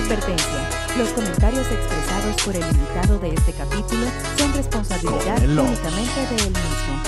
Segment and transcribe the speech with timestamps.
[0.00, 0.70] Advertencia.
[0.96, 4.06] Los comentarios expresados por el invitado de este capítulo
[4.38, 5.64] son responsabilidad Cómelo.
[5.64, 7.02] únicamente de él mismo.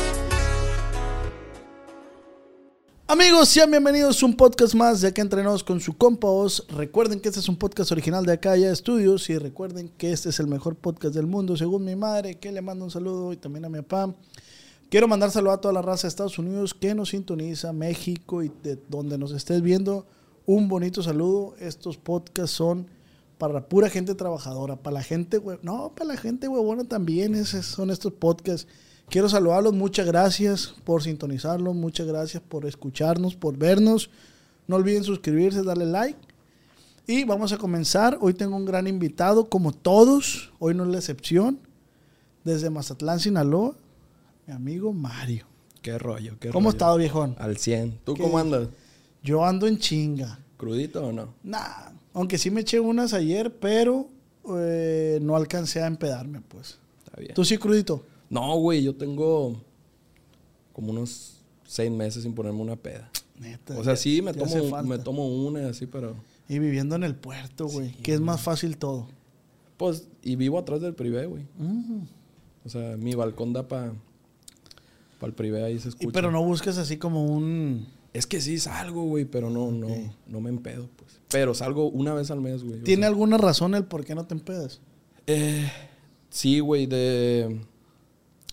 [3.06, 6.66] Amigos, sean bienvenidos a un podcast más de Acá Entrenados con su compa Oz.
[6.68, 10.28] Recuerden que este es un podcast original de Acá Ya Estudios y recuerden que este
[10.28, 13.38] es el mejor podcast del mundo, según mi madre, que le mando un saludo y
[13.38, 14.14] también a mi papá.
[14.90, 18.52] Quiero mandar saludo a toda la raza de Estados Unidos que nos sintoniza, México y
[18.62, 20.04] de donde nos estés viendo.
[20.46, 21.54] Un bonito saludo.
[21.58, 22.86] Estos podcasts son
[23.38, 27.34] para la pura gente trabajadora, para la gente, hue- no, para la gente huevona también,
[27.34, 28.68] esos son estos podcasts.
[29.08, 34.10] Quiero saludarlos, muchas gracias por sintonizarlos, muchas gracias por escucharnos, por vernos.
[34.68, 36.18] No olviden suscribirse, darle like.
[37.06, 38.16] Y vamos a comenzar.
[38.20, 41.58] Hoy tengo un gran invitado, como todos, hoy no es la excepción.
[42.44, 43.74] Desde Mazatlán, Sinaloa,
[44.46, 45.46] mi amigo Mario.
[45.82, 46.68] Qué rollo, qué ¿Cómo rollo.
[46.68, 47.34] has estado, viejón?
[47.38, 47.98] Al 100.
[48.04, 48.22] ¿Tú ¿Qué?
[48.22, 48.68] cómo andas?
[49.22, 50.38] Yo ando en chinga.
[50.56, 51.34] ¿Crudito o no?
[51.42, 54.08] Nah, aunque sí me eché unas ayer, pero
[54.58, 56.78] eh, no alcancé a empedarme, pues.
[57.04, 57.34] Está bien.
[57.34, 58.04] ¿Tú sí crudito?
[58.30, 59.60] No, güey, yo tengo
[60.72, 63.10] como unos seis meses sin ponerme una peda.
[63.38, 63.78] Neta.
[63.78, 66.14] O sea, sí, me tomo, me tomo una y así, pero...
[66.48, 69.08] Y viviendo en el puerto, güey, que es más fácil todo.
[69.76, 71.44] Pues, y vivo atrás del privé, güey.
[71.58, 72.02] Mm.
[72.64, 73.92] O sea, mi balcón da para
[75.18, 76.12] pa el privé, ahí se Y, escucha.
[76.12, 77.86] pero no buscas así como un...
[78.12, 79.88] Es que sí salgo, güey, pero no, no,
[80.26, 81.18] no me empedo, pues.
[81.30, 82.80] Pero salgo una vez al mes, güey.
[82.80, 83.08] o ¿Tiene sea.
[83.08, 84.80] alguna razón el por qué no te empedas?
[85.26, 85.70] Eh,
[86.28, 87.60] sí, güey, de,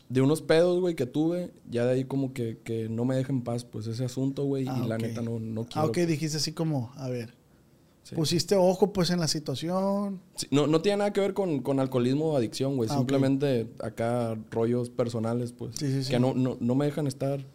[0.07, 3.33] de unos pedos, güey, que tuve, ya de ahí como que, que no me deja
[3.33, 5.01] en paz, pues, ese asunto, güey, Ah, y la ok.
[5.01, 5.81] neta no, no quiero.
[5.81, 7.33] Ah, ok, dijiste así como, a ver,
[8.03, 8.15] Sí.
[8.15, 10.19] pusiste ojo pues en la situación.
[10.35, 13.67] Sí, no, no tiene nada que ver con, con alcoholismo o adicción, güey, Ah, simplemente
[13.83, 16.09] acá rollos personales, pues, Sí, sí, sí.
[16.11, 17.45] que no, no, no me dejan estar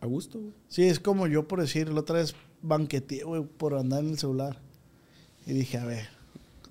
[0.00, 0.52] a gusto, güey.
[0.68, 4.18] Sí, es como yo por decir, la otra vez banqueteé, güey, por andar en el
[4.18, 4.58] celular.
[5.46, 6.08] Y dije, a ver,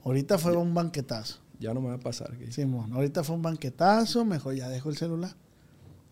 [0.03, 1.39] ahorita fue un banquetazo.
[1.59, 2.51] Ya no me va a pasar, güey.
[2.51, 5.35] Simón, ahorita fue un banquetazo, mejor ya dejo el celular.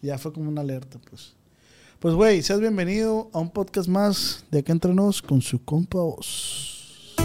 [0.01, 1.35] Ya fue como una alerta, pues.
[1.99, 5.99] Pues, güey, seas bienvenido a un podcast más de Acá Entre Nos con su compa
[5.99, 7.15] Oz.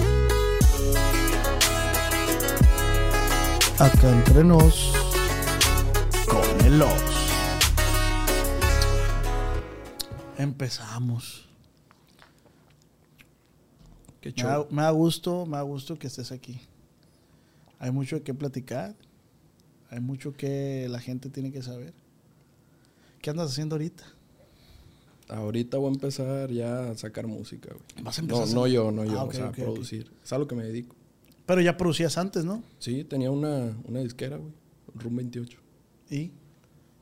[3.79, 4.93] Acá Entre Nos
[6.27, 7.30] con el Oz.
[10.41, 11.47] Empezamos.
[14.23, 16.61] Qué Me da, me da gusto, me da gusto que estés aquí.
[17.79, 18.95] Hay mucho que platicar.
[19.91, 21.93] Hay mucho que la gente tiene que saber.
[23.21, 24.05] ¿Qué andas haciendo ahorita?
[25.29, 28.05] Ahorita voy a empezar ya a sacar música, güey.
[28.05, 29.57] Vas a empezar No, a no yo, no yo, Ah, o sea, ok.
[29.57, 30.11] producir.
[30.25, 30.97] Es a lo que me dedico.
[31.47, 32.63] Pero ya producías antes, ¿no?
[32.79, 34.53] Sí, tenía una, una disquera, güey.
[34.95, 35.59] Room 28.
[36.11, 36.33] Y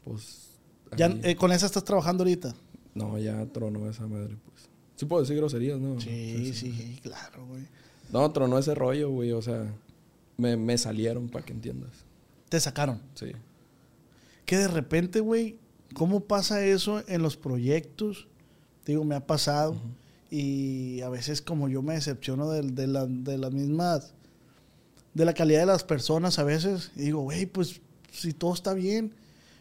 [0.05, 0.49] Pues.
[0.97, 2.55] ya eh, con esa estás trabajando ahorita.
[2.99, 4.69] No, ya tronó esa madre, pues.
[4.97, 6.01] Sí puedo decir groserías, ¿no?
[6.01, 7.63] Sí, sí, claro, güey.
[8.13, 9.33] No, tronó ese rollo, güey.
[9.33, 9.73] O sea,
[10.37, 11.91] me, me salieron para que entiendas.
[12.49, 13.01] Te sacaron.
[13.15, 13.33] Sí.
[14.45, 15.59] Que de repente, güey,
[15.95, 18.27] ¿cómo pasa eso en los proyectos?
[18.87, 19.77] Digo, me ha pasado.
[20.31, 24.15] Y a veces como yo me decepciono de, de, la- de las mismas,
[25.15, 26.91] de la calidad de las personas a veces.
[26.97, 29.13] Y digo, güey, pues si todo está bien.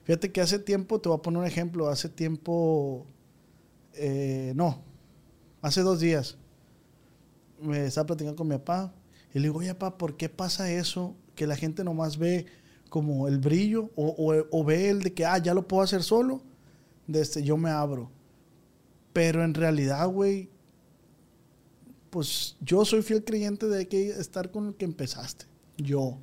[0.05, 3.05] Fíjate que hace tiempo, te voy a poner un ejemplo, hace tiempo,
[3.97, 4.81] eh, no,
[5.61, 6.37] hace dos días,
[7.61, 8.93] me estaba platicando con mi papá.
[9.33, 11.15] Y le digo, oye, papá, ¿por qué pasa eso?
[11.35, 12.45] Que la gente nomás ve
[12.89, 16.01] como el brillo o, o- o ve el de que, ah, ya lo puedo hacer
[16.03, 16.41] solo.
[17.07, 18.09] De este, yo me abro.
[19.13, 20.49] Pero en realidad, güey,
[22.09, 25.45] pues yo soy fiel creyente de que estar con el que empezaste.
[25.77, 26.17] Yo.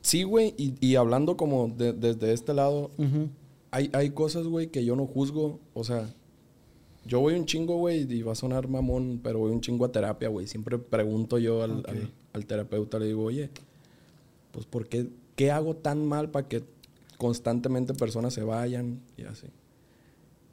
[0.00, 0.54] Sí, güey.
[0.58, 2.90] Y, y hablando como de- desde este lado,
[3.70, 5.60] hay, hay cosas, güey, que yo no juzgo.
[5.74, 6.12] O sea,
[7.04, 9.92] yo voy un chingo, güey, y va a sonar mamón, pero voy un chingo a
[9.92, 10.46] terapia, güey.
[10.46, 11.88] Siempre pregunto yo al, Ok.
[11.88, 13.50] al- al terapeuta, le digo, oye,
[14.52, 16.62] pues, ¿por qué, qué hago tan mal para que
[17.18, 19.46] constantemente personas se vayan y así?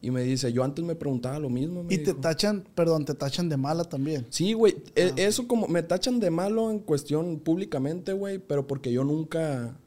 [0.01, 1.83] Y me dice, yo antes me preguntaba lo mismo.
[1.83, 2.19] me Y te dijo.
[2.21, 4.25] tachan, perdón, te tachan de mala también.
[4.29, 4.75] Sí, güey.
[4.89, 9.03] Ah, e- Eso como me tachan de malo en cuestión públicamente, güey, pero porque yo
[9.03, 9.77] nunca,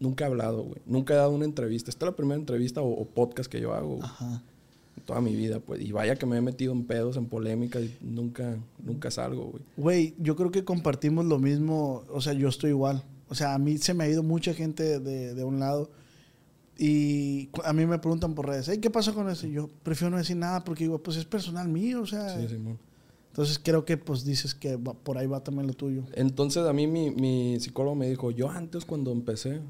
[0.00, 0.80] nunca he hablado, güey.
[0.86, 1.88] Nunca he dado una entrevista.
[1.88, 4.42] Esta es la primera entrevista o, o podcast que yo hago, güey, Ajá.
[5.04, 5.80] Toda mi vida, pues.
[5.80, 9.62] Y vaya que me he metido en pedos, en polémicas y nunca, nunca salgo, güey.
[9.76, 12.04] Güey, yo creo que compartimos lo mismo.
[12.10, 13.02] O sea, yo estoy igual.
[13.28, 15.90] O sea, a mí se me ha ido mucha gente de, de un lado.
[16.78, 19.46] Y a mí me preguntan por redes, "Ey, ¿qué pasa con eso?
[19.46, 22.38] Y yo prefiero no decir nada porque digo, pues es personal mío, o sea.
[22.40, 22.78] Sí, Simón.
[23.28, 26.02] Entonces creo que pues dices que va- por ahí va también lo tuyo.
[26.14, 29.60] Entonces a mí mi, mi psicólogo me dijo, yo antes cuando empecé,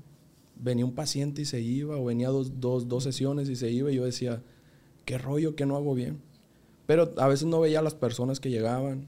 [0.57, 3.91] venía un paciente y se iba, o venía dos, dos, dos sesiones y se iba,
[3.93, 4.43] y yo decía,
[5.11, 6.21] qué rollo que no hago bien.
[6.87, 9.07] Pero a veces no veía a las personas que llegaban.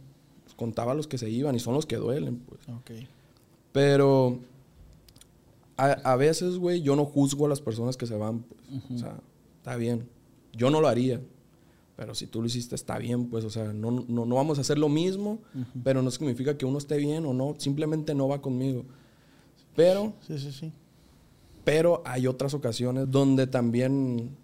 [0.57, 2.61] contaba los que se iban y son los que duelen, pues.
[3.73, 4.39] Pero
[5.77, 8.61] a, a veces, güey, yo no juzgo a las personas que se van, pues.
[8.95, 9.17] O sea,
[9.59, 10.09] está bien.
[10.53, 11.21] Yo no lo haría.
[11.97, 13.45] Pero si tú lo hiciste, está bien, pues.
[13.45, 15.39] O sea, no, no, no vamos a hacer lo mismo,
[15.85, 17.55] pero no significa que uno esté bien o no.
[17.59, 18.85] Simplemente no va conmigo.
[19.77, 20.73] Pero, Sí, sí, sí.
[21.65, 24.37] pero hay otras ocasiones donde también,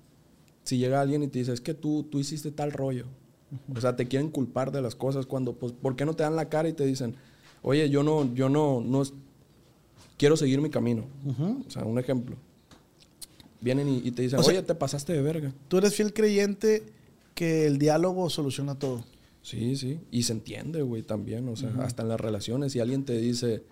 [0.68, 3.06] si llega alguien y te dice, es que tú, tú hiciste tal rollo.
[3.74, 6.36] O sea, te quieren culpar de las cosas cuando, pues, ¿por qué no te dan
[6.36, 7.14] la cara y te dicen,
[7.62, 9.02] oye, yo no, yo no, no,
[10.18, 11.04] quiero seguir mi camino?
[11.66, 12.36] O sea, un ejemplo.
[13.62, 15.54] Vienen y, y te dicen, O sea- oye, te pasaste de verga.
[15.68, 16.82] Tú eres fiel creyente
[17.34, 19.04] que el diálogo soluciona todo.
[19.40, 19.98] Sí, sí.
[20.10, 21.48] Y se entiende, güey, también.
[21.48, 22.72] O sea, hasta en las relaciones.
[22.72, 23.62] Si alguien te dice,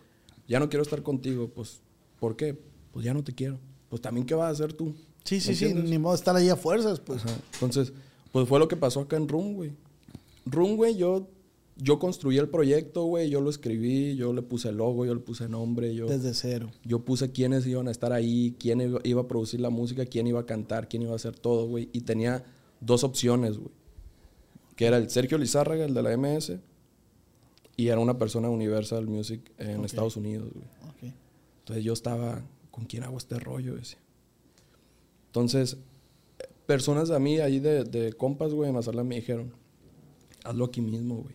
[0.48, 1.80] ya no quiero estar contigo, pues,
[2.18, 2.58] ¿por qué?
[2.92, 3.58] Pues ya no te quiero.
[3.90, 4.94] Pues también, ¿qué vas a hacer tú?
[5.26, 5.74] Sí, sí, ¿Me sí.
[5.74, 7.24] Ni modo de estar ahí a fuerzas, pues.
[7.24, 7.36] Ajá.
[7.54, 7.92] Entonces,
[8.32, 9.72] pues fue lo que pasó acá en Room, güey.
[10.46, 11.28] Room, güey, yo,
[11.76, 13.28] yo construí el proyecto, güey.
[13.28, 16.70] Yo lo escribí, yo le puse el logo, yo le puse nombre, yo, Desde cero.
[16.84, 20.26] yo puse quiénes iban a estar ahí, quién iba, iba a producir la música, quién
[20.26, 21.88] iba a cantar, quién iba a hacer todo, güey.
[21.92, 22.44] Y tenía
[22.80, 23.70] dos opciones, güey.
[24.76, 26.58] Que era el Sergio Lizárraga, el de la MS,
[27.76, 29.86] y era una persona de Universal Music en Ok.
[29.86, 30.66] Estados Unidos, güey.
[31.10, 31.14] Ok.
[31.60, 33.74] Entonces yo estaba, ¿con quién hago este rollo?
[33.74, 33.98] Decía.
[35.36, 35.76] Entonces,
[36.64, 39.52] personas a mí ahí de, de compas, güey, en Mazatlán me dijeron,
[40.44, 41.34] hazlo aquí mismo, güey.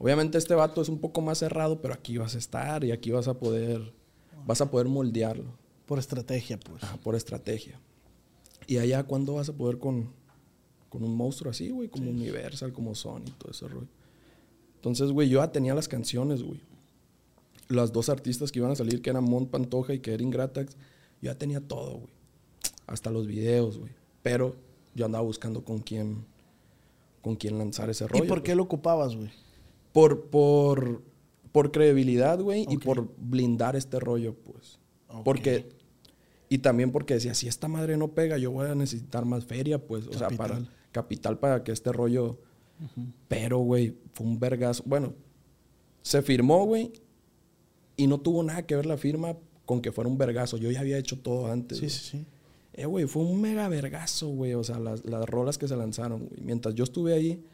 [0.00, 3.12] Obviamente este vato es un poco más cerrado, pero aquí vas a estar y aquí
[3.12, 3.94] vas a poder,
[4.44, 5.56] vas a poder moldearlo
[5.86, 6.82] Por estrategia, pues.
[6.82, 7.80] ajá, por estrategia.
[8.66, 10.12] Y allá, ¿cuándo vas a poder con,
[10.88, 11.88] con un monstruo así, güey?
[11.88, 13.86] Como Universal, como Sony, todo ese rollo.
[14.74, 16.60] Entonces, güey, yo ya tenía las canciones, güey.
[17.68, 20.74] Las dos artistas que iban a salir, que eran Mont Pantoja y que era Ingratax,
[21.22, 22.19] yo ya tenía todo, güey.
[22.90, 23.92] Hasta los videos, güey.
[24.22, 24.56] Pero
[24.94, 26.24] yo andaba buscando con quién,
[27.22, 28.24] con quién lanzar ese rollo.
[28.24, 29.30] ¿Y por qué lo ocupabas, güey?
[29.92, 31.00] Por, por,
[31.52, 34.80] por credibilidad, güey, y por blindar este rollo, pues.
[35.08, 35.24] Ok.
[35.24, 35.68] Porque,
[36.48, 39.78] y también porque decía, si esta madre no pega, yo voy a necesitar más feria,
[39.78, 40.60] pues, o sea, para
[40.90, 42.38] capital para que este rollo.
[43.28, 44.82] Pero, güey, fue un vergazo.
[44.84, 45.14] Bueno,
[46.02, 46.92] se firmó, güey,
[47.96, 50.56] y no tuvo nada que ver la firma con que fuera un vergazo.
[50.56, 51.78] Yo ya había hecho todo antes.
[51.78, 52.26] Sí, sí, sí.
[52.80, 54.54] Eh, güey, fue un mega vergazo, güey.
[54.54, 56.40] O sea, las, las rolas que se lanzaron, güey.
[56.40, 57.44] Mientras yo estuve ahí,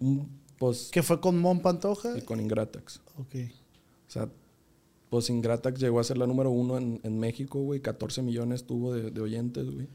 [0.00, 2.16] un, pues, ¿Qué fue con Mon Pantoja?
[2.16, 3.00] y con Ingratax.
[3.18, 3.34] Ok.
[4.08, 4.28] O sea,
[5.10, 7.80] pues Ingratax llegó a ser la número uno en, en México, güey.
[7.80, 9.88] 14 millones tuvo de, de oyentes, güey.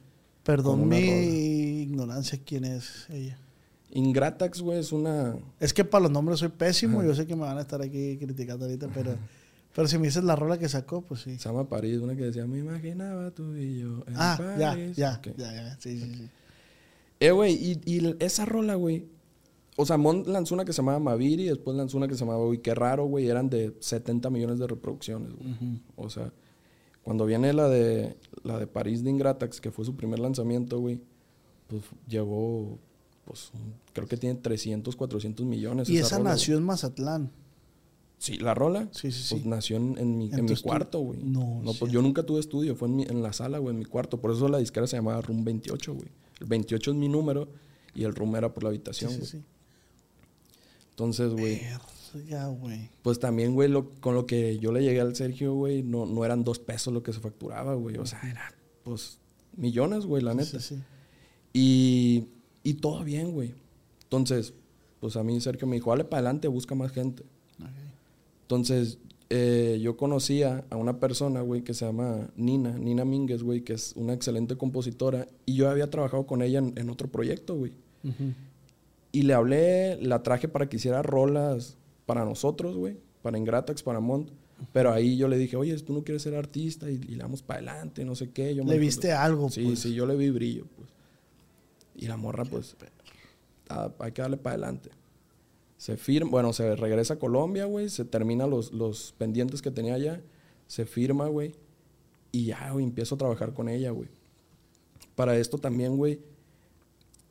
[0.44, 3.38] Perdón mi ignorancia, ¿quién es ella?
[3.92, 5.36] Ingratax, güey, es una...
[5.60, 7.04] Es que para los nombres soy pésimo.
[7.04, 9.16] Yo sé que me van a estar aquí criticando ahorita, pero,
[9.76, 11.38] pero si me dices la rola que sacó, pues sí.
[11.38, 14.96] Se llama París, una que decía, me imaginaba tú y yo en Ah, ya, París".
[14.98, 15.28] ya, Ok.
[15.38, 15.78] ya, ya.
[15.80, 16.30] Sí, sí, sí.
[17.20, 19.06] Eh, güey, y, y esa rola, güey.
[19.78, 22.44] O sea, Mon lanzó una que se llamaba Maviri, después lanzó una que se llamaba
[22.46, 23.28] Uy, qué raro, güey.
[23.30, 25.80] Eran de 70 millones de reproducciones, güey.
[25.96, 26.34] O sea,
[27.04, 31.00] cuando viene la de, la de París de Ingratax, que fue su primer lanzamiento, güey,
[31.68, 32.78] pues llegó,
[33.26, 33.52] pues,
[33.94, 35.90] creo que tiene 300, 400 millones.
[35.90, 36.34] Y esa rola, güey.
[36.34, 37.32] nació en Mazatlán.
[38.22, 38.88] Sí, la rola.
[38.92, 39.50] Sí, sí, Pues sí.
[39.50, 41.20] nació en, en mi, ¿En mi cuarto, güey.
[41.24, 41.96] No, pues sí.
[41.96, 44.22] yo nunca tuve estudio, fue en, mi- en la sala, güey, en mi cuarto.
[44.22, 46.08] Por eso la disquera se llamaba Room 28, güey.
[46.40, 47.48] El 28 es mi número
[47.96, 49.28] y el room era por la Sí, habitación, sí, güey.
[49.32, 49.42] sí.
[50.92, 51.62] Entonces, güey,
[53.02, 56.24] pues también, güey, lo- con lo que yo le llegué al Sergio, güey, no, no
[56.24, 57.98] eran dos pesos lo que se facturaba, güey.
[57.98, 58.54] O sea, era,
[58.84, 59.18] pues,
[59.58, 60.60] millones, güey, la neta.
[60.60, 60.82] Sí, sí.
[61.54, 62.26] Y,
[62.64, 63.56] y todo bien, güey.
[64.04, 64.54] Entonces,
[65.00, 67.24] pues a mí Sergio me dijo, dale para adelante, busca más gente.
[68.52, 68.98] Entonces,
[69.30, 73.72] eh, yo conocía a una persona, güey, que se llama Nina, Nina Mínguez, güey, que
[73.72, 75.26] es una excelente compositora.
[75.46, 77.72] Y yo había trabajado con ella en, en otro proyecto, güey.
[79.14, 82.98] Y le hablé, la traje para que hiciera rolas para nosotros, güey.
[83.22, 84.30] Para Ingratax, para Mont.
[84.74, 87.42] Pero ahí yo le dije, oye, tú no quieres ser artista y, y le damos
[87.42, 88.54] para adelante, no sé qué.
[88.54, 89.80] Yo me Le viste algo, Sí, pues.
[89.80, 90.90] sí, yo le vi brillo, pues.
[91.96, 92.76] Y la morra, pues,
[93.70, 94.90] ah, hay que darle para adelante.
[95.82, 99.96] Se firma, bueno, se regresa a Colombia, güey, se termina los, los pendientes que tenía
[99.96, 100.22] allá,
[100.68, 101.56] se firma, güey,
[102.32, 104.08] y ya, güey, empiezo a trabajar con ella, güey.
[105.16, 106.20] Para esto también, güey,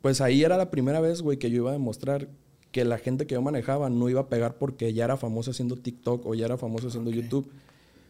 [0.01, 2.27] pues ahí era la primera vez, güey, que yo iba a demostrar
[2.73, 5.77] que la gente que yo manejaba no iba a pegar porque ya era famoso haciendo
[5.77, 7.09] TikTok o ya era famoso haciendo.
[7.09, 7.49] YouTube.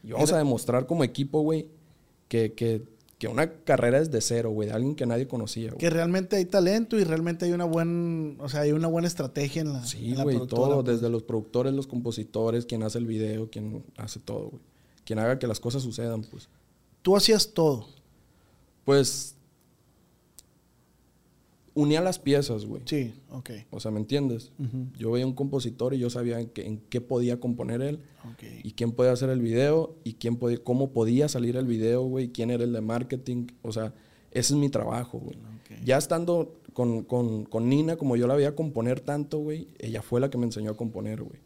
[0.03, 1.67] Y vamos a demostrar como equipo, güey,
[2.29, 2.81] que, que,
[3.21, 5.77] que una carrera es de cero, güey, de alguien que nadie conocía, güey.
[5.77, 9.61] Que realmente hay talento y realmente hay una buena, o sea, hay una buena estrategia
[9.61, 10.95] en la, Sí, en güey, todo, pues.
[10.95, 14.63] desde los productores, los compositores, quien hace el video, quien hace todo, güey.
[15.05, 16.49] Quien haga que las cosas sucedan, pues.
[17.03, 17.85] Tú hacías todo.
[18.85, 19.35] Pues
[21.73, 22.81] unía las piezas, güey.
[22.85, 23.49] Sí, ok.
[23.71, 24.51] O sea, ¿me entiendes?
[24.97, 27.99] Yo veía un compositor y yo sabía en qué, en qué podía componer él.
[28.33, 28.43] Ok.
[28.63, 29.95] Y quién podía hacer el video.
[30.03, 32.29] Y quién podía, cómo podía salir el video, güey.
[32.29, 33.47] Quién era el de marketing.
[33.61, 33.93] O sea,
[34.31, 35.37] ese es mi trabajo, güey.
[35.37, 35.83] Ok.
[35.85, 40.19] Ya estando con, con, con Nina, como yo la veía componer tanto, güey, ella fue
[40.21, 41.39] la que me enseñó a componer, güey.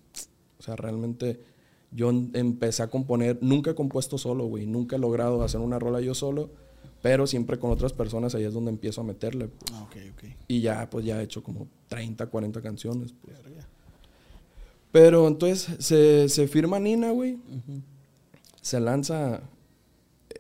[0.60, 1.40] O sea, realmente
[1.92, 5.80] yo en- empecé a componer, nunca he compuesto solo, güey, nunca he logrado hacer una
[5.80, 6.52] rola yo solo,
[7.06, 9.48] pero siempre con otras personas, ahí es donde empiezo a meterle.
[9.48, 9.72] pues.
[9.76, 10.24] Ah, ok, ok.
[10.48, 13.14] Y ya, pues ya he hecho como 30, 40 canciones.
[13.22, 13.38] pues.
[14.92, 17.38] Pero entonces se, se firma Nina, güey.
[18.60, 19.44] Se lanza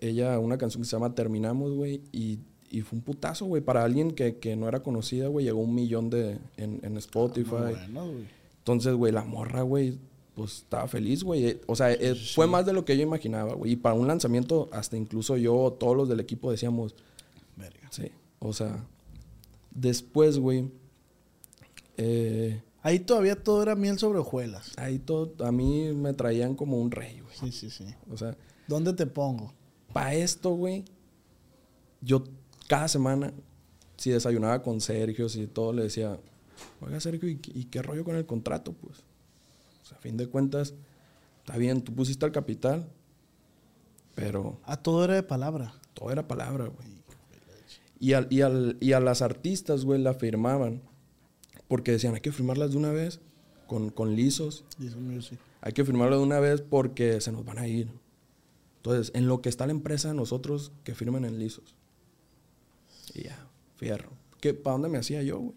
[0.01, 2.01] ella una canción que se llama Terminamos, güey.
[2.11, 2.39] Y,
[2.71, 3.61] y fue un putazo, güey.
[3.61, 7.51] Para alguien que, que no era conocida, güey, llegó un millón de, en, en Spotify.
[7.51, 8.25] Muy bueno, güey.
[8.57, 9.99] Entonces, güey, la morra, güey,
[10.35, 11.45] pues estaba feliz, güey.
[11.47, 13.71] Eh, O sea, eh, fue más de lo que yo imaginaba, güey.
[13.71, 16.95] Y para un lanzamiento, hasta incluso yo, todos los del equipo decíamos,
[17.55, 17.87] Verga.
[17.91, 18.11] sí.
[18.39, 18.85] O sea,
[19.71, 20.69] después, güey,
[21.97, 24.71] eh, Ahí todavía todo era miel sobre hojuelas.
[24.77, 27.35] ahí todo, a mí me traían como un rey, güey.
[27.35, 27.85] Sí, sí, sí.
[28.11, 28.37] O sea,
[28.67, 29.53] ¿Dónde te pongo?
[29.91, 30.83] para esto, güey,
[32.01, 32.23] yo
[32.67, 33.33] cada semana,
[33.97, 36.19] si desayunaba con Sergio, si todo, le decía,
[36.81, 38.73] oiga, Sergio, ¿y, y qué rollo con el contrato?
[38.73, 38.99] Pues,
[39.85, 40.73] o sea, a fin de cuentas,
[41.45, 42.89] está bien, tú pusiste al capital,
[44.15, 45.73] pero Ah, todo era de palabra.
[45.93, 46.95] todo era palabra, güey.
[47.99, 50.81] Y, al- y, al- y a las artistas, güey, la firmaban,
[51.67, 53.19] porque decían, hay que firmarlas de una vez,
[53.67, 54.63] con, con lisos,
[54.99, 55.39] Music.
[55.61, 57.89] hay que firmarlo de una vez porque se nos van a ir.
[58.77, 61.75] Entonces, en lo que está la empresa, nosotros que firmen en lisos.
[63.15, 64.09] Y ya, fierro.
[64.41, 65.55] ¿Qué, ¿Para dónde me hacía yo, güey?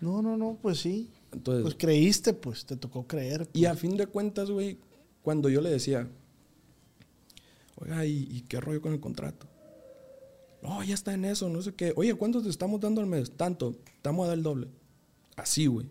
[0.00, 1.10] No, no, no, pues sí.
[1.32, 3.48] Entonces, Pues creíste, pues, te tocó creer.
[3.52, 4.78] y a fin de cuentas, güey,
[5.22, 6.08] cuando yo le decía,
[7.76, 9.46] oiga, ¿y, y qué rollo con el contrato?
[10.62, 11.92] No, ya está en eso, no sé qué.
[11.96, 13.32] Oye, ¿cuánto te estamos dando al mes?
[13.32, 14.68] Tanto, estamos a dar el doble.
[15.36, 15.86] Así, güey.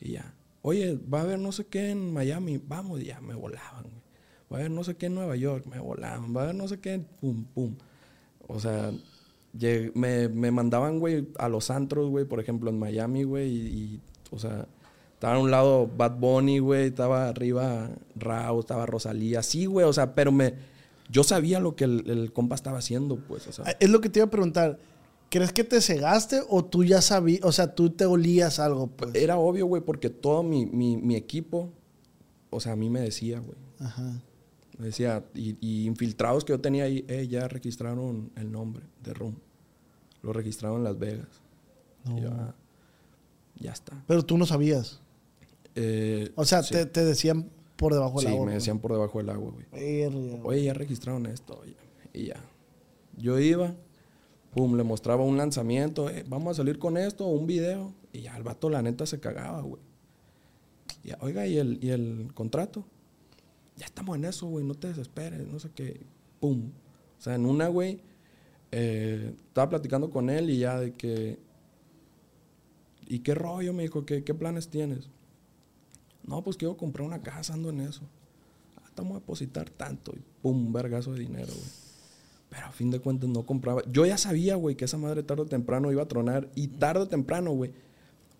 [0.00, 0.34] Y ya.
[0.62, 2.56] Oye, va a haber no sé qué en Miami.
[2.66, 4.02] Vamos, ya me volaban, güey.
[4.50, 5.66] Va a haber no sé qué en Nueva York.
[5.66, 6.34] Me volaban.
[6.34, 6.98] Va a haber no sé qué.
[7.20, 7.76] Pum, pum.
[8.48, 8.90] O sea,
[9.94, 13.50] me, me mandaban, güey, a los antros, güey, por ejemplo, en Miami, güey.
[13.50, 14.00] Y, y,
[14.30, 14.66] o sea,
[15.14, 16.86] estaba a un lado Bad Bunny, güey.
[16.88, 19.42] Estaba arriba Rao, estaba Rosalía.
[19.42, 19.86] Sí, güey.
[19.86, 20.54] O sea, pero me...
[21.10, 23.46] Yo sabía lo que el, el compa estaba haciendo, pues.
[23.46, 24.78] O sea, Es lo que te iba a preguntar.
[25.30, 29.14] ¿Crees que te cegaste o tú ya sabías, o sea, tú te olías algo, pues?
[29.14, 31.70] Era obvio, güey, porque todo mi, mi, mi equipo,
[32.50, 33.56] o sea, a mí me decía, güey.
[33.80, 34.22] Ajá.
[34.78, 39.12] Me decía, y, y infiltrados que yo tenía ahí, eh, ya registraron el nombre de
[39.14, 39.36] Room.
[40.22, 41.28] Lo registraron en Las Vegas.
[42.16, 42.54] Y yo, "Ah,
[43.58, 44.02] ya está.
[44.06, 45.00] Pero tú no sabías.
[45.74, 48.46] Eh, O sea, sí, te, te decían por debajo sí, del agua.
[48.46, 49.66] me decían por debajo del agua, güey.
[49.72, 50.44] Verga.
[50.44, 51.76] Oye, ya registraron esto, oye.
[52.12, 52.36] Y ya.
[53.16, 53.74] Yo iba,
[54.52, 57.92] pum, le mostraba un lanzamiento, eh, vamos a salir con esto, un video.
[58.12, 59.82] Y ya el vato, la neta, se cagaba, güey.
[61.02, 62.84] Y ya, oiga, ¿y el, ¿y el contrato?
[63.76, 66.00] Ya estamos en eso, güey, no te desesperes, no sé qué.
[66.38, 66.70] Pum.
[67.18, 68.00] O sea, en una, güey,
[68.70, 71.38] eh, estaba platicando con él y ya de que.
[73.06, 73.72] ¿Y qué rollo?
[73.72, 75.08] Me dijo, ¿qué, qué planes tienes?
[76.26, 78.02] No, pues quiero comprar una casa, ando en eso.
[78.76, 80.12] Ah, estamos a depositar tanto.
[80.16, 81.84] Y pum, un vergazo de dinero, güey.
[82.50, 83.82] Pero a fin de cuentas no compraba.
[83.90, 86.48] Yo ya sabía, güey, que esa madre tarde o temprano iba a tronar.
[86.54, 87.72] Y tarde o temprano, güey.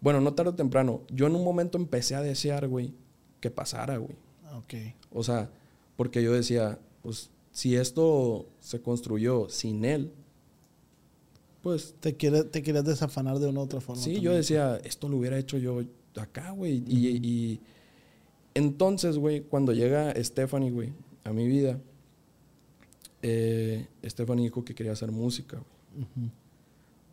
[0.00, 1.02] Bueno, no tarde o temprano.
[1.10, 2.94] Yo en un momento empecé a desear, güey,
[3.40, 4.16] que pasara, güey.
[4.54, 4.74] Ok.
[5.12, 5.50] O sea,
[5.96, 10.12] porque yo decía, pues, si esto se construyó sin él,
[11.64, 14.00] pues Te, quiere, te querías desafanar de una u otra forma.
[14.00, 15.80] Sí, yo decía, esto lo hubiera hecho yo
[16.14, 16.84] acá, güey.
[16.86, 17.60] y, y
[18.54, 20.92] entonces, güey, cuando llega Stephanie, güey,
[21.24, 21.80] a mi vida,
[23.22, 26.30] eh, Stephanie dijo que quería hacer música, güey.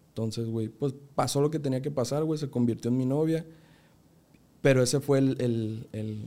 [0.09, 3.45] Entonces, güey, pues pasó lo que tenía que pasar, güey, se convirtió en mi novia.
[4.61, 6.25] Pero ese fue el, el, el,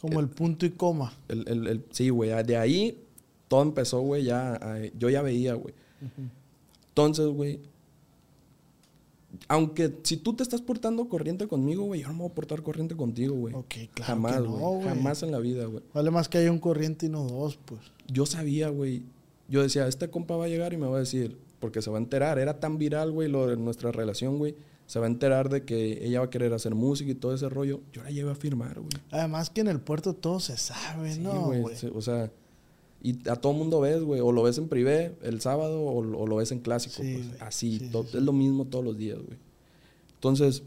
[0.00, 1.12] Como el punto y coma.
[1.28, 2.98] el- el- el- sí, güey, de ahí
[3.48, 4.58] todo empezó, güey, ya,
[4.98, 5.74] yo ya veía, güey.
[6.90, 7.60] Entonces, güey,
[9.48, 12.62] aunque si tú te estás portando corriente conmigo, güey, yo no me voy a portar
[12.62, 13.54] corriente contigo, güey.
[13.54, 14.88] Ok, claro Jamás, que no, güey.
[14.88, 15.82] Jamás en la vida, güey.
[15.94, 17.80] Vale más que haya un corriente y no dos, pues.
[18.08, 19.02] Yo sabía, güey.
[19.48, 21.98] Yo decía, este compa va a llegar y me va a decir, porque se va
[21.98, 22.38] a enterar.
[22.38, 24.56] Era tan viral, güey, lo de nuestra relación, güey.
[24.86, 27.48] Se va a enterar de que ella va a querer hacer música y todo ese
[27.48, 27.80] rollo.
[27.92, 28.90] Yo la llevé a firmar, güey.
[29.12, 31.76] Además que en el puerto todo se sabe, Sí, ¿no, güey.
[31.94, 32.32] O sea,
[33.02, 34.20] y a todo mundo ves, güey.
[34.20, 37.02] O lo ves en privé el sábado o, o lo ves en clásico.
[37.02, 37.78] Sí, pues, así.
[37.78, 39.38] Sí, Es lo mismo todos los días, güey.
[40.14, 40.62] Entonces,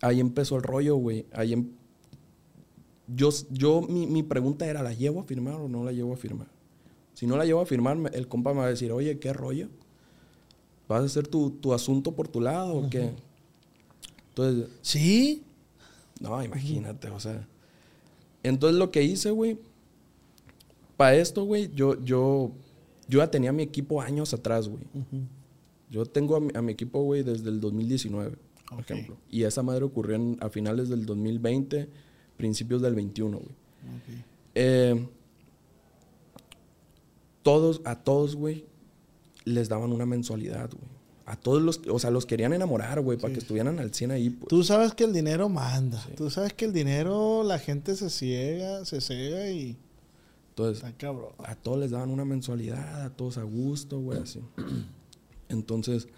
[0.00, 1.26] ahí empezó el rollo, güey.
[1.32, 1.68] Ahí em-
[3.06, 6.16] yo, yo mi, mi pregunta era, ¿la llevo a firmar o no la llevo a
[6.16, 6.48] firmar?
[7.14, 9.68] Si no la llevo a firmar, el compa me va a decir, oye, ¿qué rollo?
[10.88, 13.10] ¿Vas a hacer tu, tu asunto por tu lado o qué?
[14.30, 15.42] Entonces, ¿Sí?
[16.20, 17.46] no, imagínate, o sea.
[18.42, 19.58] Entonces lo que hice, güey,
[21.00, 22.52] para esto, güey, yo, yo,
[23.08, 24.82] yo ya tenía mi equipo años atrás, güey.
[25.90, 28.36] Yo tengo a mi, a mi equipo, güey, desde el 2019,
[28.68, 28.90] por Ok.
[28.90, 29.16] ejemplo.
[29.30, 31.88] Y esa madre ocurrió en- a finales del 2020,
[32.36, 33.54] principios del 21, güey.
[34.54, 35.06] Eh,
[37.42, 38.66] todos, a todos, güey,
[39.46, 41.00] les daban una mensualidad, güey.
[41.24, 44.28] A todos los, o sea, los querían enamorar, güey, para que estuvieran al 100 ahí,
[44.30, 44.48] pues.
[44.48, 46.04] Tú sabes que el dinero manda.
[46.16, 49.76] Tú sabes que el dinero, la gente se ciega, se ciega y
[50.50, 50.84] Entonces,
[51.38, 54.40] a todos les daban una mensualidad, a todos a gusto, güey, así.
[55.48, 56.08] Entonces,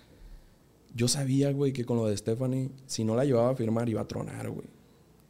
[0.95, 4.01] yo sabía, güey, que con lo de Stephanie, si no la llevaba a firmar, iba
[4.01, 4.67] a tronar, güey.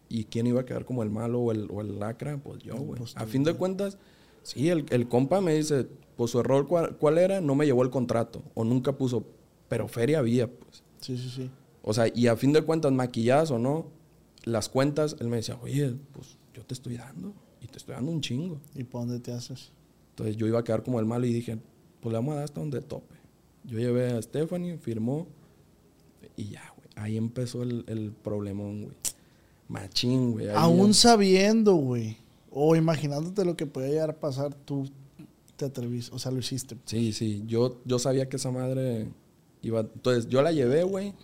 [0.09, 2.38] ¿Y quién iba a quedar como el malo o el, o el lacra?
[2.38, 2.99] Pues yo, güey.
[2.99, 3.99] pues a fin de cuentas,
[4.42, 7.40] sí, el, el compa me dice, pues su error, ¿cuál, cuál era?
[7.40, 8.42] No me llevó el contrato.
[8.54, 9.25] O nunca puso,
[9.68, 10.82] pero feria había, pues.
[11.00, 11.50] Sí, sí, sí.
[11.82, 13.87] O sea, y a fin de cuentas, maquilladas o no,
[14.44, 17.35] las cuentas, él me decía, oye, pues yo te estoy dando.
[17.62, 18.59] Y te estoy dando un chingo.
[18.75, 19.71] ¿Y para dónde te haces?
[20.11, 21.59] Entonces yo iba a quedar como el malo y dije,
[22.00, 23.14] pues le vamos a dar hasta donde tope.
[23.64, 25.26] Yo llevé a Stephanie, firmó
[26.37, 26.88] y ya, güey.
[26.97, 28.97] Ahí empezó el, el problemón, güey.
[29.69, 30.49] Machín, güey.
[30.50, 32.16] Aún ya- sabiendo, güey.
[32.50, 34.90] O imaginándote lo que podía llegar a pasar, tú
[35.57, 36.14] te atreviste.
[36.14, 36.76] O sea, lo hiciste.
[36.85, 37.45] Sí, sí.
[37.47, 39.09] Yo, yo sabía que esa madre
[39.62, 39.81] iba...
[39.81, 41.14] Entonces yo la llevé, güey.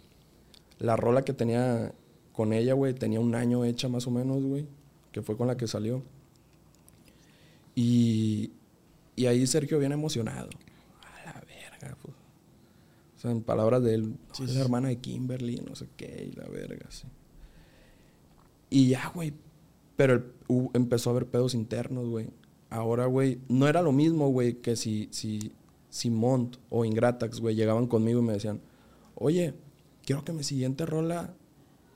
[0.79, 1.93] La rola que tenía
[2.33, 4.67] con ella, güey, tenía un año hecha más o menos, güey.
[5.13, 6.03] Que fue con la que salió.
[7.81, 8.51] Y,
[9.15, 10.49] y ahí Sergio viene emocionado.
[11.03, 12.15] A la verga, pues.
[13.17, 16.29] O sea, en palabras de él, "No, es la hermana de Kimberly, no sé qué,
[16.33, 17.07] y la verga, sí.
[18.71, 19.33] Y ya, güey.
[19.97, 20.25] Pero el-
[20.75, 22.27] empezó a haber pedos internos, güey.
[22.71, 25.53] Ahora, güey, no era lo mismo, güey, que si, si,
[25.89, 28.61] si Mont o Ingratax, güey, llegaban conmigo y me decían,
[29.15, 29.55] oye,
[30.05, 31.33] quiero que mi siguiente rola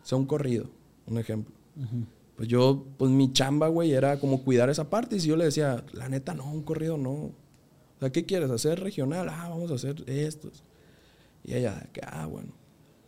[0.05, 0.71] sea un corrido,
[1.07, 1.53] un ejemplo.
[2.37, 5.17] Pues yo, pues mi chamba, güey, era como cuidar esa parte.
[5.17, 7.11] Y si yo le decía, la neta, no, un corrido no.
[7.13, 7.35] O
[8.01, 8.51] sea, ¿qué quieres?
[8.51, 9.29] ¿Hacer regional?
[9.29, 10.65] Ah, vamos a hacer estos.
[11.45, 12.53] Y ella, que, ah, bueno.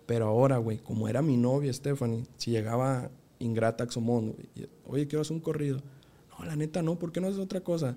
[0.06, 5.06] Pero ahora, güey, como era mi novia, Stephanie, si llegaba Ingratax o Mon, güey, oye,
[5.06, 5.80] quiero hacer un corrido.
[6.30, 7.96] No, la neta, no, ¿por qué no haces otra cosa?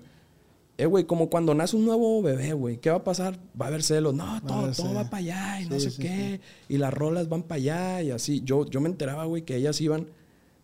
[0.78, 3.38] Eh, güey, como cuando nace un nuevo bebé, güey, ¿qué va a pasar?
[3.60, 4.14] Va a haber celos.
[4.14, 6.40] No, todo, todo va para allá y no sé sí, qué.
[6.68, 8.42] Y las rolas van para allá y así.
[8.44, 10.06] Yo, yo me enteraba, güey, que ellas iban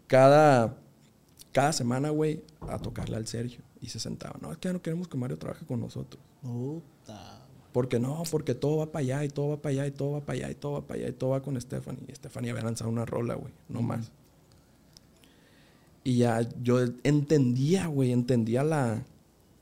[0.06, 0.76] cada,
[1.52, 3.60] cada semana, güey, a tocarle al Sergio.
[3.80, 4.40] Y se sentaban.
[4.40, 6.22] No, es que ya no queremos que Mario trabaje con nosotros.
[6.40, 7.46] Puta.
[7.72, 10.20] Porque no, porque todo va para allá y todo va para allá y todo va
[10.20, 12.04] para allá y todo va para allá y todo va con Stephanie.
[12.08, 14.12] Y Stephanie había lanzado una rola, güey, no más.
[16.04, 19.04] Y ya yo entendía, güey, entendía la,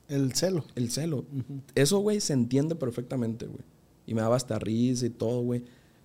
[0.09, 0.63] El celo.
[0.75, 1.25] el celo.
[1.73, 3.63] Eso, güey, se entiende perfectamente, güey.
[4.05, 5.63] Y me daba hasta risa y todo, güey.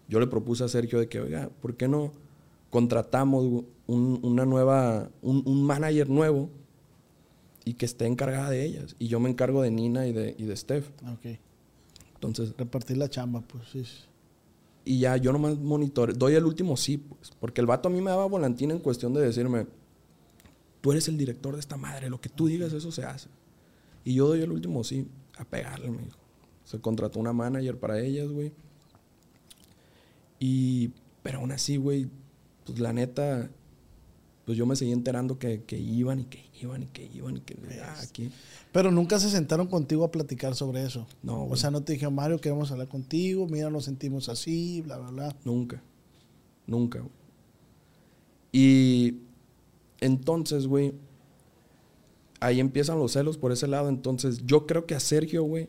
[0.09, 2.13] Yo le propuse a Sergio de que, oiga, ¿por qué no
[2.71, 6.51] contratamos güey, un, una nueva, un, un manager nuevo
[7.65, 8.95] y que esté encargada de ellas?
[9.01, 10.89] Y yo me encargo de Nina y de, y de Steph.
[11.13, 11.39] Ok.
[12.15, 13.85] Entonces, Repartir la chamba, pues sí.
[14.85, 17.33] y ya yo nomás monitore, doy el último sí, pues.
[17.41, 19.67] Porque el vato a mí me daba volantín en cuestión de decirme,
[20.81, 23.29] tú eres el director de esta madre, lo que tú digas, eso se hace.
[24.05, 26.19] Y yo doy el último sí, a pegarle, me dijo.
[26.65, 28.53] Se contrató una manager para ellas, güey.
[30.41, 30.91] Y,
[31.23, 32.09] pero aún así, güey,
[32.65, 33.51] pues la neta,
[34.49, 37.41] pues yo me seguí enterando que, que iban y que iban y que iban y
[37.41, 38.31] que, ah, aquí.
[38.73, 41.07] Pero nunca se sentaron contigo a platicar sobre eso.
[41.23, 41.61] No, O güey.
[41.61, 45.37] sea, no te dijeron, Mario, queremos hablar contigo, mira, nos sentimos así, bla, bla, bla.
[45.45, 45.83] Nunca.
[46.67, 47.13] Nunca, güey.
[48.51, 49.19] Y
[50.01, 50.95] entonces, güey,
[52.41, 53.91] ahí empiezan los celos por ese lado.
[53.91, 55.69] Entonces, yo creo que a Sergio, güey,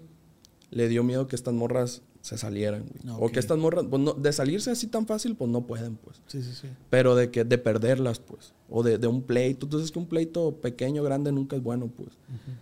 [0.71, 3.15] le dio miedo que estas morras se salieran, güey.
[3.19, 6.21] O que estas morras, pues no, de salirse así tan fácil, pues no pueden, pues.
[6.27, 6.67] Sí, sí, sí.
[6.89, 8.53] Pero de que, de perderlas, pues.
[8.69, 9.65] O de, de un pleito.
[9.65, 12.09] Entonces, que un pleito pequeño, grande, nunca es bueno, pues.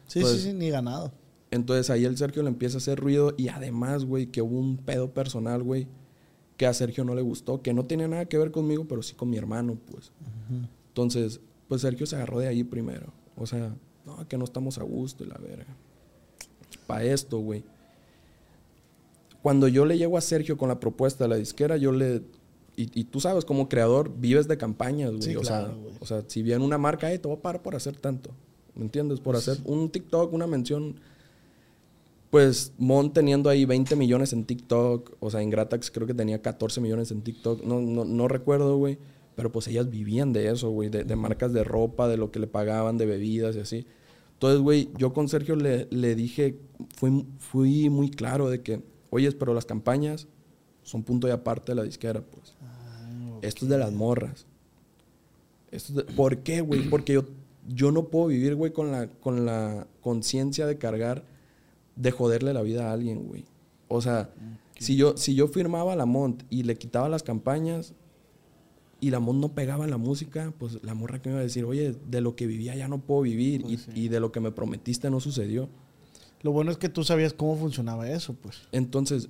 [0.08, 1.12] Sí, Pues- sí, sí, ni ganado.
[1.50, 4.76] Entonces ahí el Sergio le empieza a hacer ruido y además, güey, que hubo un
[4.78, 5.88] pedo personal, güey,
[6.58, 9.14] que a Sergio no le gustó, que no tenía nada que ver conmigo, pero sí
[9.16, 10.12] con mi hermano, pues.
[10.90, 11.40] Entonces,
[11.70, 13.14] pues Sergio se agarró de ahí primero.
[13.38, 13.74] O sea,
[14.06, 15.74] no, que no estamos a gusto y la verga.
[16.86, 17.64] Para esto, güey.
[19.48, 22.22] Cuando yo le llego a Sergio con la propuesta de la disquera, yo le...
[22.76, 25.22] Y, y tú sabes, como creador, vives de campañas, güey.
[25.22, 25.94] Sí, o, claro, sea, güey.
[26.02, 28.32] o sea, si viene una marca, hey, te voy a pagar por hacer tanto.
[28.76, 29.22] ¿Me entiendes?
[29.22, 31.00] Por hacer un TikTok, una mención
[32.30, 36.82] pues Mon teniendo ahí 20 millones en TikTok, o sea, Ingratax creo que tenía 14
[36.82, 38.98] millones en TikTok, no, no, no recuerdo, güey,
[39.38, 42.40] pero pues ellas vivían de eso, güey, de, de marcas de ropa, de lo que
[42.40, 43.88] le pagaban, de bebidas y así.
[44.34, 46.60] Entonces, güey, yo con Sergio le, le dije,
[46.98, 50.28] fui, fui muy claro de que, oye, pero las campañas
[50.84, 52.56] son punto y aparte de la disquera, pues.
[52.62, 54.46] Ah, Esto es de las morras.
[55.72, 56.90] Esto es de- ¿Por qué, güey?
[56.90, 57.26] Porque yo,
[57.68, 61.24] yo no puedo vivir, güey, con la, con la conciencia de cargar,
[61.96, 63.46] de joderle la vida a alguien, güey.
[63.90, 64.30] O sea,
[64.80, 67.94] si, yo, si yo firmaba a la Mont y le quitaba las campañas
[69.00, 71.44] y la Mont no pegaba en la música, pues la morra que me iba a
[71.44, 73.92] decir, oye, de lo que vivía ya no puedo vivir y, Pues sí.
[73.96, 75.70] y de lo que me prometiste no sucedió.
[76.48, 78.70] Lo bueno es que tú sabías cómo funcionaba eso, pues.
[78.72, 79.28] Entonces,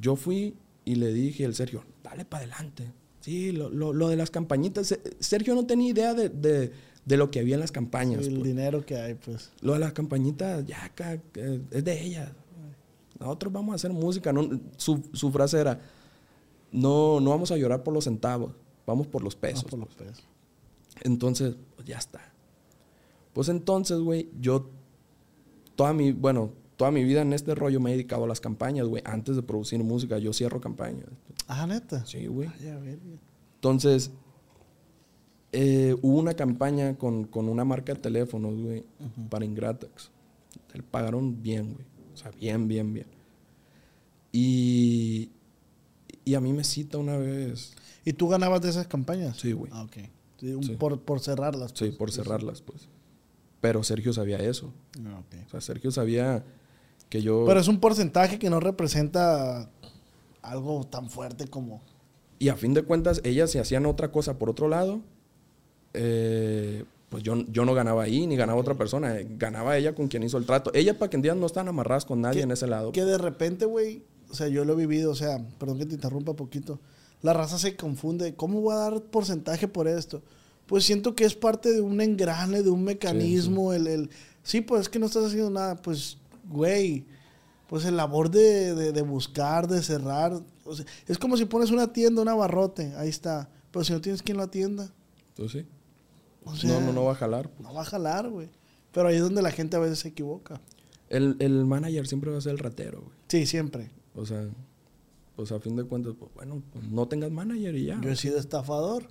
[0.00, 2.90] yo fui y le dije al Sergio, dale para adelante.
[3.20, 4.90] Sí, lo, lo- lo de las campañitas.
[4.90, 6.72] eh, Sergio no tenía idea de, de-
[7.04, 8.26] de lo que había en las campañas.
[8.26, 8.42] el pues.
[8.42, 9.52] dinero que hay, pues.
[9.60, 11.20] Lo de las campañitas, ya acá,
[11.70, 12.32] es de ella.
[13.20, 14.32] Nosotros vamos a hacer música.
[14.32, 15.80] No, su, su frase era,
[16.72, 19.62] no, no vamos a llorar por los centavos, vamos por los pesos.
[19.62, 20.24] No por los pesos.
[21.02, 22.32] Entonces, pues ya está.
[23.34, 24.68] Pues entonces, güey, yo
[25.76, 28.86] toda mi, bueno, toda mi vida en este rollo me he dedicado a las campañas,
[28.86, 29.02] güey.
[29.06, 31.06] Antes de producir música, yo cierro campañas.
[31.46, 32.04] Ah, neta.
[32.06, 32.48] Sí, güey.
[33.56, 34.10] Entonces,
[35.52, 38.84] eh, hubo una campaña con, con una marca de teléfonos, güey,
[39.30, 40.10] para Ingratax.
[40.74, 41.86] Le pagaron bien, güey.
[42.12, 43.06] O sea, bien, bien, bien.
[44.32, 45.30] Y,
[46.24, 49.36] y a mí me cita una vez, ¿Y tú ganabas de esas campañas?
[49.38, 49.70] Sí, güey.
[49.74, 49.96] Ah, ok.
[50.38, 50.76] Sí, un- Sí.
[50.76, 51.72] Por, por cerrarlas.
[51.74, 51.96] sí, pues.
[51.96, 52.88] por cerrarlas, pues.
[53.60, 54.72] Pero Sergio sabía eso.
[55.04, 55.46] Ah, ok.
[55.46, 56.44] O sea, Sergio sabía
[57.08, 57.44] que yo...
[57.46, 59.70] Pero es un porcentaje que no representa
[60.42, 61.82] algo tan fuerte como...
[62.38, 65.00] Y a fin de cuentas, ellas si hacían otra cosa por otro lado,
[65.94, 69.14] eh, pues yo, yo no ganaba ahí, ni ganaba otra persona.
[69.38, 70.70] Ganaba ella con quien hizo el trato.
[70.74, 72.92] Ella, para que entiendan, no estaban amarradas con nadie Que- en ese lado.
[72.92, 75.94] Que de repente, güey, o sea, yo lo he vivido, o sea, perdón que te
[75.94, 76.78] interrumpa poquito.
[77.22, 78.34] La raza se confunde.
[78.34, 80.22] ¿Cómo voy a dar porcentaje por esto?
[80.66, 83.72] Pues siento que es parte de un engrane, de un mecanismo.
[83.72, 84.10] El, el,
[84.42, 85.76] sí, pues es que no estás haciendo nada.
[85.76, 87.04] Pues, güey,
[87.68, 90.40] pues el labor de, de- de buscar, de cerrar.
[90.64, 93.48] o sea, es como si pones una tienda, un abarrote, ahí está.
[93.70, 94.90] Pero si no tienes quien lo atienda,
[95.28, 95.68] Entonces, sí.
[96.44, 97.48] o sea, no, no, no va a jalar.
[97.50, 97.60] pues.
[97.68, 98.48] no va a jalar, güey.
[98.92, 100.60] Pero ahí es donde la gente a veces se equivoca.
[101.10, 103.12] El, el manager siempre va a ser el ratero, güey.
[103.28, 103.90] Sí, siempre.
[104.14, 104.48] O sea,
[105.36, 108.00] pues a fin de cuentas, pues, bueno, pues, no tengas manager y ya.
[108.00, 109.06] Yo he sido estafador.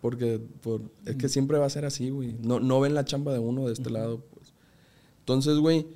[0.00, 2.34] Porque por, es que siempre va a ser así, güey.
[2.42, 4.52] No, no ven la chamba de uno de este lado, pues.
[5.20, 5.86] Entonces, güey,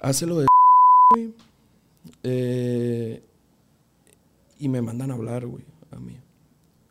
[0.00, 0.46] hace lo de
[1.14, 1.34] güey.
[2.22, 3.22] Eh,
[4.58, 6.18] y me mandan a hablar, güey, a mí.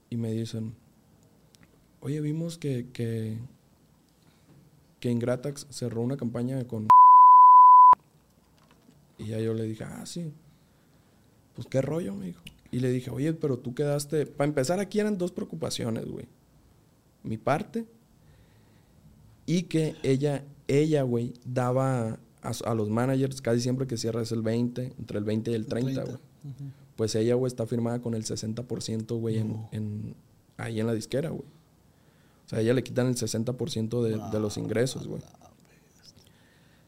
[0.09, 0.73] Y me dicen,
[1.99, 3.37] oye, vimos que, que,
[4.99, 6.87] que Ingratax cerró una campaña con...
[9.19, 10.31] Y ya yo le dije, ah, sí.
[11.55, 12.43] Pues qué rollo, me dijo.
[12.71, 14.25] Y le dije, oye, pero tú quedaste.
[14.25, 16.25] Para empezar, aquí eran dos preocupaciones, güey.
[17.23, 17.85] Mi parte.
[19.45, 24.41] Y que ella, ella, güey, daba a, a los managers casi siempre que cierras el
[24.41, 26.17] 20, entre el 20 y el 30, güey.
[26.97, 30.15] Pues ella, güey, está firmada con el 60%, güey, en, en-
[30.57, 31.43] ahí en la disquera, güey.
[32.45, 35.21] O sea, a ella le quitan el 60% de, de los ingresos, güey.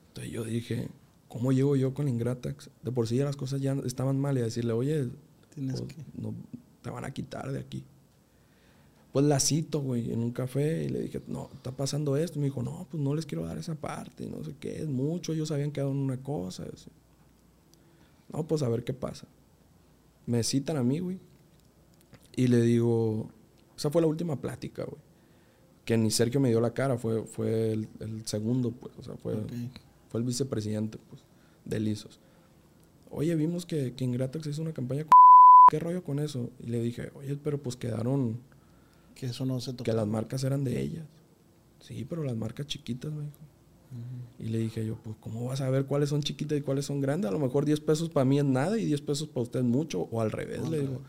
[0.09, 0.89] Entonces yo dije,
[1.27, 2.69] ¿cómo llego yo con Ingratax?
[2.83, 5.09] De por sí ya las cosas ya estaban mal y a decirle, oye,
[5.53, 6.33] Tienes pues, que- no,
[6.81, 7.83] te van a quitar de aquí.
[9.11, 12.37] Pues la cito, güey, en un café y le dije, no, está pasando esto.
[12.37, 14.87] Y me dijo, no, pues no les quiero dar esa parte, no sé qué, es
[14.87, 16.63] mucho, ellos habían quedado en una cosa.
[16.71, 16.91] así.
[18.31, 19.27] No, pues a ver qué pasa.
[20.27, 21.17] Me citan a mí, güey,
[22.35, 23.29] y le digo,
[23.75, 25.01] esa fue la última plática, güey.
[25.85, 29.15] Que ni Sergio me dio la cara, fue, fue el, el segundo, pues, o sea,
[29.17, 29.33] fue,
[30.09, 31.23] fue el vicepresidente, pues,
[31.65, 32.19] de Lisos.
[33.09, 35.09] Oye, vimos que, que Ingratax hizo una campaña con...
[35.69, 36.49] ¿Qué rollo con eso?
[36.59, 38.39] Y le dije, oye, pero pues quedaron...
[39.15, 39.83] Que eso no se toca.
[39.83, 41.05] Que las marcas eran de ellas.
[41.81, 43.37] Sí, pero las marcas chiquitas, me dijo.
[44.37, 47.01] Y le dije yo, pues, ¿cómo vas a ver cuáles son chiquitas y cuáles son
[47.01, 47.29] grandes?
[47.29, 49.65] A lo mejor 10 pesos para mí es nada y 10 pesos para usted es
[49.65, 50.07] mucho.
[50.11, 51.01] O al revés, le digo.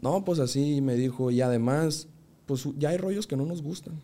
[0.00, 1.30] No, pues así me dijo.
[1.30, 2.08] Y además,
[2.46, 4.00] pues ya hay rollos que no nos gustan.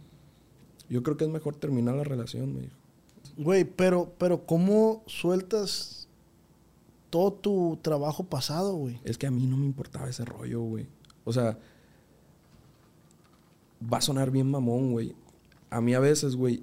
[0.89, 2.77] Yo creo que es mejor terminar la relación, me dijo.
[3.39, 6.02] Güey, pero, pero ¿cómo sueltas
[7.13, 8.99] todo tu trabajo pasado, güey?
[9.05, 10.87] Es que a mí no me importaba ese rollo, güey.
[11.25, 11.59] O sea,
[13.93, 15.15] va a sonar bien mamón, güey.
[15.69, 16.63] A mí a veces, güey,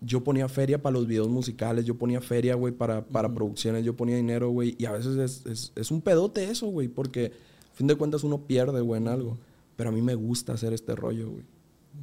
[0.00, 3.94] yo ponía feria para los videos musicales, yo ponía feria, güey, para, para producciones, yo
[3.94, 4.74] ponía dinero, güey.
[4.78, 7.32] Y a veces es, es- es un pedote eso, güey, porque
[7.70, 9.36] a fin de cuentas uno pierde, güey, en algo.
[9.76, 11.44] Pero a mí me gusta hacer este rollo, güey.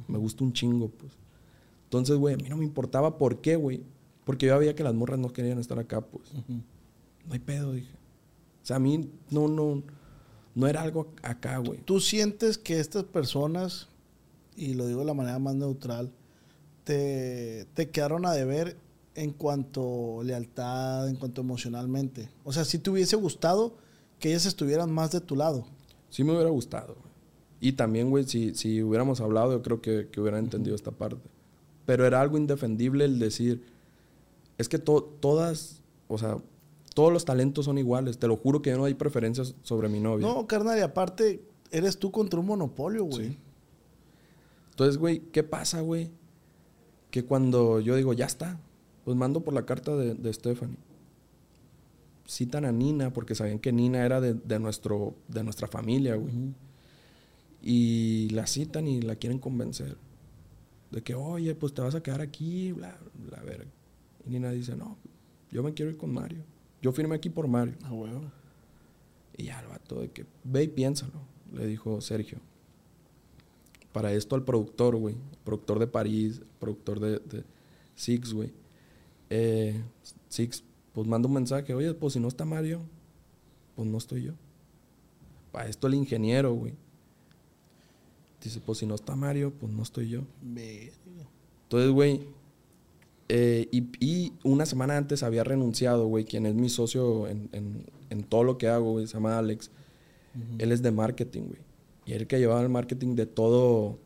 [0.06, 1.12] Me gusta un chingo, pues.
[1.84, 3.82] Entonces, güey, a mí no me importaba por qué, güey.
[4.24, 6.30] Porque yo veía que las morras no querían estar acá, pues.
[7.26, 7.92] No hay pedo, dije.
[8.62, 9.82] O sea, a mí no, no,
[10.54, 11.80] no era algo acá, güey.
[11.80, 13.88] ¿Tú sientes que estas personas,
[14.56, 16.12] y lo digo de la manera más neutral,
[16.84, 18.76] te, te quedaron a deber
[19.14, 22.28] en cuanto lealtad, en cuanto emocionalmente?
[22.44, 23.76] O sea, si te hubiese gustado
[24.18, 25.66] que ellas estuvieran más de tu lado.
[26.10, 26.94] Sí me hubiera gustado.
[26.94, 27.06] güey.
[27.60, 31.28] Y también, güey, si, si hubiéramos hablado, yo creo que, que hubieran entendido esta parte.
[31.84, 33.64] Pero era algo indefendible el decir,
[34.58, 36.38] es que to- todas, o sea,
[36.96, 38.16] todos los talentos son iguales.
[38.16, 40.26] Te lo juro que no hay preferencias sobre mi novia.
[40.26, 43.28] No, carnal, y aparte, eres tú contra un monopolio, güey.
[43.28, 43.38] Sí.
[44.70, 46.10] Entonces, güey, ¿qué pasa, güey?
[47.10, 48.58] Que cuando yo digo, ya está,
[49.04, 50.78] pues mando por la carta de, de Stephanie.
[52.26, 56.54] Citan a Nina porque sabían que Nina era de, de nuestro, de nuestra familia, güey.
[57.60, 59.98] Y la citan y la quieren convencer.
[60.90, 63.70] De que, oye, pues te vas a quedar aquí, bla, bla, verga.
[64.24, 64.96] Y Nina dice, no,
[65.50, 66.55] yo me quiero ir con Mario.
[66.86, 67.74] Yo firmé aquí por Mario.
[67.82, 68.30] Ah, huevo.
[69.36, 71.20] Y ya el vato de que, ve y piénsalo,
[71.52, 72.38] le dijo Sergio.
[73.90, 77.42] Para esto al productor, güey, productor de París, productor de, de
[77.96, 78.52] Six, güey.
[79.30, 79.82] Eh,
[80.28, 82.82] Six, pues manda un mensaje, oye, pues si no está Mario,
[83.74, 84.34] pues no estoy yo.
[85.50, 86.74] Para esto el ingeniero, güey.
[88.40, 90.20] Dice, pues si no está Mario, pues no estoy yo.
[91.64, 92.28] Entonces, güey,
[93.28, 97.84] eh, y, y una semana antes había renunciado, güey, quien es mi socio en, en-
[98.10, 99.70] en todo lo que hago, güey, se llama Alex.
[100.58, 101.60] Él es de marketing, güey.
[102.04, 103.98] Y él que llevaba el marketing de todo,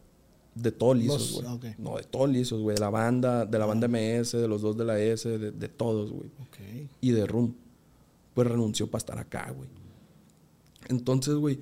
[0.54, 1.44] de todo lisos, güey.
[1.78, 2.76] No, de todo lisos, güey.
[2.76, 5.68] De la banda, de la banda MS, de los dos de la S, de, de
[5.68, 6.28] todos, güey.
[6.40, 6.88] Ok.
[7.02, 7.54] Y de Room.
[8.32, 9.68] Pues renunció para estar acá, güey.
[10.88, 11.58] Entonces, güey,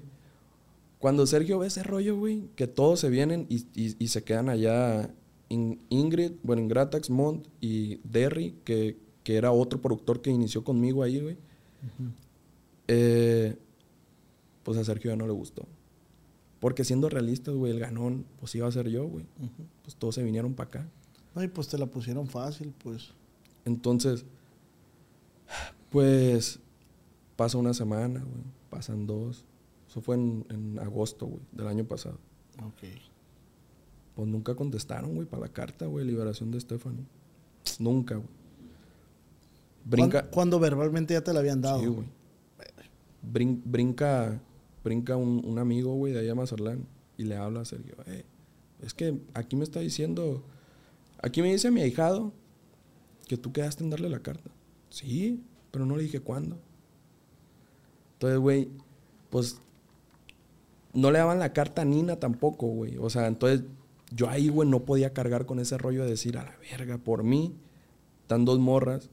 [0.99, 4.49] cuando Sergio ve ese rollo, güey, que todos se vienen y, y- y se quedan
[4.49, 5.11] allá,
[5.49, 11.03] In- Ingrid, bueno, Ingratax, Mont y Derry, que, que era otro productor que inició conmigo
[11.03, 11.37] ahí, güey.
[12.89, 13.57] Eh,
[14.63, 15.67] pues a Sergio ya no le gustó.
[16.61, 19.25] Porque siendo realistas, güey, el ganón, pues iba a ser yo, güey.
[19.83, 20.89] Pues todos se vinieron para acá.
[21.35, 23.11] No, y pues te la pusieron fácil, pues.
[23.65, 24.25] Entonces,
[25.91, 26.59] pues
[27.37, 28.43] pasa una semana, güey.
[28.71, 29.45] Pasan dos.
[29.89, 32.19] Eso fue en, en agosto, güey, del año pasado.
[32.67, 32.89] Ok.
[34.19, 37.05] Pues nunca contestaron, güey, para la carta, güey, liberación de Stephanie.
[37.79, 38.27] Nunca, güey.
[39.85, 40.29] Brinca.
[40.29, 41.79] Cuando, verbalmente ya te la habían dado.
[41.79, 42.07] Sí, güey.
[43.23, 44.41] Brin- brinca,
[44.83, 46.85] brinca un, un amigo, güey, de allá a Mazatlán
[47.17, 47.95] y le habla a Sergio.
[48.07, 48.25] "Eh,
[48.83, 50.43] es que aquí me está diciendo,
[51.23, 52.33] aquí me dice mi ahijado
[53.29, 54.51] que tú quedaste en darle la carta.
[54.91, 56.59] Sí, pero no le dije cuándo.
[58.15, 58.69] Entonces, güey,
[59.31, 59.61] pues
[60.93, 62.97] no le daban la carta a Nina tampoco, güey.
[62.99, 63.63] O sea, entonces
[64.15, 67.25] yo ahí, güey, no podía cargar con ese rollo de decir, a la verga, por
[67.25, 67.55] mí,
[68.23, 69.11] están dos morras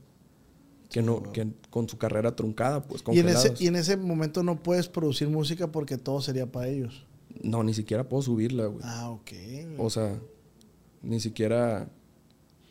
[0.90, 4.44] que no, que con su carrera truncada, pues Y en, ese, y en ese momento
[4.44, 7.06] no puedes producir música porque todo sería para ellos.
[7.44, 8.80] No, ni siquiera puedo subirla, güey.
[8.84, 9.32] Ah, ok.
[9.80, 10.18] O sea,
[11.02, 11.90] ni siquiera.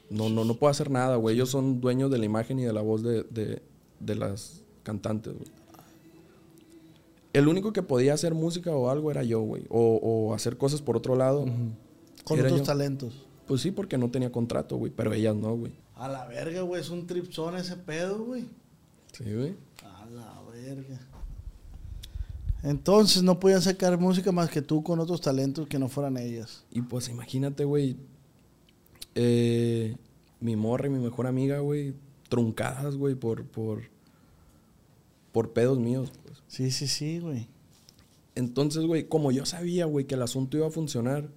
[0.09, 1.35] No, no, no puedo hacer nada, güey.
[1.37, 3.63] Ellos son dueños de la imagen y de la voz de, de-
[4.01, 5.49] de las cantantes, güey.
[7.33, 9.65] El único que podía hacer música o algo era yo, güey.
[9.69, 11.45] O, o hacer cosas por otro lado.
[12.25, 12.67] Con Era otros yo.
[12.67, 13.25] talentos.
[13.47, 14.91] Pues sí, porque no tenía contrato, güey.
[14.95, 15.73] Pero ellas no, güey.
[15.97, 16.81] A la verga, güey.
[16.81, 18.47] Es un tripzón ese pedo, güey.
[19.13, 19.55] Sí, güey.
[19.85, 21.01] A la verga.
[22.63, 26.65] Entonces no podían sacar música más que tú con otros talentos que no fueran ellas.
[26.71, 27.97] Y pues imagínate, güey.
[29.15, 29.97] eh,
[30.41, 31.95] mi morra y mi mejor amiga, güey.
[32.29, 33.83] Truncadas, güey, por, por.
[35.33, 36.43] Por pedos míos, pues.
[36.49, 37.49] Sí, sí, sí, güey.
[38.35, 41.29] Entonces, güey, como yo sabía, güey, que el asunto iba a funcionar,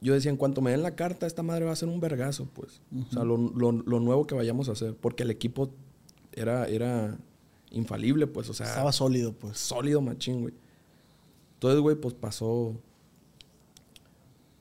[0.00, 2.46] yo decía, en cuanto me den la carta, esta madre va a ser un vergazo,
[2.52, 2.80] pues.
[3.08, 4.94] O sea, lo, lo- lo nuevo que vayamos a hacer.
[4.94, 5.70] Porque el equipo
[6.32, 7.18] era, era
[7.70, 8.48] infalible, pues.
[8.48, 9.58] O sea, Estaba sólido, pues.
[9.58, 10.54] sólido machín, güey.
[11.54, 12.80] Entonces, güey, pues pasó.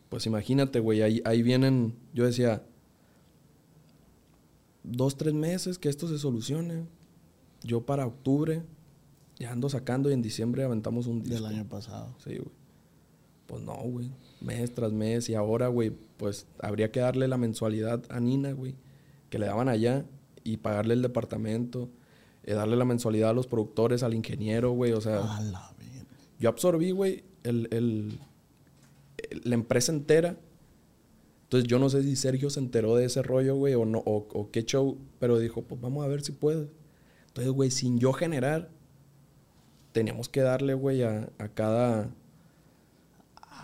[0.10, 1.93] Pues imagínate, güey, ahí, ahí vienen.
[2.13, 2.63] Yo decía.
[4.84, 6.86] Dos, tres meses que esto se solucione.
[7.63, 8.63] Yo para octubre
[9.38, 11.36] ya ando sacando y en diciembre aventamos un disco.
[11.36, 12.15] Del año pasado.
[12.23, 12.50] Sí, güey.
[13.47, 14.12] Pues no, güey.
[14.41, 15.29] Mes tras mes.
[15.29, 18.75] Y ahora, güey, pues habría que darle la mensualidad a Nina, güey.
[19.29, 20.05] Que le daban allá.
[20.43, 21.89] Y pagarle el departamento.
[22.43, 24.93] eh, darle la mensualidad a los productores, al ingeniero, güey.
[24.93, 26.05] O sea, A la verga.
[26.39, 28.19] yo absorbí, güey, el, el-
[29.29, 30.38] el- la empresa entera.
[31.43, 34.27] Entonces yo no sé si Sergio se enteró de ese rollo, güey, o no, o,
[34.33, 36.69] o qué show, pero dijo, pues vamos a ver si puede.
[37.27, 38.69] Entonces, güey, sin yo generar,
[39.91, 42.10] teníamos que darle, güey, a, a cada.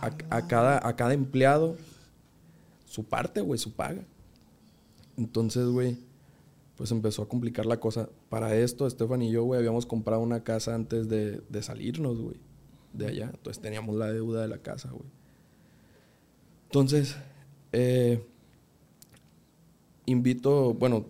[0.04, 1.78] A, a cada, a cada empleado
[2.86, 4.04] su parte, güey, su paga.
[5.18, 5.98] Entonces, güey,
[6.76, 8.10] pues empezó a complicar la cosa.
[8.30, 12.36] Para esto, Estefan y yo, güey, habíamos comprado una casa antes de, de salirnos, güey,
[12.94, 13.32] de allá.
[13.34, 15.06] Entonces teníamos la deuda de la casa, güey.
[16.66, 17.16] Entonces,
[17.72, 18.26] eh,
[20.06, 21.06] invito, bueno,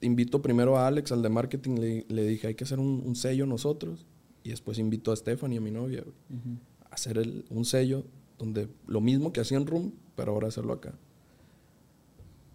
[0.00, 3.16] invito primero a Alex, al de marketing, le, le dije, hay que hacer un, un
[3.16, 4.06] sello nosotros.
[4.42, 6.14] Y después invito a Stephanie, a mi novia, güey,
[6.90, 8.04] a hacer el- un sello
[8.40, 10.94] donde lo mismo que hacía en Room, pero ahora hacerlo acá.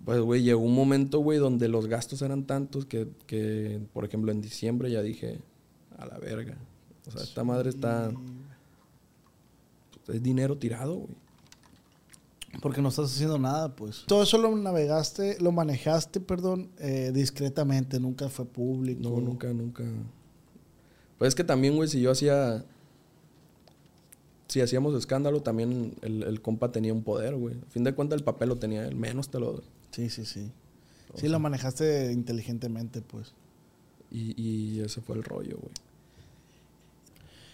[0.04, 4.32] Pues, güey, llegó un momento, güey, donde los gastos eran tantos que, que, por ejemplo,
[4.32, 5.40] en diciembre ya dije,
[5.98, 6.58] a la verga.
[7.08, 8.12] O sea, esta madre está...
[10.08, 11.16] Es dinero tirado, güey.
[12.62, 14.04] Porque no estás haciendo nada, pues.
[14.08, 19.02] Todo eso lo navegaste, lo manejaste, perdón, eh, discretamente, nunca fue público.
[19.02, 19.84] No, nunca, nunca.
[21.18, 22.66] Pues es que también, güey, si yo hacía.
[24.48, 27.56] Si hacíamos escándalo, también el, el compa tenía un poder, güey.
[27.56, 29.64] A fin de cuentas, el papel lo tenía él, menos te lo doy.
[29.92, 30.52] Sí, sí, sí.
[31.12, 31.30] O Sí, sea.
[31.32, 33.34] lo manejaste inteligentemente, pues.
[34.12, 35.72] Y, y ese fue el rollo, güey.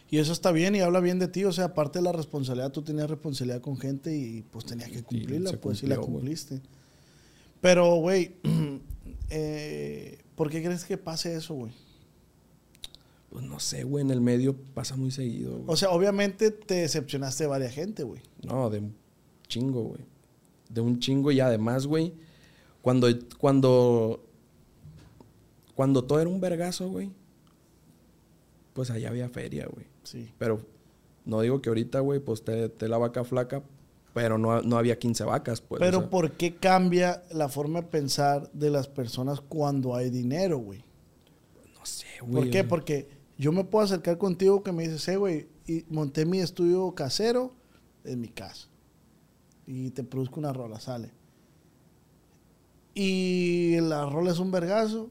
[0.09, 1.45] Y eso está bien y habla bien de ti.
[1.45, 5.03] O sea, aparte de la responsabilidad, tú tenías responsabilidad con gente y pues tenías que
[5.03, 6.59] cumplirla, pues, y la cumpliste.
[7.61, 8.33] Pero, güey,
[9.29, 11.71] eh, ¿por qué crees que pase eso, güey?
[13.31, 15.63] Pues no sé, güey, en el medio pasa muy seguido, güey.
[15.67, 18.21] O sea, obviamente te decepcionaste de varias gente, güey.
[18.43, 18.93] No, de un
[19.47, 20.01] chingo, güey.
[20.69, 22.13] De un chingo y además, güey,
[22.81, 24.21] cuando, cuando,
[25.75, 27.09] cuando todo era un vergazo, güey,
[28.73, 29.85] pues allá había feria, güey.
[30.03, 30.29] Sí.
[30.37, 30.59] Pero
[31.23, 33.63] no digo que ahorita, güey, pues te, te la vaca flaca,
[34.13, 35.79] pero no, no había 15 vacas, pues.
[35.79, 40.09] Pero o sea, ¿por qué cambia la forma de pensar de las personas cuando hay
[40.09, 40.83] dinero, güey?
[41.79, 42.43] No sé, güey.
[42.43, 42.65] ¿Por qué?
[42.65, 46.93] Porque yo me puedo acercar contigo que me dices, hey, güey, y monté mi estudio
[46.93, 47.53] casero
[48.03, 48.67] en mi casa.
[49.65, 51.11] Y te produzco una rola, sale.
[52.93, 55.09] Y la rola es un vergazo.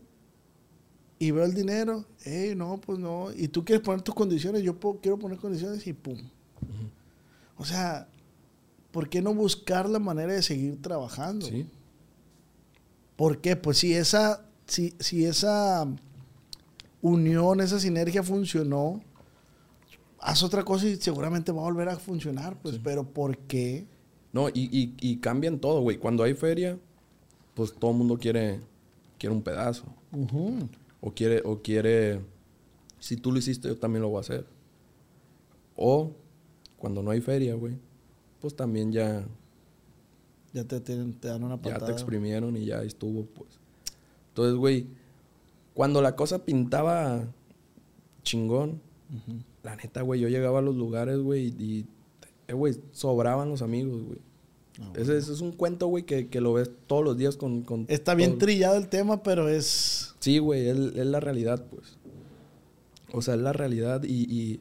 [1.18, 3.30] Y veo el dinero, hey, no, pues no.
[3.34, 6.18] Y tú quieres poner tus condiciones, yo puedo- quiero poner condiciones y pum.
[7.58, 8.08] O sea,
[8.90, 11.46] ¿por qué no buscar la manera de seguir trabajando?
[11.46, 11.66] Sí.
[13.16, 13.56] ¿Por qué?
[13.56, 15.86] Pues si esa, si, si esa
[17.02, 19.00] unión, esa sinergia funcionó,
[20.18, 22.78] haz otra cosa y seguramente va a volver a funcionar, pues.
[22.82, 23.86] Pero ¿por qué?
[24.32, 25.96] No, y, y, y cambian todo, güey.
[25.98, 26.78] Cuando hay feria,
[27.54, 28.60] pues todo el mundo quiere,
[29.18, 29.84] quiere un pedazo.
[31.00, 32.20] O quiere, o quiere,
[32.98, 34.46] si tú lo hiciste, yo también lo voy a hacer.
[35.76, 36.12] O
[36.78, 37.74] cuando no hay feria, güey,
[38.40, 39.24] pues también ya,
[40.52, 41.86] Ya te, tienen- te dan una ya patada.
[41.86, 43.48] te exprimieron y ya estuvo, pues.
[44.28, 44.86] Entonces, güey,
[45.74, 47.24] cuando la cosa pintaba
[48.22, 48.80] chingón,
[49.62, 51.86] la neta, güey, yo llegaba a los lugares, güey, y,
[52.48, 54.18] eh, güey, sobraban los amigos, güey.
[54.80, 57.62] Ah, ese, ese es un cuento, güey, que, que lo ves todos los días con...
[57.62, 60.14] con Está bien trillado el tema, pero es...
[60.20, 61.98] Sí, güey, es, es la realidad, pues.
[63.12, 64.24] O sea, es la realidad y...
[64.30, 64.60] Y,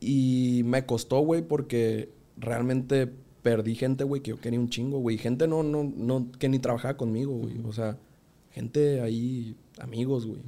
[0.00, 3.10] y me costó, güey, porque realmente
[3.42, 5.18] perdí gente, güey, que yo quería un chingo, güey.
[5.18, 7.58] Gente no, no, no, que ni trabajaba conmigo, güey.
[7.64, 7.98] O sea,
[8.56, 10.40] gente ahí, amigos, güey.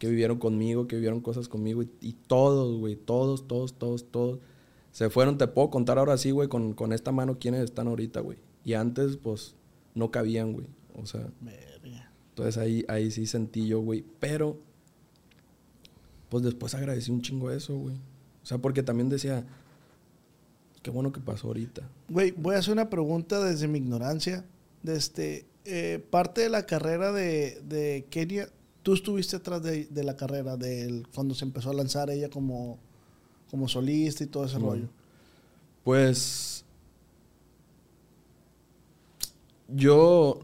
[0.00, 1.82] Que vivieron conmigo, que vivieron cosas conmigo.
[1.82, 4.40] Y, y todos, güey, todos, todos, todos, todos.
[4.90, 8.20] Se fueron, te puedo contar ahora sí, güey, con, con esta mano quiénes están ahorita,
[8.20, 8.38] güey.
[8.64, 9.54] Y antes, pues,
[9.94, 10.66] no cabían, güey.
[10.94, 11.30] O sea...
[11.40, 12.12] Verga.
[12.30, 14.04] Entonces ahí, ahí sí sentí yo, güey.
[14.18, 14.58] Pero,
[16.28, 17.94] pues después agradecí un chingo eso, güey.
[18.42, 19.46] O sea, porque también decía,
[20.82, 21.88] qué bueno que pasó ahorita.
[22.08, 24.44] Güey, voy a hacer una pregunta desde mi ignorancia.
[24.82, 28.48] Desde, eh, parte de la carrera de, de Kenia,
[28.82, 32.78] tú estuviste atrás de, de la carrera de cuando se empezó a lanzar ella como,
[33.50, 34.88] como solista y todo ese rollo.
[35.84, 36.64] Pues,
[39.68, 40.40] yo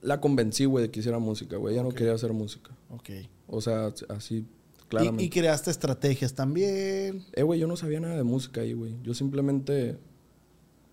[0.00, 1.74] la convencí, güey, de que hiciera música, güey.
[1.74, 2.70] Ella no quería hacer música.
[2.90, 3.10] Ok.
[3.46, 5.24] O sea, así, Y, claramente.
[5.24, 7.24] y creaste estrategias también.
[7.32, 8.94] Eh, güey, yo no sabía nada de música ahí, güey.
[9.02, 9.96] Yo simplemente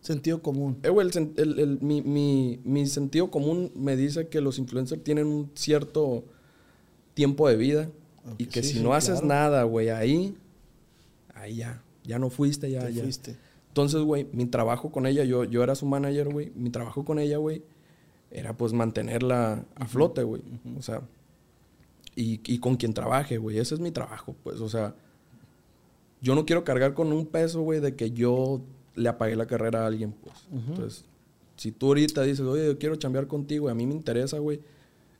[0.01, 0.77] Sentido común.
[0.83, 4.57] Eh, güey, el sen- el- el- mi, mi- mi sentido común me dice que los
[4.59, 6.23] influencers tienen un cierto
[7.13, 7.89] tiempo de vida
[8.37, 9.27] y que sí, si sí, no haces claro.
[9.27, 10.35] nada, güey, ahí,
[11.35, 13.03] ahí ya, ya no fuiste, ya, Te ya.
[13.03, 13.35] fuiste.
[13.67, 17.19] Entonces, güey, mi trabajo con ella, yo, yo era su manager, güey, mi trabajo con
[17.19, 17.61] ella, güey,
[18.31, 20.41] era pues mantenerla a flote, güey.
[20.77, 21.01] O sea,
[22.15, 24.95] y, y con quien trabaje, güey, ese es mi trabajo, pues, o sea,
[26.21, 28.61] yo no quiero cargar con un peso, güey, de que yo
[29.01, 30.35] le apagué la carrera a alguien, pues.
[30.51, 31.05] Entonces,
[31.57, 34.61] si tú ahorita dices, oye, yo quiero chambear contigo, y a mí me interesa, güey,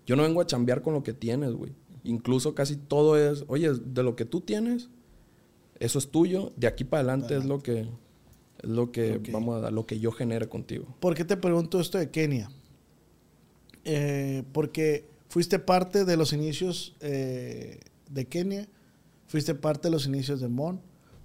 [0.05, 1.71] yo no vengo a chambear con lo que tienes, güey.
[2.03, 4.89] Incluso casi todo es, oye, de lo que tú tienes,
[5.79, 7.88] eso es tuyo, de aquí para adelante es lo que
[8.61, 10.86] es lo que vamos a dar, lo que yo genere contigo.
[10.99, 12.51] ¿Por qué te pregunto esto de Kenia?
[13.84, 17.79] Eh, porque fuiste parte de los inicios eh,
[18.09, 18.67] de Kenia,
[19.27, 20.79] fuiste parte de los inicios de Mon,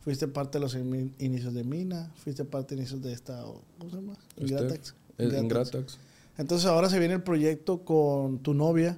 [0.07, 3.43] fuiste parte de los ini- inicios de Mina, fuiste parte de inicios de esta,
[3.77, 4.13] ¿cómo se llama?
[4.37, 4.95] Este, Ingratax.
[5.19, 5.43] es Ingratax.
[5.43, 5.99] Ingratax.
[6.39, 8.97] Entonces ahora se viene el proyecto con tu novia.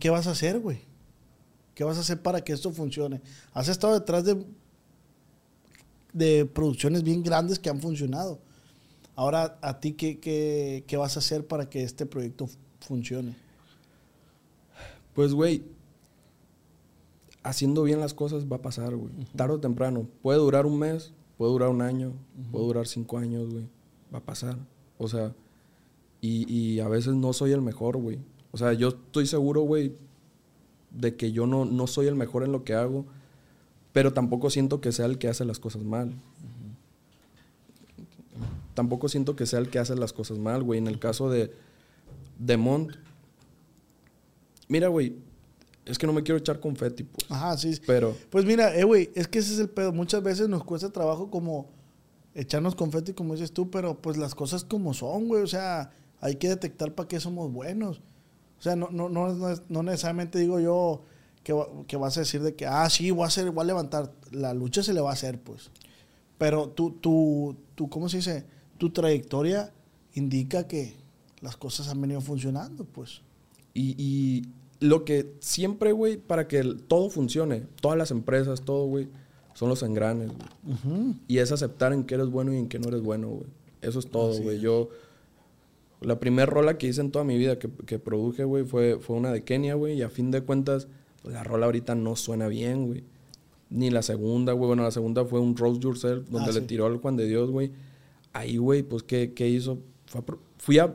[0.00, 0.78] ¿Qué vas a hacer, güey?
[1.74, 3.20] ¿Qué vas a hacer para que esto funcione?
[3.52, 4.42] Has estado detrás de,
[6.14, 8.38] de producciones bien grandes que han funcionado.
[9.14, 12.48] Ahora, ¿a ti qué, qué, qué vas a hacer para que este proyecto
[12.80, 13.36] funcione?
[15.14, 15.64] Pues, güey,
[17.46, 19.12] haciendo bien las cosas va a pasar, güey.
[19.36, 20.06] Tarde o temprano.
[20.20, 22.12] Puede durar un mes, puede durar un año,
[22.50, 23.68] puede durar cinco años, güey.
[24.12, 24.58] Va a pasar.
[24.98, 25.34] O sea,
[26.20, 28.18] y, y a veces no soy el mejor, güey.
[28.50, 29.96] O sea, yo estoy seguro, güey,
[30.90, 33.06] de que yo no, no soy el mejor en lo que hago,
[33.92, 36.14] pero tampoco siento que sea el que hace las cosas mal.
[38.74, 40.78] Tampoco siento que sea el que hace las cosas mal, güey.
[40.78, 41.52] En el caso de,
[42.38, 42.92] de Mont,
[44.68, 45.16] mira, güey,
[45.86, 47.30] es que no me quiero echar confeti, pues.
[47.30, 47.78] Ajá, sí.
[47.86, 49.92] Pero, Pues mira, eh, güey, es que ese es el pedo.
[49.92, 51.70] Muchas veces nos cuesta trabajo como
[52.34, 55.42] echarnos confeti, como dices tú, pero pues las cosas como son, güey.
[55.42, 58.02] O sea, hay que detectar para qué somos buenos.
[58.58, 61.02] O sea, no, no, no, no, no necesariamente digo yo
[61.44, 61.54] que,
[61.86, 64.12] que vas a decir de que, ah, sí, voy a hacer, voy a levantar.
[64.32, 65.70] La lucha se le va a hacer, pues.
[66.36, 68.44] Pero tú, tú, tú, ¿cómo se dice?
[68.76, 69.72] Tu trayectoria
[70.14, 70.96] indica que
[71.40, 73.22] las cosas han venido funcionando, pues.
[73.72, 74.48] y, y
[74.80, 79.08] lo que siempre, güey, para que el- todo funcione, todas las empresas, todo, güey,
[79.54, 81.14] son los engranes, güey.
[81.28, 83.46] Y es aceptar en qué eres bueno y en qué no eres bueno, güey.
[83.82, 84.60] Eso es todo, güey.
[84.60, 84.88] Yo,
[86.02, 89.16] la primera rola que hice en toda mi vida que, que produje, güey, fue, fue
[89.16, 89.94] una de Kenia, güey.
[89.98, 90.88] Y a fin de cuentas,
[91.22, 93.04] pues, la rola ahorita no suena bien, güey.
[93.70, 94.66] Ni la segunda, güey.
[94.68, 96.66] Bueno, la segunda fue un Rose Yourself, donde Ah, le sí.
[96.66, 97.72] tiró al Juan de Dios, güey.
[98.32, 99.78] Ahí, güey, pues, ¿qué, qué hizo?
[100.06, 100.20] Fue
[100.58, 100.94] fui a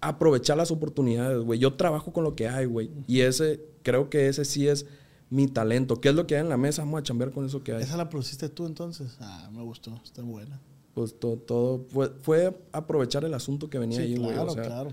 [0.00, 1.58] aprovechar las oportunidades, güey.
[1.58, 2.90] Yo trabajo con lo que hay, güey.
[3.06, 4.86] Y ese, creo que ese sí es
[5.28, 6.00] mi talento.
[6.00, 6.82] ¿Qué es lo que hay en la mesa?
[6.82, 7.82] Vamos a chambear con eso que hay.
[7.82, 9.16] ¿Esa la produciste tú entonces?
[9.20, 10.60] Ah, me gustó, está buena.
[10.94, 14.32] Pues todo, todo fue, fue aprovechar el asunto que venía Sí, ahí, güey.
[14.32, 14.92] claro, o sea, claro.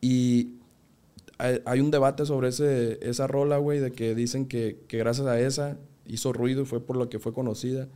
[0.00, 0.54] Y
[1.38, 5.26] hay, hay un debate sobre ese, esa rola, güey, de que dicen que, que gracias
[5.26, 7.88] a esa hizo ruido y fue por lo que fue conocida.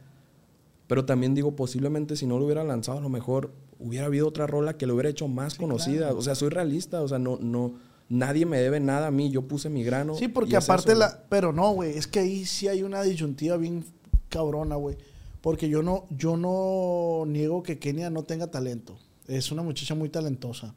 [0.89, 4.47] Pero también digo, posiblemente si no lo hubiera lanzado, a lo mejor hubiera habido otra
[4.47, 5.99] rola que lo hubiera hecho más conocida.
[5.99, 6.19] claro.
[6.19, 7.75] O sea, soy realista, o sea, no, no,
[8.09, 10.15] nadie me debe nada a mí, yo puse mi grano.
[10.17, 11.25] Sí, porque aparte eso, la...
[11.29, 13.85] Pero no, güey, es que ahí sí hay una disyuntiva bien
[14.29, 14.97] cabrona, güey.
[15.41, 18.99] Porque yo no, yo no niego que Kenia no tenga talento.
[19.27, 20.75] Es una muchacha muy talentosa.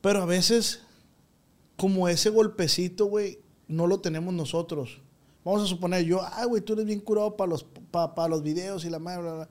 [0.00, 0.80] Pero a veces,
[1.76, 3.38] como ese golpecito, güey,
[3.68, 5.00] no lo tenemos nosotros.
[5.44, 8.84] Vamos a suponer, yo, ay, güey, tú eres bien curado para los, para los videos
[8.84, 9.48] y la madre, bla, bla.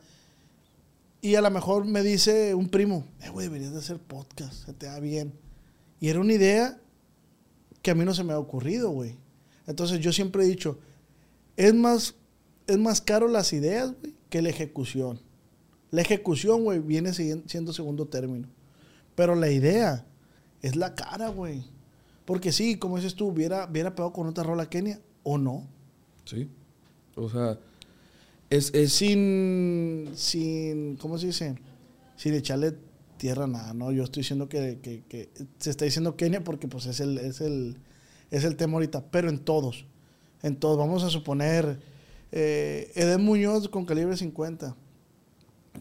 [1.24, 4.74] Y a lo mejor me dice un primo, eh, güey, deberías de hacer podcast, se
[4.74, 5.32] te da bien.
[6.02, 6.82] Y era una idea
[7.82, 9.16] que a mí no se me ha ocurrido, güey.
[9.66, 10.80] Entonces yo siempre he dicho,
[11.56, 12.16] es más,
[12.68, 15.22] es más caro las ideas, güey, que la ejecución.
[15.92, 18.50] La ejecución, güey, viene siendo segundo término.
[19.16, 20.06] Pero la idea
[20.62, 21.64] es la cara, güey.
[22.26, 25.70] Porque sí, como dices tú, hubiera, hubiera pegado con otra rola Kenia o no.
[26.26, 26.50] Sí.
[27.16, 27.58] O sea,
[28.58, 31.56] es, es Sin, sin, ¿cómo se dice?
[32.16, 32.76] Sin echarle
[33.18, 33.92] tierra nada, ¿no?
[33.92, 35.30] Yo estoy diciendo que, que-
[35.60, 37.78] se está diciendo Kenia porque pues es el, es el,
[38.32, 39.86] es el tema ahorita, pero en todos,
[40.42, 40.78] en todos.
[40.78, 41.80] Vamos a suponer,
[42.32, 44.76] eh, Eden Muñoz con calibre 50.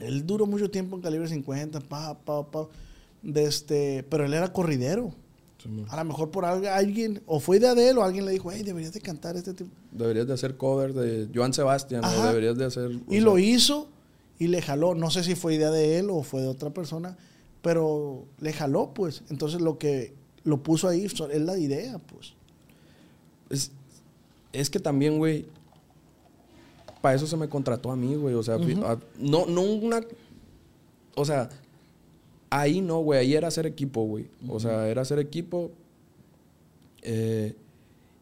[0.01, 2.69] Él duró mucho tiempo en calibre 50, pa, pa, pa,
[3.23, 5.15] de este, pero él era corridero.
[5.91, 8.63] A lo mejor por alguien, o fue idea de él, o alguien le dijo, hey,
[8.63, 9.71] deberías de cantar este tipo.
[9.91, 12.91] Deberías de hacer cover de Joan Sebastián, o deberías de hacer...
[13.09, 13.89] Y sea, lo hizo
[14.39, 14.95] y le jaló.
[14.95, 17.17] No sé si fue idea de él o fue de otra persona,
[17.63, 19.23] pero le jaló, pues.
[19.31, 22.35] Entonces lo que lo puso ahí es la idea, pues.
[23.51, 23.71] Es,
[24.53, 25.47] es que también, güey,
[27.01, 28.35] para eso se me contrató a mí, güey.
[28.35, 30.01] O sea, a- no, no una...
[31.15, 31.51] O sea,
[32.61, 33.21] ahí no, güey.
[33.21, 34.27] Ahí era hacer equipo, güey.
[34.49, 35.71] O sea, era hacer equipo.
[37.03, 37.57] eh,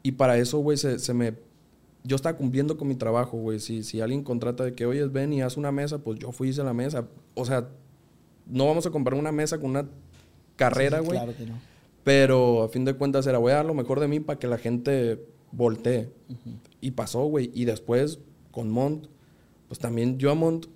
[0.03, 1.35] y para eso, güey, se, se me...
[2.05, 3.61] Yo estaba cumpliendo con mi trabajo, güey.
[3.61, 6.47] Si, si alguien contrata de que, oye, ven y haz una mesa, pues yo fui
[6.47, 7.07] y hice la mesa.
[7.35, 7.69] O sea,
[8.47, 9.87] no vamos a comprar una mesa con una
[10.57, 11.19] carrera, Sí, güey.
[11.19, 11.59] Claro que no.
[12.03, 14.47] Pero a fin de cuentas era, voy a dar lo mejor de mí para que
[14.47, 15.23] la gente
[15.53, 16.09] voltee.
[16.81, 17.51] Y pasó, güey.
[17.53, 18.21] Y después,
[18.51, 19.09] con Mont,
[19.69, 20.67] pues también yo a Mont,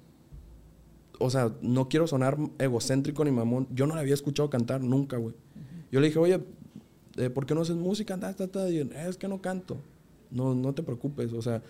[1.19, 3.69] o sea, no quiero sonar egocéntrico ni mamón.
[3.73, 5.35] Yo no le había escuchado cantar nunca, güey.
[5.91, 6.41] Yo le dije, oye,
[7.17, 8.19] eh, ¿por qué no haces música?
[8.19, 8.69] Ta, ta, ta.
[8.69, 9.77] Y es que no canto.
[10.31, 11.33] No, no te preocupes.
[11.33, 11.63] O sea,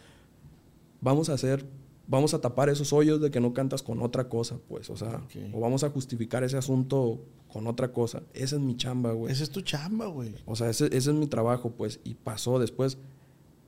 [1.00, 1.66] vamos a hacer,
[2.08, 4.88] vamos a tapar esos hoyos de que no cantas con otra cosa, pues.
[4.90, 5.20] O sea,
[5.52, 7.20] o vamos a justificar ese asunto
[7.52, 8.22] con otra cosa.
[8.32, 9.32] Esa es mi chamba, güey.
[9.32, 10.34] Esa es tu chamba, güey.
[10.46, 12.00] O sea, ese, ese es mi trabajo, pues.
[12.04, 12.98] Y pasó después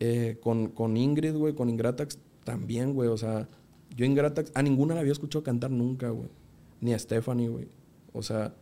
[0.00, 3.08] eh, con, con Ingrid, güey, con Ingratax también, güey.
[3.10, 3.48] O sea,
[3.94, 6.28] yo Ingratax, a ninguna la había escuchado cantar nunca, güey.
[6.80, 7.68] Ni a Stephanie, güey.
[8.12, 8.54] O sea,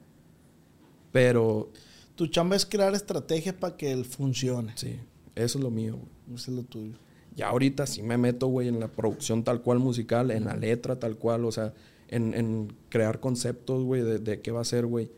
[1.12, 1.70] Pero
[2.16, 4.72] Tu chamba es crear estrategias para que él funcione.
[4.76, 4.98] sí,
[5.34, 6.36] eso es lo mío, güey.
[6.36, 6.94] Eso es lo tuyo.
[7.36, 10.98] Ya ahorita sí me meto, güey, en la producción tal cual musical, en la letra
[11.00, 11.74] tal cual, o sea,
[12.08, 15.10] en, en crear conceptos, güey, de, de qué va a ser, güey.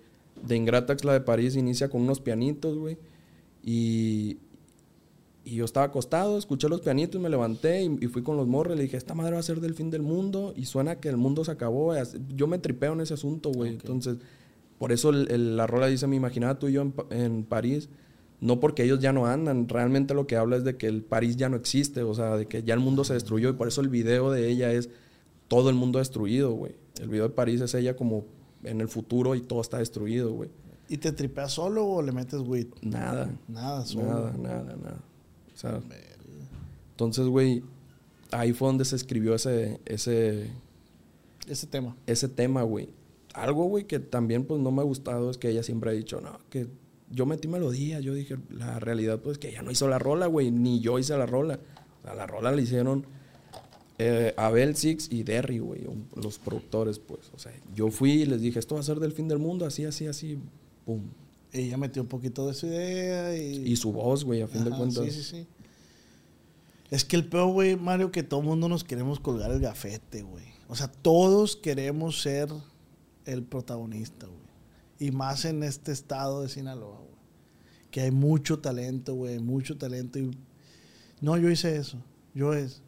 [0.43, 2.97] De Ingratax, la de París, inicia con unos pianitos, güey.
[3.63, 4.39] Y,
[5.47, 8.77] y yo estaba acostado, escuché los pianitos, me levanté y, y fui con los morros.
[8.77, 10.53] Le dije, esta madre va a ser del fin del mundo.
[10.57, 11.85] Y suena que el mundo se acabó.
[11.87, 12.03] güey.
[12.35, 13.71] Yo me tripeo en ese asunto, güey.
[13.71, 14.19] Entonces,
[14.79, 17.45] por eso el- el- la rola dice, me imaginaba tú y yo en, Pa- en
[17.45, 17.89] París.
[18.41, 19.69] No porque ellos ya no andan.
[19.69, 22.03] Realmente lo que habla es de que el París ya no existe.
[22.03, 23.49] O sea, de que ya el mundo se destruyó.
[23.49, 24.91] Y por eso el video de ella es
[25.49, 26.73] todo el mundo destruido, güey.
[27.01, 28.25] El video de París es ella como
[28.65, 30.51] en el futuro y todo está destruido, güey.
[30.89, 32.67] ¿Y te tripeas solo o le metes weed?
[32.83, 33.31] Nada.
[33.49, 34.07] Nada, solo.
[34.07, 34.99] Nada, nada, nada.
[35.57, 35.81] Sea,
[36.91, 37.63] entonces, güey,
[38.31, 40.51] ahí fue donde se escribió ese, ese,
[41.49, 41.97] Ese tema.
[42.07, 42.91] ese tema, güey.
[43.35, 46.21] Algo, güey, que también pues no me ha gustado es que ella siempre ha dicho,
[46.21, 46.69] no, que
[47.11, 50.51] yo metí melodía, yo dije, la realidad pues que ella no hizo la rola, güey,
[50.51, 51.59] ni yo hice la rola.
[52.01, 53.07] O sea, la rola la hicieron
[53.99, 57.31] eh, Abel Six y Derry, güey, los productores, pues.
[57.35, 59.65] O sea, yo fui y les dije, esto va a ser del fin del mundo,
[59.65, 60.39] así, así, así,
[60.85, 61.03] pum.
[61.59, 63.69] Ella metió un poquito de su idea y...
[63.69, 65.05] Y su voz, güey, a fin de cuentas.
[65.05, 65.47] Sí, sí, sí.
[66.91, 70.23] Es que el peor, güey, Mario, que todo el mundo nos queremos colgar el gafete,
[70.23, 70.45] güey.
[70.69, 72.49] O sea, todos queremos ser
[73.25, 74.41] el protagonista, güey.
[74.99, 77.17] Y más en este estado de Sinaloa, güey.
[77.91, 80.19] Que hay mucho talento, güey, mucho talento.
[80.19, 80.31] Y...
[81.21, 81.99] No, yo hice eso.
[82.35, 82.83] Yo es...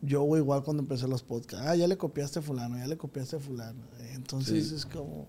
[0.00, 1.66] Yo, güey, igual cuando empecé los podcasts.
[1.66, 3.82] Ah, ya le copiaste a fulano, ya le copiaste a fulano.
[4.14, 4.74] Entonces Sí.
[4.76, 5.26] es como...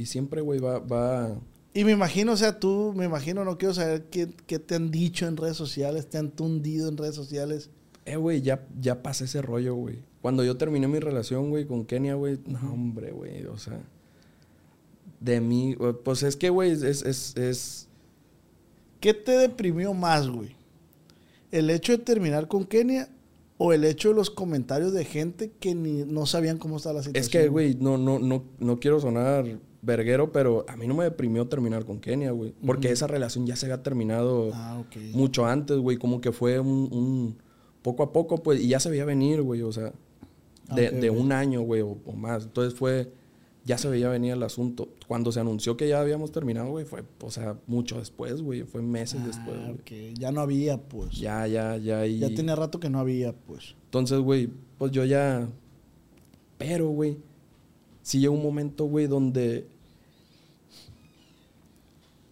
[0.00, 1.38] Y siempre, güey, va, va,
[1.74, 4.90] Y me imagino, o sea, tú, me imagino, no quiero saber qué, qué te han
[4.90, 7.68] dicho en redes sociales, te han tundido en redes sociales.
[8.06, 9.98] Eh, güey, ya, ya pasé ese rollo, güey.
[10.22, 13.78] Cuando yo terminé mi relación, güey, con Kenia, güey, no, hombre, güey, o sea,
[15.20, 17.86] de mí, pues es que, güey, es, es, es,
[19.00, 20.56] ¿Qué te deprimió más, güey?
[21.50, 23.10] ¿El hecho de terminar con Kenia
[23.58, 27.02] o el hecho de los comentarios de gente que ni no sabían cómo estaba la
[27.02, 27.22] situación?
[27.22, 29.44] es que, güey, no, no, no, no quiero sonar
[29.82, 33.56] verguero, pero a mí no me deprimió terminar con Kenia, güey, porque esa relación ya
[33.56, 37.36] se había terminado Ah, mucho antes, güey, como que fue un, un
[37.82, 39.92] poco a poco, pues, y ya se veía venir, güey, o sea,
[40.74, 42.44] de, Ok, de un año, güey, o, o más.
[42.44, 43.10] Entonces fue,
[43.64, 44.88] ya se veía venir el asunto.
[45.08, 48.82] Cuando se anunció que ya habíamos terminado, güey, fue, o sea, mucho después, güey, fue
[48.82, 50.10] meses después, Ah, güey.
[50.10, 50.18] ok.
[50.18, 51.12] Ya no había, pues.
[51.18, 53.74] Ya, Ya, ya, ya, tenía rato que no había, pues.
[53.86, 55.48] Entonces, güey, pues yo ya...
[56.58, 57.16] Pero, güey,
[58.02, 59.66] sí llegó un momento, güey, donde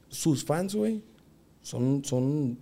[0.08, 1.02] sus fans, güey,
[1.62, 2.58] son, son...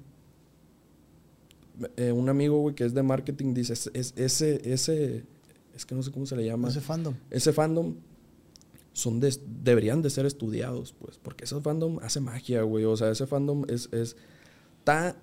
[1.96, 5.24] eh, un amigo, güey, que es de marketing, dice, es, es- ese, ese,
[5.74, 7.14] es que no sé cómo se le llama, Ese ese, fandom.
[7.54, 7.94] fandom,
[8.92, 13.10] son de, deberían de ser estudiados, pues, porque ese fandom hace magia, güey, o sea,
[13.10, 14.16] ese fandom es, es,
[14.78, 15.16] está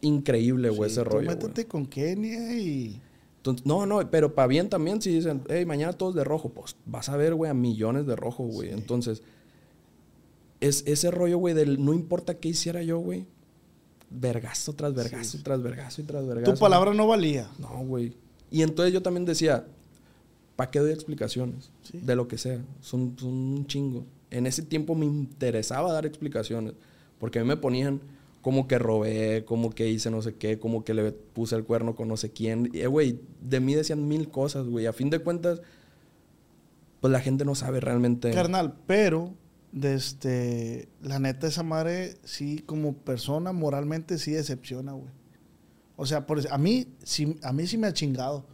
[0.00, 3.00] increíble, güey, Sí, ese tú rollo, métete con Kenia y...
[3.44, 6.76] Entonces, no, no, pero para bien también, si dicen, hey, mañana todos de rojo, pues
[6.86, 8.70] vas a ver, güey, a millones de rojo, güey.
[8.70, 8.74] Sí.
[8.74, 9.22] Entonces,
[10.60, 13.26] es ese rollo, güey, del no importa qué hiciera yo, güey.
[14.08, 16.54] Vergazo tras vergazo, tras vergazo y tras vergazo.
[16.54, 17.50] Tu palabra no valía.
[17.58, 18.14] No, güey.
[18.50, 19.66] Y entonces yo también decía,
[20.56, 21.70] ¿para qué doy explicaciones?
[21.82, 21.98] Sí.
[21.98, 22.64] De lo que sea.
[22.80, 24.06] Son, son un chingo.
[24.30, 26.72] En ese tiempo me interesaba dar explicaciones.
[27.18, 28.00] Porque a mí me ponían
[28.44, 31.96] como que robé, como que hice no sé qué, como que le puse el cuerno
[31.96, 32.68] con no sé quién.
[32.74, 34.84] Y, eh, güey, de mí decían mil cosas, güey.
[34.84, 35.62] A fin de cuentas,
[37.00, 38.30] pues la gente no sabe realmente.
[38.32, 39.32] Carnal, pero
[39.72, 45.10] desde la neta esa madre sí como persona moralmente sí decepciona, güey.
[45.96, 48.44] O sea, por, a mí sí a mí sí me ha chingado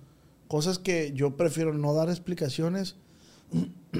[0.46, 2.94] cosas que yo prefiero no dar explicaciones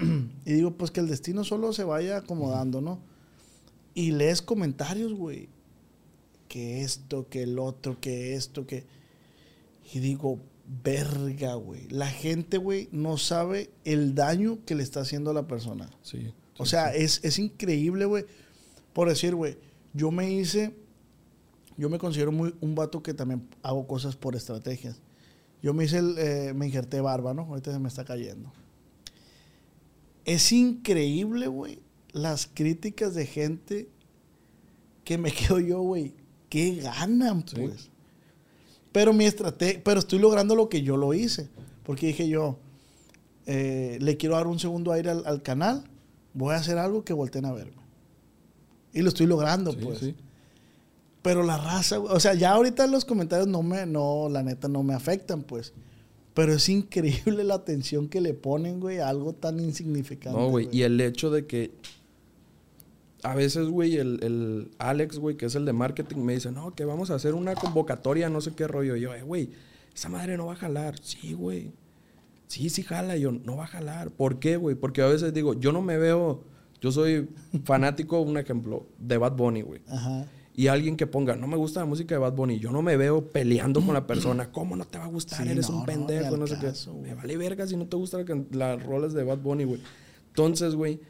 [0.45, 3.01] y digo pues que el destino solo se vaya acomodando, ¿no?
[3.93, 5.49] Y lees comentarios, güey,
[6.51, 8.85] que esto, que el otro, que esto, que
[9.93, 10.41] y digo,
[10.83, 11.89] verga, güey.
[11.91, 15.89] La gente, güey, no sabe el daño que le está haciendo a la persona.
[16.03, 16.33] Sí.
[16.59, 18.25] O sea, es, es increíble, güey.
[18.93, 19.59] Por decir, güey,
[19.95, 20.75] yo me hice,
[21.77, 25.01] yo me considero muy un vato que también hago cosas por estrategias.
[25.63, 27.43] Yo me hice, el, eh, me injerté barba, ¿no?
[27.43, 28.53] Ahorita se me está cayendo.
[30.25, 31.79] Es increíble, güey,
[32.11, 33.89] las críticas de gente
[35.05, 36.20] que me quedo yo, güey.
[36.51, 37.57] ¿Qué ganan, Sí.
[37.57, 37.89] pues?
[38.93, 41.49] Pero mi estrategia, pero estoy logrando lo que yo lo hice.
[41.85, 42.59] Porque dije yo,
[43.47, 45.85] eh, le quiero dar un segundo aire al, al canal,
[46.35, 47.81] voy a hacer algo que volteen a verme.
[48.93, 49.99] Y lo estoy logrando, Sí, pues.
[50.01, 50.15] sí.
[51.23, 54.83] Pero la raza, o sea, ya ahorita los comentarios no me, no, la neta no
[54.83, 55.73] me afectan, pues.
[56.35, 60.39] Pero es increíble la atención que le ponen, güey, a algo tan insignificante.
[60.39, 60.69] No, güey.
[60.73, 61.73] Y el hecho de que
[63.23, 66.75] a veces, güey, el, el Alex, güey, que es el de marketing, me dice, no,
[66.75, 68.97] que vamos a hacer una convocatoria, no sé qué rollo.
[68.97, 69.51] Y yo, eh, güey,
[69.95, 70.99] esa madre no va a jalar.
[71.03, 71.73] Sí, güey.
[72.47, 73.17] Sí, sí jala.
[73.17, 74.11] Y yo, no va a jalar.
[74.11, 74.75] ¿Por qué, güey?
[74.75, 76.43] Porque a veces digo, yo no me veo...
[76.81, 77.29] Yo soy
[77.65, 79.83] fanático, un ejemplo, de Bad Bunny, güey.
[79.87, 80.27] Ajá.
[80.55, 82.97] Y alguien que ponga, no me gusta la música de Bad Bunny, yo no me
[82.97, 84.49] veo peleando con la persona.
[84.53, 85.45] ¿Cómo no te va a gustar?
[85.45, 87.09] Sí, Eres no, un pendejo, no, sé caso, qué.
[87.09, 89.81] Me vale verga si no te gustan las rolas de Bad Bunny, güey.
[90.29, 91.01] Entonces, güey,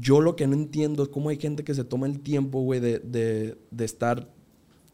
[0.00, 2.80] yo lo que no entiendo es cómo hay gente que se toma el tiempo, güey,
[2.80, 4.28] de, de, de estar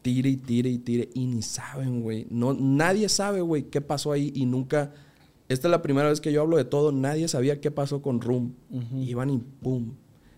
[0.01, 2.27] tire y tire y tire y ni saben, güey.
[2.29, 4.93] No, nadie sabe, güey, qué pasó ahí y nunca...
[5.49, 6.93] Esta es la primera vez que yo hablo de todo.
[6.93, 8.55] Nadie sabía qué pasó con Room.
[8.95, 9.95] Iban y pum.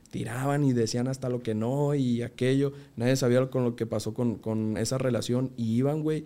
[0.10, 2.74] Tiraban y decían hasta lo que no y aquello.
[2.96, 5.52] Nadie sabía con lo que pasó con, con esa relación.
[5.56, 6.26] Y iban, güey,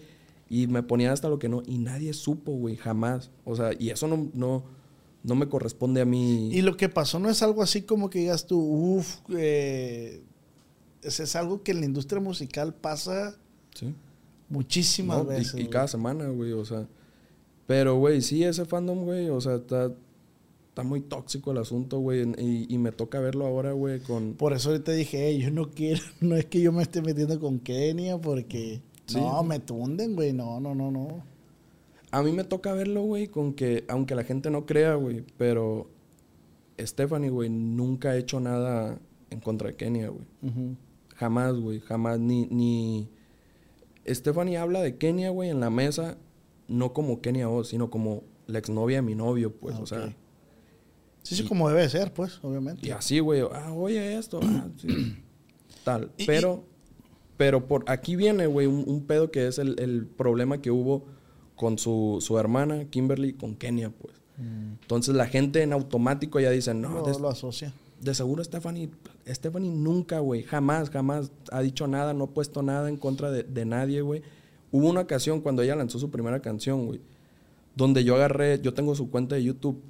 [0.49, 1.63] y me ponían hasta lo que no.
[1.65, 3.29] Y nadie supo, güey, jamás.
[3.43, 4.63] O sea, y eso no, no,
[5.27, 6.49] no me corresponde a mí.
[6.51, 10.23] Y lo que pasó no es algo así como que digas tú, uff, eh,
[11.03, 13.35] es, es algo que en la industria musical pasa
[13.75, 13.93] Sí.
[14.49, 15.59] muchísimas No, veces.
[15.59, 16.87] y, cada semana, güey, o sea.
[17.67, 19.91] Pero, güey, sí, ese fandom, güey, o sea, está,
[20.69, 22.23] está muy tóxico el asunto, güey.
[22.37, 24.33] Y, y me toca verlo ahora, güey, con...
[24.35, 27.39] Por eso ahorita dije, "Ey, yo no quiero, no es que yo me esté metiendo
[27.39, 29.17] con Kenia porque Sí.
[29.19, 31.23] no, me tunden, güey, no, no, no, no.
[32.11, 35.89] A mí me toca verlo, güey, con que, aunque la gente no crea, güey, pero
[36.79, 38.99] Stephanie, güey, nunca ha hecho nada
[39.29, 40.25] en contra de Kenia, güey.
[41.15, 43.09] Jamás, güey, jamás, ni, ni...
[44.07, 46.17] Stephanie habla de Kenia, güey, en la mesa,
[46.67, 50.15] no como Kenia Oz, sino como la exnovia de mi novio, pues, Ah, o sea...
[51.23, 52.87] Sí, sí, como debe ser, pues, obviamente.
[52.87, 55.17] Y así, güey, ah, oye esto, ah, sí,
[55.83, 56.09] tal.
[56.17, 56.63] Y- Pero,
[57.35, 61.05] pero por aquí viene, güey, un, un pedo que es el, el problema que hubo
[61.57, 64.15] con su, su hermana, Kimberly, con Kenia, pues.
[64.39, 67.73] Entonces la gente en automático ya dice, no, lo, de, lo asocia.
[67.99, 68.87] de seguro Stephanie,
[69.27, 73.41] Stephanie nunca, güey, jamás, jamás ha dicho nada, no ha puesto nada en contra de,
[73.41, 74.21] de nadie, güey.
[74.71, 77.01] Hubo una ocasión cuando ella lanzó su primera canción, güey,
[77.75, 79.81] donde yo agarré, yo tengo su cuenta de YouTube,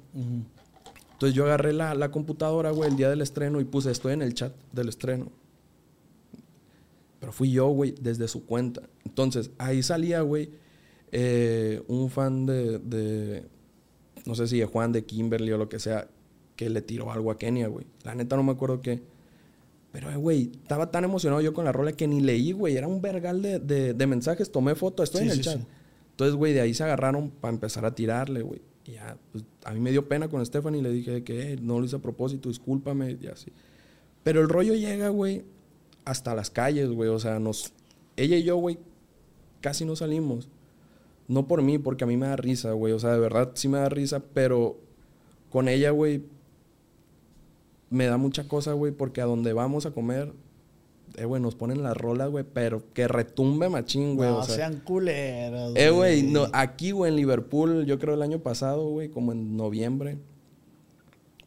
[1.12, 4.22] entonces yo agarré la, la computadora, güey, el día del estreno y puse, estoy en
[4.22, 5.30] el chat del estreno.
[7.20, 8.82] Pero fui yo, güey, desde su cuenta.
[9.04, 10.50] Entonces, ahí salía, güey,
[11.12, 13.44] eh, un fan de, de,
[14.26, 16.08] no sé si de Juan, de Kimberly o lo que sea,
[16.56, 17.86] que le tiró algo a Kenia, güey.
[18.04, 19.00] La neta no me acuerdo qué.
[19.92, 22.76] Pero, eh, güey, estaba tan emocionado yo con la rola que ni leí, güey.
[22.76, 24.50] Era un vergal de, de- de mensajes.
[24.52, 25.58] Tomé foto, estoy Sí, en el sí, chat.
[25.60, 25.66] sí.
[26.10, 28.60] Entonces, güey, de ahí se agarraron para empezar a tirarle, güey.
[28.84, 31.58] Y ya, pues, a mí me dio pena con Stephanie y le dije que eh,
[31.62, 33.50] no lo hice a propósito, discúlpame, y así.
[34.24, 35.44] Pero el rollo llega, güey,
[36.04, 37.08] hasta las calles, güey.
[37.08, 37.72] O sea, nos.
[38.16, 38.78] Ella y yo, güey,
[39.60, 40.48] casi no salimos.
[41.28, 42.92] No por mí, porque a mí me da risa, güey.
[42.92, 44.78] O sea, de verdad sí me da risa, pero
[45.50, 46.22] con ella, güey,
[47.90, 50.32] me da mucha cosa, güey, porque a donde vamos a comer,
[51.16, 54.30] eh, güey, nos ponen las rolas, güey, pero que retumbe machín, güey.
[54.30, 55.74] no o sea, sean culeros.
[55.76, 59.56] eh, güey, no, aquí, güey, en Liverpool, yo creo el año pasado, güey, como en
[59.56, 60.18] noviembre,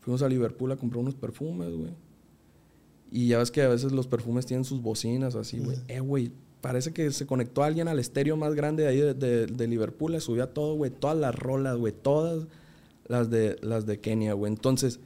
[0.01, 1.91] fuimos a Liverpool a comprar unos perfumes, güey.
[3.11, 5.77] Y ya ves que a veces los perfumes tienen sus bocinas así, güey.
[5.89, 6.31] Eh, güey,
[6.61, 10.11] parece que se conectó alguien al estéreo más grande de ahí de, de- de Liverpool,
[10.13, 12.45] le subía todo, güey, todas las rolas, güey, todas
[13.07, 14.51] las de, las de Kenia, güey.
[14.51, 14.99] Entonces,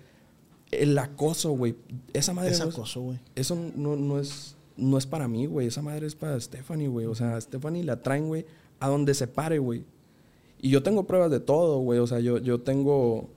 [0.71, 1.75] el acoso, güey,
[2.13, 3.19] esa madre Es no es- acoso, güey.
[3.35, 5.67] eso no, no es no es para mí, güey.
[5.67, 7.05] Esa madre es para Stephanie, güey.
[7.05, 8.45] O sea, a Stephanie la traen, güey,
[8.81, 9.85] a donde se pare, güey.
[10.59, 11.99] Y yo tengo pruebas de todo, güey.
[11.99, 13.29] O sea, yo, yo tengo...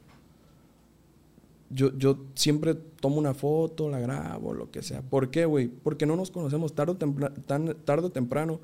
[1.70, 5.02] Yo, yo siempre tomo una foto, la grabo, lo que sea.
[5.02, 5.68] ¿Por qué, güey?
[5.68, 8.60] Porque no nos conocemos tarde o, tan- tarde o temprano.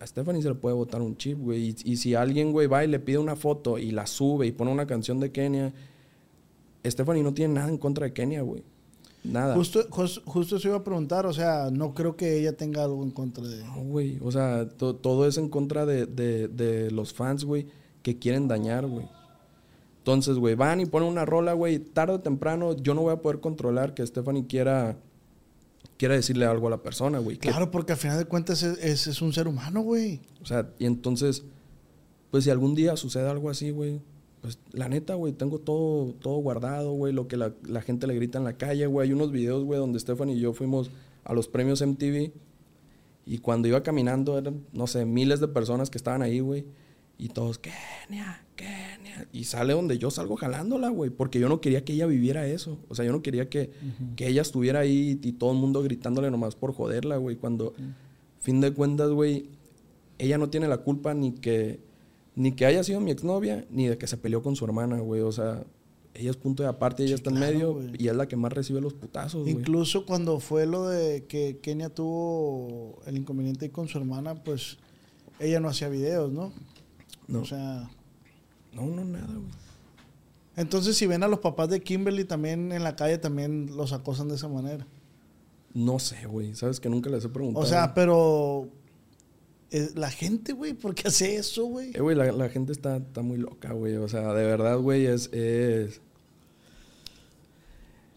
[0.00, 1.70] A Stephanie se le puede botar un chip, güey.
[1.70, 4.52] Y, y si alguien, güey, va y le pide una foto y la sube y
[4.52, 5.72] pone una canción de Kenia,
[6.86, 8.62] Stephanie no tiene nada en contra de Kenia, güey.
[9.24, 9.54] Nada.
[9.56, 13.02] Justo, jus- justo eso iba a preguntar, o sea, no creo que ella tenga algo
[13.02, 13.64] en contra de...
[13.64, 14.18] No, güey.
[14.22, 17.66] O sea, to- todo es en contra de, de- de los fans, güey,
[18.02, 19.06] que quieren dañar, güey.
[20.08, 21.78] Entonces, güey, van y ponen una rola, güey.
[21.80, 24.96] Tarde o temprano, yo no voy a poder controlar que Stephanie quiera,
[25.98, 27.36] quiera decirle algo a la persona, güey.
[27.36, 30.22] que- Claro, porque al final de cuentas es, es- es un ser humano, güey.
[30.40, 31.44] O sea, y entonces,
[32.30, 34.00] pues si algún día sucede algo así, güey,
[34.40, 38.14] pues la neta, güey, tengo todo, todo guardado, güey, lo que la, la gente le
[38.14, 39.08] grita en la calle, güey.
[39.08, 40.90] Hay unos videos, güey, donde Stephanie y yo fuimos
[41.24, 42.32] a los premios MTV
[43.26, 46.64] y cuando iba caminando eran, no sé, miles de personas que estaban ahí, güey.
[47.20, 49.26] Y todos, Kenia, Kenia.
[49.32, 51.10] Y sale donde yo salgo jalándola, güey.
[51.10, 52.78] Porque yo no quería que ella viviera eso.
[52.88, 53.72] O sea, yo no quería que,
[54.14, 57.34] que ella estuviera ahí y todo el mundo gritándole nomás por joderla, güey.
[57.34, 57.74] Cuando,
[58.38, 59.50] fin de cuentas, güey,
[60.18, 61.80] ella no tiene la culpa ni que,
[62.36, 65.20] ni que haya sido mi exnovia, ni de que se peleó con su hermana, güey.
[65.22, 65.64] O sea,
[66.14, 68.52] ella es punto de aparte, ella Sí, está en medio y es la que más
[68.52, 69.54] recibe los putazos, güey.
[69.54, 74.78] Incluso cuando fue lo de que Kenia tuvo el inconveniente con su hermana, pues
[75.40, 76.52] ella no hacía videos, ¿no?
[77.28, 77.40] No.
[77.42, 77.88] O sea,
[78.72, 79.46] No, no, nada, güey.
[80.56, 84.28] entonces si ven a los papás de Kimberly también en la calle, también los acosan
[84.28, 84.86] de esa manera.
[85.74, 86.54] No sé, güey.
[86.54, 87.64] Sabes que nunca les he preguntado.
[87.64, 88.68] O sea, pero
[89.70, 91.90] eh, la gente, güey, ¿por qué hace eso, güey?
[91.94, 93.94] Eh, güey, la, la gente está, está muy loca, güey.
[93.96, 96.00] O sea, de verdad, güey, es, es...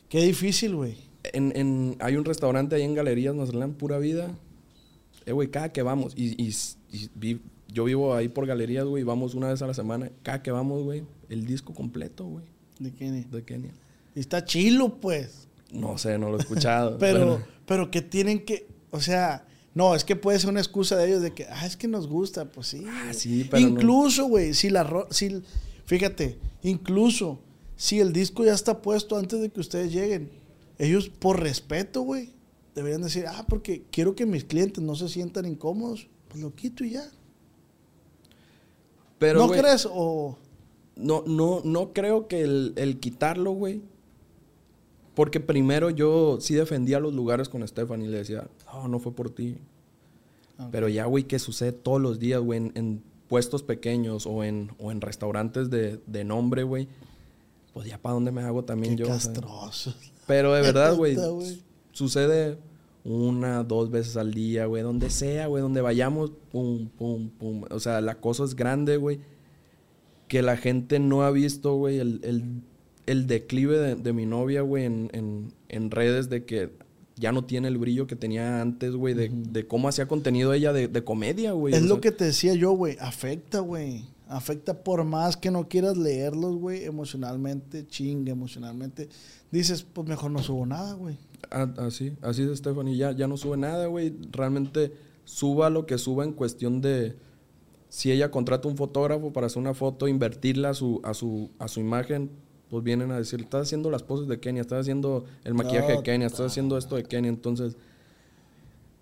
[0.09, 0.97] Qué difícil, güey.
[1.34, 4.34] En, en- hay un restaurante ahí en Galerías Mazatlán, Pura Vida.
[5.26, 6.53] Eh, güey, cada que vamos, y, y-
[6.91, 7.41] y vi-
[7.72, 10.11] yo vivo ahí por Galerías, güey, vamos una vez a la semana.
[10.24, 12.45] Cada que vamos, güey, el disco completo, güey,
[12.80, 13.26] De Kenia.
[13.32, 13.72] de Kenia.
[14.15, 15.47] Y está chilo, pues.
[15.72, 16.97] No sé, no lo he escuchado.
[16.99, 20.97] Pero, Bueno, pero que tienen que, o sea, no, es que puede ser una excusa
[20.97, 22.84] de ellos de que, ah, es que nos gusta, pues sí.
[22.86, 23.65] Ah, sí, pero.
[23.65, 25.41] Incluso, güey, si la, si,
[25.86, 27.39] fíjate, incluso
[27.78, 30.30] si el disco ya está puesto antes de que ustedes lleguen,
[30.78, 32.32] ellos por respeto, güey,
[32.76, 36.84] deberían decir, ah, porque quiero que mis clientes no se sientan incómodos, pues lo quito
[36.84, 37.09] y ya.
[39.22, 39.88] Pero, ¿No crees?
[39.88, 40.36] O,
[40.95, 43.84] No, no, no creo que el, el quitarlo, güey.
[45.13, 49.13] Porque primero yo sí defendía los lugares con Stephanie y le decía, no, no fue
[49.13, 49.57] por ti.
[50.57, 50.69] Ok.
[50.72, 54.72] Pero ya, güey, que sucede todos los días, güey, en, en puestos pequeños o en,
[54.80, 56.88] o en restaurantes de, de nombre, güey.
[57.74, 59.07] Pues ya para dónde me hago también qué yo.
[59.07, 59.93] castroso.
[60.26, 61.15] Pero de verdad, güey.
[61.91, 62.57] sucede
[63.04, 67.64] una, dos veces al día, güey, donde sea, güey, donde vayamos, pum, pum, pum.
[67.70, 69.20] O sea, la cosa es grande, güey,
[70.28, 72.62] que la gente no ha visto, güey, el, el,
[73.08, 76.72] el declive de, de mi novia, güey, en, en, en redes de que
[77.16, 80.74] ya no tiene el brillo que tenía antes, güey, de, de cómo hacía contenido ella
[80.74, 81.74] de, de comedia, güey.
[81.74, 82.97] Es o lo sea, que te decía yo, güey.
[82.99, 84.06] Afecta, güey.
[84.28, 86.84] Afecta por más que no quieras leerlos, güey.
[86.84, 89.10] Emocionalmente, chinga, emocionalmente.
[89.52, 91.18] Dices, pues mejor no subo nada, güey.
[91.49, 92.95] Ah, Así, así de Stephanie.
[92.95, 94.13] Ya, ya no sube nada, güey.
[94.31, 94.93] Realmente
[95.25, 97.15] suba lo que suba en cuestión de
[97.89, 101.67] si ella contrata un fotógrafo para hacer una foto, invertirla a su, a su, a
[101.67, 102.29] su imagen,
[102.69, 105.97] pues vienen a decir, estás haciendo las poses de Kenia, estás haciendo el maquillaje No,
[105.97, 107.27] de Kenia, estás haciendo esto de Kenia.
[107.29, 107.75] Entonces,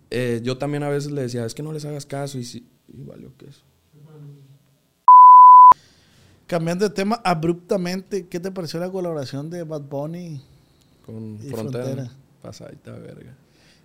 [0.09, 2.65] eh, yo también a veces le decía, es que no les hagas caso y sí,
[2.87, 3.61] y valió que eso.
[6.47, 10.41] Cambiando de tema abruptamente, ¿qué te pareció la colaboración de Bad Bunny?
[11.05, 11.37] Con.
[11.47, 12.11] Frontera.
[12.41, 13.35] Pasadita verga.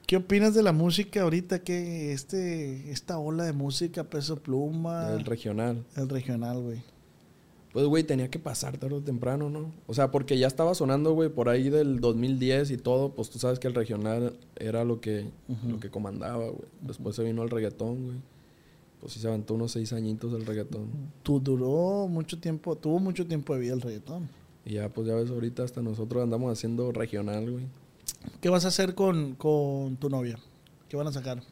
[0.06, 1.60] ¿Qué opinas de la música ahorita?
[1.60, 5.84] que este, esta ola de música, peso pluma, El regional.
[5.96, 6.82] el regional, güey.
[7.72, 9.72] Pues, güey, tenía que pasar tarde o temprano, ¿no?
[9.88, 13.40] O sea, porque ya estaba sonando, güey, por ahí del 2010 y todo, pues tú
[13.40, 15.26] sabes que el regional era lo que,
[15.66, 16.68] lo que comandaba, güey.
[16.82, 18.16] Después se vino el reggaetón, güey.
[19.00, 20.88] Pues sí se aventó unos seis añitos el reggaetón.
[21.24, 24.28] Tú duró mucho tiempo, tuvo mucho tiempo de vida el reggaetón.
[24.64, 27.64] Y ya, pues ya ves, ahorita hasta nosotros andamos haciendo regional, güey.
[28.40, 30.38] ¿Qué vas a hacer con, con tu novia?
[30.88, 31.42] ¿Qué van a sacar?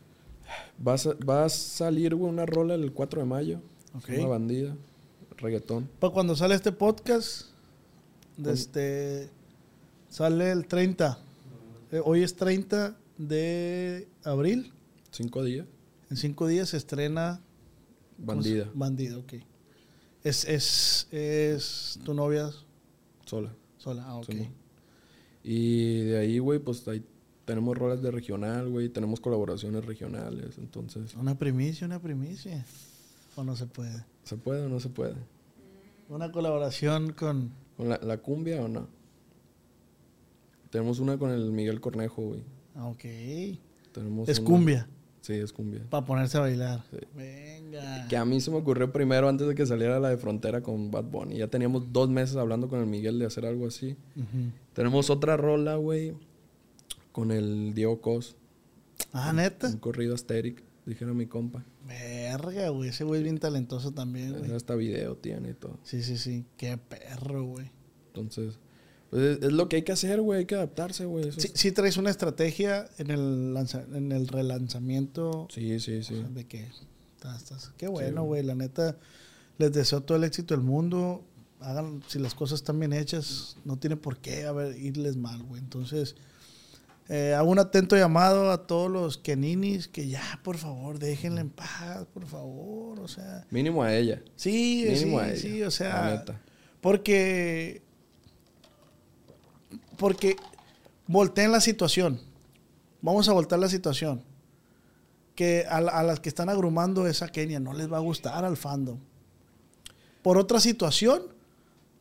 [0.87, 3.61] Va a, va a salir, güey, una rola el 4 de mayo.
[3.95, 4.09] Ok.
[4.18, 4.77] Una bandida.
[5.39, 5.89] Reggaetón.
[5.99, 7.47] Para cuando sale este podcast,
[8.43, 9.31] Pues- este,
[10.09, 11.18] sale el 30.
[11.91, 14.73] Eh, hoy es 30 de abril.
[15.11, 15.66] Cinco días.
[16.11, 17.41] En cinco días se estrena
[18.18, 18.64] Bandida.
[18.64, 19.33] ¿cómo se- Bandida, ok.
[20.25, 22.51] Es, es, es tu novia
[23.27, 23.53] Sola.
[23.79, 24.05] sola.
[24.07, 24.27] Ah, ok.
[24.27, 24.62] Simón.
[25.45, 27.05] Y de ahí, güey, pues ahí
[27.45, 28.88] tenemos rolas de regional, güey.
[28.88, 30.59] Tenemos colaboraciones regionales.
[30.59, 32.64] Entonces, Una primicia, una primicia.
[33.36, 34.05] ¿O no se puede?
[34.24, 35.14] ¿se puede o no se puede?
[36.09, 37.51] Una colaboración con...
[37.76, 38.86] ¿Con la, la cumbia o no?
[40.70, 42.43] Tenemos una con el Miguel Cornejo, güey.
[42.76, 43.05] ah, Ok.
[43.93, 44.88] Tenemos Es una- cumbia.
[45.20, 45.82] Sí, es cumbia.
[45.88, 46.82] Para ponerse a bailar.
[46.90, 46.97] Sí.
[47.16, 48.09] Venga.
[48.09, 50.90] Que a mí se me ocurrió primero antes de que saliera la de Frontera con
[50.90, 51.36] Bad Bunny.
[51.38, 53.97] Ya teníamos dos meses hablando con el Miguel de hacer algo así.
[54.75, 56.14] Tenemos otra rola, güey,
[57.12, 58.37] con el Diego Cos.
[59.12, 59.68] Ah, neta.
[59.68, 61.64] Un corrido asteric, dijera mi compa.
[61.87, 62.89] Verga, güey.
[62.91, 64.53] Ese güey es bien talentoso también, güey.
[64.53, 65.79] Hasta video tiene y todo.
[65.83, 66.45] Sí, sí, sí.
[66.57, 67.70] Qué perro, güey.
[68.09, 68.59] Entonces,
[69.11, 70.41] pues es, es lo que hay que hacer, güey.
[70.41, 71.33] Hay que adaptarse, güey.
[71.33, 76.14] Sí, es- sí traes una estrategia en el, lanza- en el relanzamiento sí, sí, sí.
[76.14, 76.68] o sea, de que
[77.16, 78.43] estás, estás- Qué bueno, güey.
[78.43, 78.47] güey.
[78.47, 78.97] La neta,
[79.59, 81.25] les deseo todo el éxito del mundo.
[81.63, 84.47] Hagan, si las cosas están bien hechas, no tiene por qué
[84.79, 85.61] irles mal, güey.
[85.61, 86.15] Entonces,
[87.09, 91.51] eh, hago un atento llamado a todos los keninis que ya, por favor, déjenla en
[91.51, 93.01] paz, por favor.
[93.01, 94.23] O sea, Mínimo a ella.
[94.37, 95.41] sí, Mínimo a ella.
[95.41, 96.41] sí, o la sea, neta.
[96.81, 97.83] porque.
[99.99, 100.37] Porque
[101.07, 102.21] volteen la situación.
[103.01, 104.23] Vamos a voltear la situación.
[105.35, 108.57] Que a, a las que están agrumando esa Kenia no les va a gustar al
[108.57, 108.99] fandom.
[110.23, 111.23] por otra situación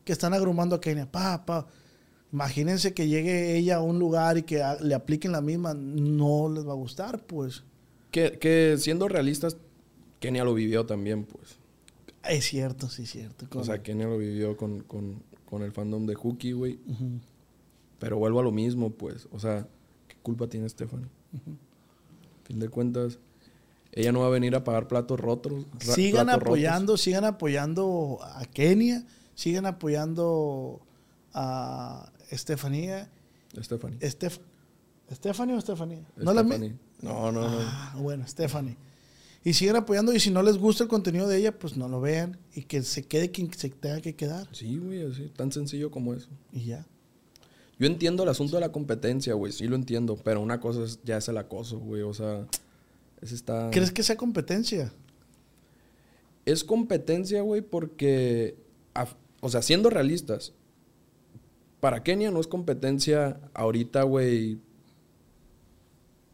[0.03, 1.11] que están agrumando a Kenia.
[1.11, 1.67] Pa, pa.
[2.33, 6.47] Imagínense que llegue ella a un lugar y que a- le apliquen la misma, no
[6.49, 7.63] les va a gustar, pues.
[8.11, 9.57] Que, que siendo realistas,
[10.19, 11.57] Kenia lo vivió también, pues.
[12.27, 13.47] Es cierto, sí, es cierto.
[13.59, 16.79] O sea, Kenia lo vivió con, con, con el fandom de Hookie, güey.
[17.99, 19.27] Pero vuelvo a lo mismo, pues.
[19.31, 19.67] O sea,
[20.07, 21.07] ¿qué culpa tiene Stephanie?
[22.45, 23.19] Fin de cuentas,
[23.91, 25.65] ella no va a venir a pagar platos rotos.
[25.79, 29.05] sigan platos apoyando, sigan apoyando a Kenia,
[29.41, 30.79] sigan apoyando
[31.33, 33.09] a Estefanía.
[33.59, 33.97] Stephanie.
[33.99, 34.37] Estef
[35.11, 36.05] ¿Stephanie o Estefanía?
[36.15, 36.75] ¿No la Stephanie.
[37.01, 37.57] No, no, no.
[37.59, 38.77] Ah, bueno, Stephanie.
[39.43, 41.99] Y siguen apoyando y si no les gusta el contenido de ella, pues no lo
[41.99, 45.31] vean y que se quede quien se tenga que quedar Sí, güey, así.
[45.35, 46.29] Tan sencillo como eso.
[46.53, 46.85] y ya.
[47.79, 49.51] Yo entiendo el asunto de la competencia, güey.
[49.51, 50.15] Sí lo entiendo.
[50.23, 52.03] Pero una cosa es, ya es el acoso, güey.
[52.03, 52.45] O sea,
[53.21, 53.71] ese está...
[53.71, 54.93] ¿Crees que sea competencia?
[56.45, 58.55] Es competencia, güey, porque...
[58.93, 59.07] a-
[59.41, 60.53] O sea, siendo realistas,
[61.79, 64.59] para Kenia no es competencia ahorita, güey.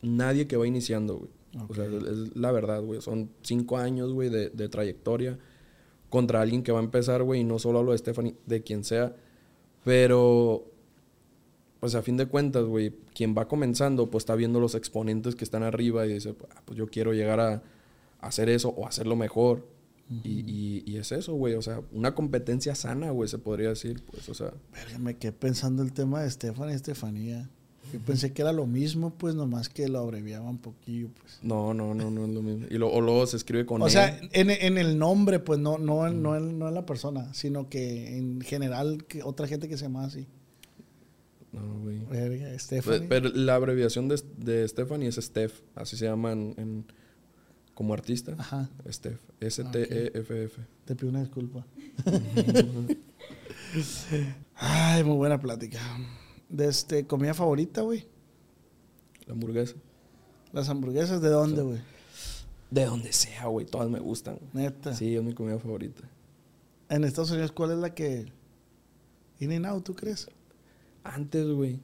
[0.01, 1.32] Nadie que va iniciando, güey.
[1.70, 3.01] O sea, es, es la verdad, güey.
[3.01, 5.39] Son cinco años, güey, de, de trayectoria
[6.10, 7.41] contra alguien que va a empezar, güey.
[7.41, 9.16] Y no solo hablo de Stephanie, de quien sea.
[9.84, 10.66] Pero,
[11.80, 15.45] pues a fin de cuentas, güey, quien va comenzando, pues está viendo los exponentes que
[15.45, 17.53] están arriba y dice, "Ah, pues yo quiero llegar a,
[18.20, 19.66] a hacer eso o hacerlo mejor.
[20.10, 21.55] Y, y- y es eso, güey.
[21.55, 24.01] O sea, una competencia sana, güey, se podría decir.
[24.10, 27.49] Pues, o sea, Verga, me quedé pensando el tema de Stephanie y Estefanía.
[27.93, 31.39] Yo pensé que era lo mismo, pues nomás que lo abreviaba un poquillo, pues.
[31.41, 32.66] no, no, no, no es lo mismo.
[32.70, 33.89] Y lo, o luego se escribe con O E.
[33.89, 37.70] sea, en, en el nombre, pues no, no, no, en, no en la persona, sino
[37.70, 40.28] que en general que otra gente que se llama así.
[41.53, 41.99] No, güey.
[42.10, 43.08] Verga, Stephanie.
[43.08, 45.62] Pero la abreviación de, de Stephanie es Steph.
[45.76, 46.86] Así se llaman en,
[47.78, 48.34] como artista.
[48.40, 49.20] Ajá, Steph.
[49.40, 50.62] S-T-E-F-F.
[50.84, 51.64] te pido una disculpa.
[54.56, 55.80] Ay, muy buena plática.
[56.50, 58.08] De este, comida favorita, güey.
[59.28, 59.76] La hamburguesa.
[60.54, 61.78] Las hamburguesas, ¿de dónde, güey?
[62.72, 63.68] De donde sea, güey.
[63.68, 64.40] Todas me gustan.
[64.54, 64.96] Neta.
[64.96, 66.02] Sí, es mi comida favorita.
[66.90, 68.26] En Estados Unidos, ¿cuál es la que...
[69.40, 70.28] In and out, ¿tú crees?
[71.04, 71.80] Antes, güey.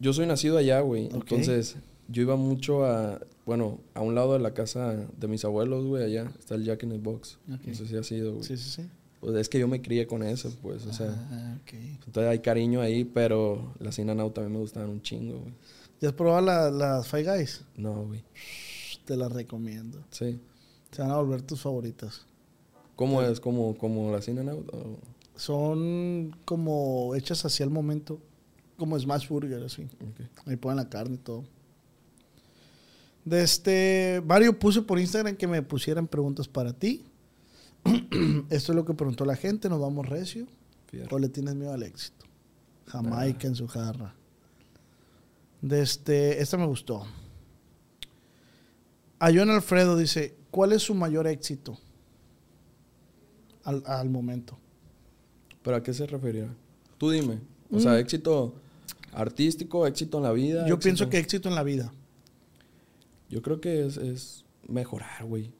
[0.00, 1.10] Yo soy nacido allá, güey.
[1.12, 1.76] Entonces,
[2.08, 3.20] yo iba mucho a.
[3.46, 6.32] Bueno, a un lado de la casa de mis abuelos, güey, allá.
[6.38, 7.38] Está el Jack in the Box.
[7.46, 8.44] No sé si ha sido, güey.
[8.44, 8.88] Sí, sí, sí.
[9.20, 10.84] Pues es que yo me crié con eso, pues.
[10.86, 11.72] O sea, Ah, ok.
[11.74, 15.52] entonces hay cariño ahí, pero las In and Out también me gustaban un chingo, güey.
[16.00, 17.64] ¿Ya has probado la- las Five Guys?
[17.76, 18.22] No, güey.
[19.04, 20.02] Te las recomiendo.
[20.10, 20.38] Sí.
[20.90, 22.26] Se van a volver tus favoritas.
[22.96, 23.40] ¿Cómo es?
[23.40, 24.98] ¿Como, como las o-
[25.36, 28.20] Son como hechas hacia el momento.
[28.76, 29.82] Como Smash Burger, así.
[29.84, 30.46] ok.
[30.46, 31.44] Ahí ponen la carne y todo.
[33.24, 37.04] De este, Mario puse por Instagram que me pusieran preguntas para ti.
[38.50, 39.68] Esto es lo que preguntó la gente.
[39.68, 40.46] Nos vamos recio.
[40.88, 41.16] Fierro.
[41.16, 42.26] ¿O le tienes miedo al éxito?
[42.86, 44.14] Jamaica en su jarra.
[45.62, 47.06] De este, esta me gustó.
[49.18, 51.78] A John Alfredo dice, ¿cuál es su mayor éxito
[53.64, 54.58] al, al momento?
[55.62, 56.48] ¿Pero a qué se referirá?
[56.98, 57.38] Tú dime.
[57.70, 57.96] O sea, Mm.
[57.96, 58.54] éxito
[59.14, 60.66] artístico, éxito en la vida.
[60.66, 61.90] Yo éxito- pienso que éxito en la vida.
[63.34, 65.50] Yo creo que es, es mejorar, güey.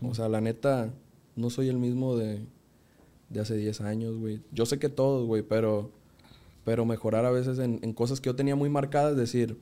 [0.00, 0.94] O sea, la neta,
[1.36, 2.40] no soy el mismo de,
[3.28, 4.40] de hace 10 años, güey.
[4.50, 5.90] Yo sé que todos, güey, pero,
[6.64, 9.58] pero mejorar a veces en, en cosas que yo tenía muy marcadas, decir,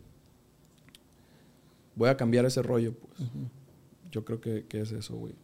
[1.97, 3.29] voy a cambiar ese rollo, pues.
[4.13, 5.35] Yo creo que, que es eso, güey.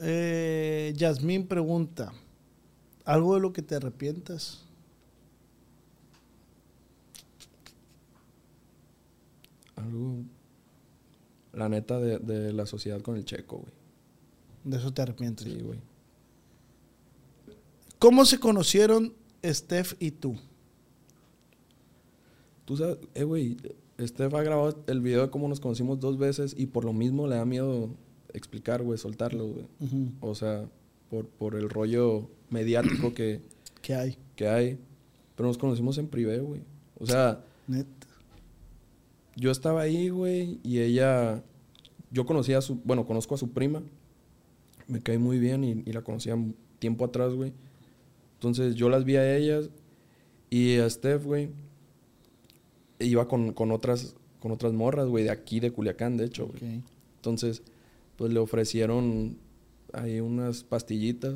[0.00, 2.12] Eh, Yasmín pregunta,
[3.04, 4.64] ¿algo de lo que te arrepientas?
[9.76, 10.24] Algo,
[11.52, 13.72] la neta, de, de la sociedad con el checo, güey.
[14.64, 15.46] De eso te arrepientes.
[15.46, 15.78] Sí, güey.
[17.98, 20.36] ¿Cómo se conocieron Steph y tú?
[22.64, 23.56] Tú sabes, eh, güey,
[24.00, 27.26] Steph ha grabado el video de cómo nos conocimos dos veces y por lo mismo
[27.26, 27.90] le da miedo
[28.32, 29.66] explicar, güey, soltarlo, güey.
[30.20, 30.68] O sea,
[31.10, 33.40] por, por el rollo mediático que,
[33.82, 34.18] ¿Qué hay?
[34.36, 34.78] que hay.
[35.34, 36.60] Pero nos conocimos en privé, güey.
[36.98, 37.44] O sea.
[39.38, 41.42] Yo estaba ahí, güey, y ella...
[42.10, 42.76] Yo conocía a su...
[42.76, 43.82] Bueno, conozco a su prima.
[44.86, 46.36] Me caí muy bien y, y la conocía
[46.78, 47.52] tiempo atrás, güey.
[48.34, 49.70] Entonces yo las vi a ellas
[50.50, 51.50] y a Steph, güey.
[52.98, 56.82] Iba con, con otras con otras morras, güey, de aquí, de Culiacán, de hecho, güey.
[57.16, 57.62] Entonces,
[58.16, 59.36] pues le ofrecieron
[59.92, 61.34] ahí unas pastillitas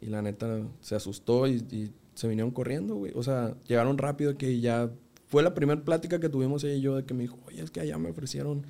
[0.00, 3.12] y la neta se asustó y, y se vinieron corriendo, güey.
[3.14, 4.90] O sea, llegaron rápido que ya
[5.34, 7.72] fue la primera plática que tuvimos ella y yo de que me dijo, oye, es
[7.72, 8.64] que allá me ofrecieron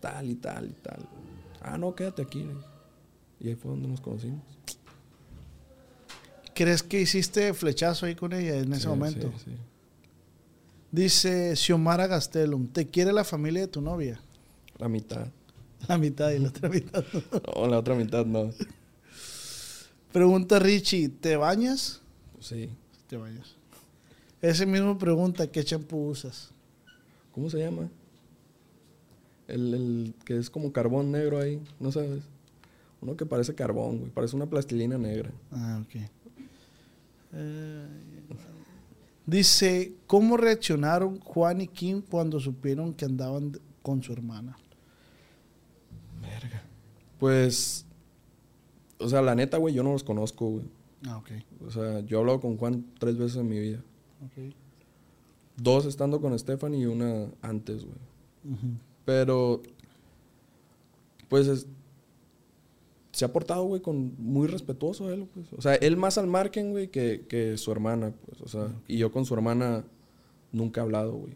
[0.00, 1.06] tal y tal y tal.
[1.62, 2.44] Ah, no, quédate aquí.
[3.38, 4.42] Y ahí fue donde nos conocimos.
[6.52, 9.32] ¿Crees que hiciste flechazo ahí con ella en ese Sí, momento?
[9.38, 9.56] Sí, sí.
[10.90, 14.20] Dice Xiomara Gastelum, ¿te quiere la familia de tu novia?
[14.78, 15.28] La mitad.
[15.86, 17.04] La mitad y la otra mitad.
[17.12, 17.22] no.
[17.56, 18.50] No, la otra mitad no.
[20.12, 22.00] Pregunta Richie, ¿te bañas?
[22.40, 22.68] Sí.
[23.06, 23.54] Te bañas.
[24.44, 26.50] Ese mismo pregunta, ¿qué champú usas?
[27.32, 27.88] ¿Cómo se llama?
[29.48, 32.22] El, el que es como carbón negro ahí, ¿no sabes?
[33.00, 34.10] Uno que parece carbón, güey.
[34.10, 35.30] Parece una plastilina negra.
[35.50, 36.02] Ah, ok.
[37.32, 37.86] Eh,
[39.24, 44.58] dice, ¿cómo reaccionaron Juan y Kim cuando supieron que andaban con su hermana?
[46.20, 46.62] Verga.
[47.18, 47.86] Pues,
[48.98, 50.66] o sea, la neta, güey, yo no los conozco, güey.
[51.06, 51.30] Ah, ok.
[51.66, 53.82] O sea, yo he hablado con Juan tres veces en mi vida.
[55.56, 57.96] Dos estando con Stephanie y una antes, güey.
[59.04, 59.62] Pero,
[61.28, 61.66] pues, es-
[63.12, 65.46] se ha portado, güey, con muy respetuoso él, pues.
[65.56, 68.40] O sea, él más al margen, güey, que, que su hermana, pues.
[68.40, 69.84] O sea, y yo con su hermana
[70.52, 71.34] nunca he hablado, güey.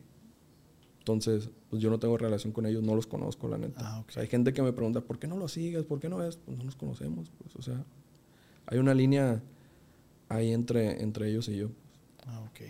[0.98, 3.80] Entonces, pues yo no tengo relación con ellos, no los conozco, la neta.
[3.82, 4.08] Ah, ok.
[4.08, 5.84] O sea, hay gente que me pregunta, ¿por qué no los sigues?
[5.84, 6.36] ¿Por qué no es?
[6.36, 7.54] Pues no los conocemos, pues.
[7.56, 7.84] O sea,
[8.66, 9.40] hay una línea
[10.28, 11.68] ahí entre, entre ellos y yo.
[12.26, 12.60] Ah, ok.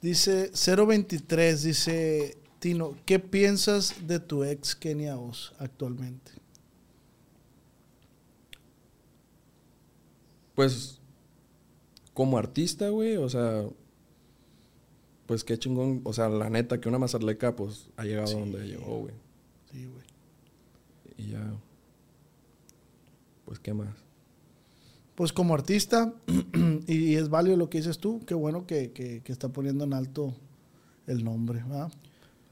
[0.00, 6.32] Dice 023, dice Tino, ¿qué piensas de tu ex Kenia Oz actualmente?
[10.54, 11.00] Pues,
[12.14, 13.64] como artista, güey, o sea,
[15.26, 18.34] pues qué chingón, o sea, la neta que una mazarleca, pues, ha llegado Sí.
[18.34, 19.14] donde llegó, güey.
[19.70, 20.04] Sí, güey.
[21.16, 21.54] Y ya,
[23.46, 24.01] pues, ¿qué más?
[25.22, 26.12] Pues como artista,
[26.88, 29.92] y es válido lo que dices tú, qué bueno que, que- que está poniendo en
[29.94, 30.34] alto
[31.06, 31.92] el nombre, ¿verdad?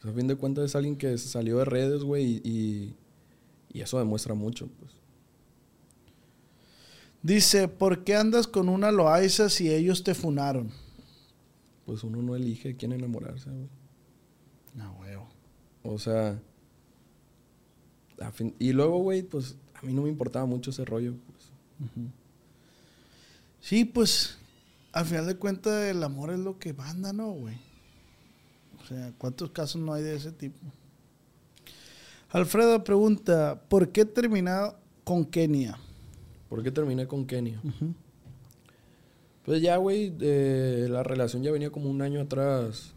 [0.00, 2.94] Sea, a fin de cuentas es alguien que salió de redes, güey, y,
[3.74, 4.92] eso demuestra mucho, pues.
[7.24, 10.70] Dice, ¿por qué andas con una Loaiza si ellos te funaron?
[11.86, 13.68] Pues uno no elige quién enamorarse, güey.
[14.76, 15.28] No, huevo.
[15.82, 16.40] O sea,
[18.20, 21.50] a fin- y luego, güey, pues, a mí no me importaba mucho ese rollo, pues.
[23.60, 24.38] Sí, pues,
[24.92, 27.56] al final de cuentas el amor es lo que manda, ¿no, güey?
[28.82, 30.58] O sea, ¿cuántos casos no hay de ese tipo?
[32.30, 35.78] Alfredo pregunta, ¿por qué terminar con Kenia?
[36.48, 37.60] ¿Por qué terminé con Kenia?
[39.44, 42.92] Pues ya, güey, eh, la relación ya venía como un año atrás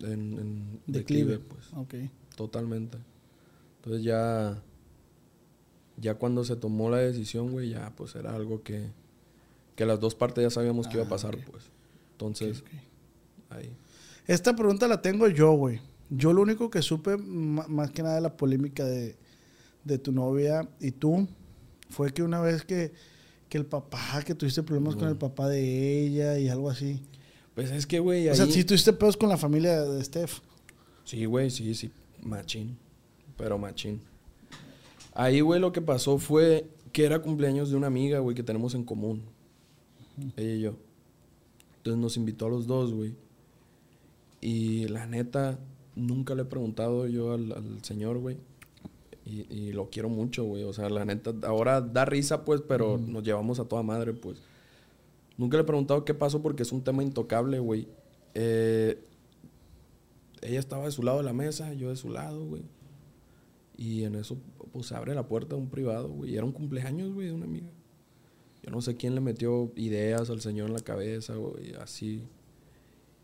[0.00, 1.32] en, en Declive.
[1.32, 1.94] declive, pues, Ok.
[2.36, 2.98] totalmente.
[3.76, 4.62] Entonces ya,
[5.96, 8.90] ya cuando se tomó la decisión, güey, ya pues era algo que,
[9.80, 11.64] que las dos partes ya sabíamos que iba a Ah, pasar, pues.
[12.12, 12.62] Entonces,
[13.48, 13.72] ahí.
[14.26, 15.80] Esta pregunta la tengo yo, güey.
[16.10, 19.16] Yo lo único que supe, más que nada de la polémica de,
[19.84, 21.26] de tu novia y tú,
[21.88, 22.92] fue que una vez que,
[23.48, 27.00] que el papá, que tuviste problemas con el papá de ella y algo así.
[27.54, 28.32] Pues es que, güey, ahí...
[28.32, 30.40] O sea, sí tuviste pedos con la familia de Steph.
[31.04, 31.90] Sí, güey, sí, sí.
[32.22, 32.76] Machín.
[33.38, 34.02] Pero machín.
[35.14, 38.74] Ahí, güey, lo que pasó fue que era cumpleaños de una amiga, güey, que tenemos
[38.74, 39.22] en común.
[40.36, 40.74] Ella y yo.
[41.78, 43.14] Entonces nos invitó a los dos, güey.
[44.40, 45.58] Y la neta,
[45.96, 48.36] nunca le he preguntado yo al, al señor, güey.
[49.24, 50.64] Y, y lo quiero mucho, güey.
[50.64, 54.42] O sea, la neta, ahora da risa, pues, pero nos llevamos a toda madre, pues.
[55.36, 57.88] Nunca le he preguntado qué pasó porque es un tema intocable, güey.
[58.34, 59.02] Eh,
[60.42, 62.62] ella estaba de su lado de la mesa, yo de su lado, güey.
[63.76, 64.36] Y en eso,
[64.72, 66.32] pues se abre la puerta de un privado, güey.
[66.32, 67.68] Y era un cumpleaños, güey, de una amiga.
[68.62, 72.22] Yo no sé quién le metió ideas al señor en la cabeza, güey, así.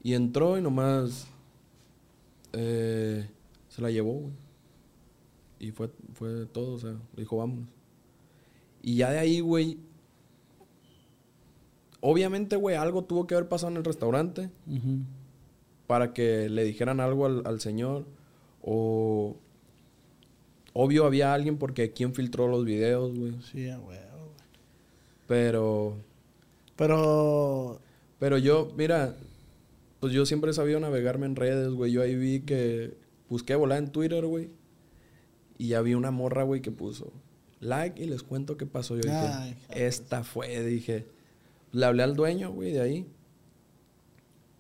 [0.03, 1.27] Y entró y nomás
[2.53, 3.29] eh,
[3.69, 4.33] se la llevó, güey.
[5.59, 7.69] Y fue, fue todo, o sea, le dijo, vámonos.
[8.83, 9.79] Y ya de ahí, güey.
[12.01, 14.51] Obviamente, güey, algo tuvo que haber pasado en el restaurante
[15.87, 18.07] para que le dijeran algo al, al señor.
[18.63, 19.37] O.
[20.73, 23.33] Obvio había alguien porque quién filtró los videos, güey.
[23.51, 23.99] Sí, güey.
[25.27, 25.97] Pero.
[26.77, 27.81] Pero,
[28.19, 29.17] Pero yo, mira,
[30.01, 31.93] pues yo siempre he sabido navegarme en redes, güey.
[31.93, 32.97] Yo ahí vi que
[33.29, 34.51] busqué volar en Twitter, güey.
[35.59, 37.13] Y ya vi una morra, güey, que puso
[37.61, 38.95] like y les cuento qué pasó.
[38.97, 41.07] Yo dije, Ay, esta fue, dije.
[41.73, 43.07] Le hablé al dueño, güey, de ahí.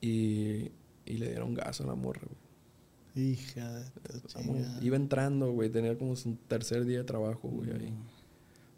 [0.01, 0.71] Y,
[1.05, 2.23] y le dieron gas a la morra,
[3.15, 3.31] güey.
[3.33, 3.85] hija de
[4.83, 5.71] iba entrando, güey.
[5.71, 7.91] Tenía como su tercer día de trabajo, güey, ahí.
[7.91, 8.07] Mm.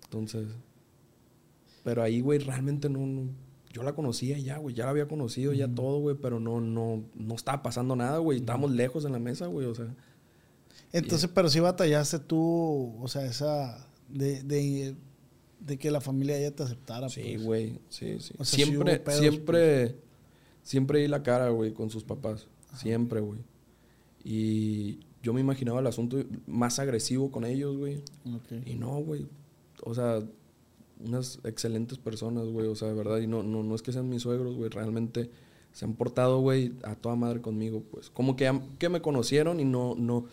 [0.05, 0.47] Entonces.
[1.89, 3.31] Pero ahí, güey, realmente no, no-
[3.73, 4.75] Yo la conocía ya, güey.
[4.75, 6.17] Ya la había conocido, ya todo, güey.
[6.21, 8.41] Pero no, no, no estaba pasando nada, güey.
[8.41, 9.67] Estábamos lejos en la mesa, güey.
[9.67, 9.87] O sea.
[10.93, 14.97] Entonces, pero sí batallaste tú, o sea, esa de, de
[15.61, 17.09] de que la familia ya te aceptara.
[17.09, 17.43] Sí, pues.
[17.45, 17.79] güey.
[17.89, 18.35] Sí, sí.
[18.39, 19.97] O sea, siempre, hubo pedos, siempre,
[20.63, 22.49] siempre di la cara, güey, con sus papás.
[22.77, 23.41] Siempre, güey.
[24.25, 28.03] Y yo me imaginaba el asunto más agresivo con ellos, güey.
[28.67, 29.27] Y no, güey.
[29.83, 30.21] O sea,
[31.07, 32.67] unas excelentes personas, güey.
[32.67, 33.19] O sea, de verdad.
[33.19, 34.71] Y no, no, no es que sean mis suegros, güey.
[34.71, 35.31] Realmente
[35.73, 38.11] se han portado, güey, a toda madre conmigo, pues.
[38.11, 40.25] Como que, que me conocieron y no, no,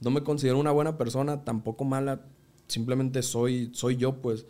[0.00, 2.22] no me considero una buena persona, tampoco mala.
[2.68, 4.46] Simplemente soy, soy yo, pues.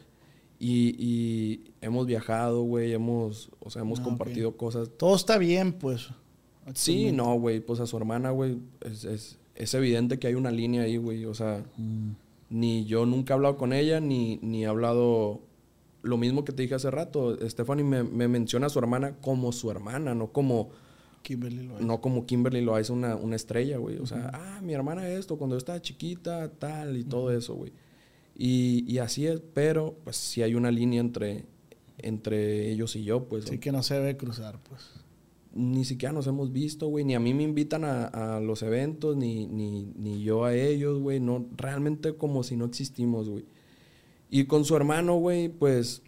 [0.61, 2.93] Y, y hemos viajado, güey.
[2.93, 4.91] Hemos, o sea, hemos Ah, compartido cosas.
[4.97, 6.09] Todo está bien, pues.
[6.75, 7.61] Sí, no, güey.
[7.61, 8.59] Pues a su hermana, güey.
[8.81, 11.25] Es, es, es evidente que hay una línea ahí, güey.
[11.27, 12.13] O sea, Mm.
[12.51, 15.41] ni yo nunca he hablado con ella, ni, ni he hablado
[16.05, 17.37] lo mismo que te dije hace rato.
[17.49, 20.71] Stephanie me, me menciona a su hermana como su hermana, no como,
[21.23, 23.99] Kimberly lo no como Kimberly lo hace una, una estrella, güey.
[23.99, 27.73] O sea, ah, mi hermana esto, cuando yo estaba chiquita, tal, y todo eso, güey.
[28.37, 31.47] Y, y así es, pero pues sí hay una línea entre,
[31.99, 33.47] entre ellos y yo, pues.
[33.47, 34.91] Sí que no se debe cruzar, pues.
[35.55, 37.05] Ni siquiera nos hemos visto, güey.
[37.05, 41.01] Ni a mí me invitan a, a los eventos, ni, ni, ni yo a ellos,
[41.01, 41.21] güey.
[41.21, 43.45] No, realmente como si no existimos, güey.
[44.35, 46.03] Y con su hermano, güey, pues...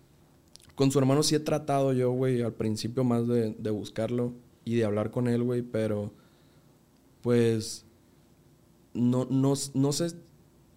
[0.75, 4.33] Con su hermano sí he tratado yo, güey, al principio más de, de buscarlo
[4.65, 6.11] y de hablar con él, güey, pero...
[7.23, 7.85] Pues...
[8.95, 10.09] No, no, no sé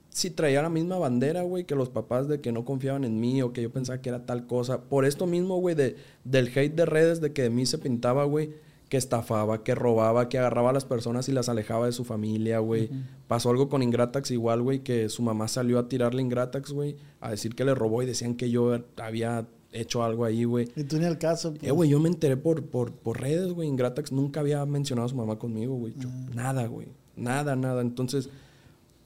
[0.09, 3.41] si traía la misma bandera, güey, que los papás de que no confiaban en mí
[3.41, 4.83] o que yo pensaba que era tal cosa.
[4.83, 5.95] Por esto mismo, güey, de,
[6.25, 8.53] del hate de redes, de que de mí se pintaba, güey,
[8.89, 12.59] que estafaba, que robaba, que agarraba a las personas y las alejaba de su familia,
[12.59, 12.89] güey.
[13.27, 17.29] Pasó algo con Ingratax igual, güey, que su mamá salió a tirarle Ingratax, güey, a
[17.29, 20.67] decir que le robó y decían que yo había hecho algo ahí, güey.
[20.75, 21.63] Y tú ni al caso, pues.
[21.63, 23.67] Eh, güey, yo me enteré por, por, por redes, güey.
[23.67, 25.93] Ingratax nunca había mencionado a su mamá conmigo, güey.
[25.95, 26.87] Yo- Nada, güey.
[27.15, 27.81] Nada, nada.
[27.83, 28.29] Entonces,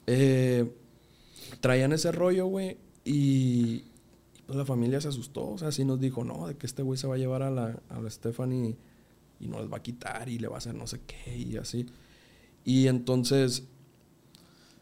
[0.06, 0.70] eh,
[1.60, 2.78] traían ese rollo, güey.
[3.04, 5.50] Y, y, pues la familia se asustó.
[5.50, 7.50] O sea, sí nos dijo, no, de que este güey se va a llevar a
[7.50, 8.76] la, a la Stephanie
[9.40, 11.56] y no les va a quitar y le va a hacer no sé qué y
[11.56, 11.86] así.
[12.64, 13.64] Y entonces,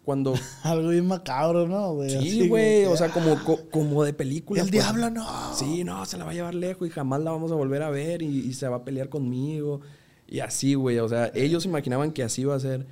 [0.04, 0.34] cuando...
[0.64, 2.10] Algo bien macabro, ¿no, güey?
[2.10, 2.84] Sí, güey.
[2.86, 4.62] O sea, ah, como, co- como de película.
[4.62, 4.72] El pues.
[4.82, 5.54] diablo, no.
[5.54, 7.90] Sí, no, se la va a llevar lejos y jamás la vamos a volver a
[7.90, 9.80] ver y, y se va a pelear conmigo.
[10.28, 10.98] Y así, güey.
[10.98, 12.86] O sea, ellos imaginaban que así iba a ser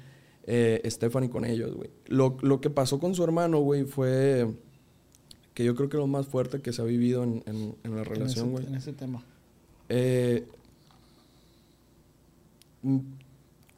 [0.45, 1.91] eh, Stephanie con ellos, güey.
[2.07, 4.49] Lo, lo que pasó con su hermano, güey, fue
[5.55, 8.05] que yo creo que lo más fuerte que se ha vivido en, en- en la
[8.05, 8.67] relación, güey.
[8.67, 9.25] En ese tema.
[9.89, 10.47] Eh,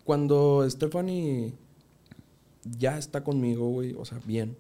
[0.05, 1.53] cuando Stephanie
[2.79, 4.57] ya está conmigo, güey, o sea, bien.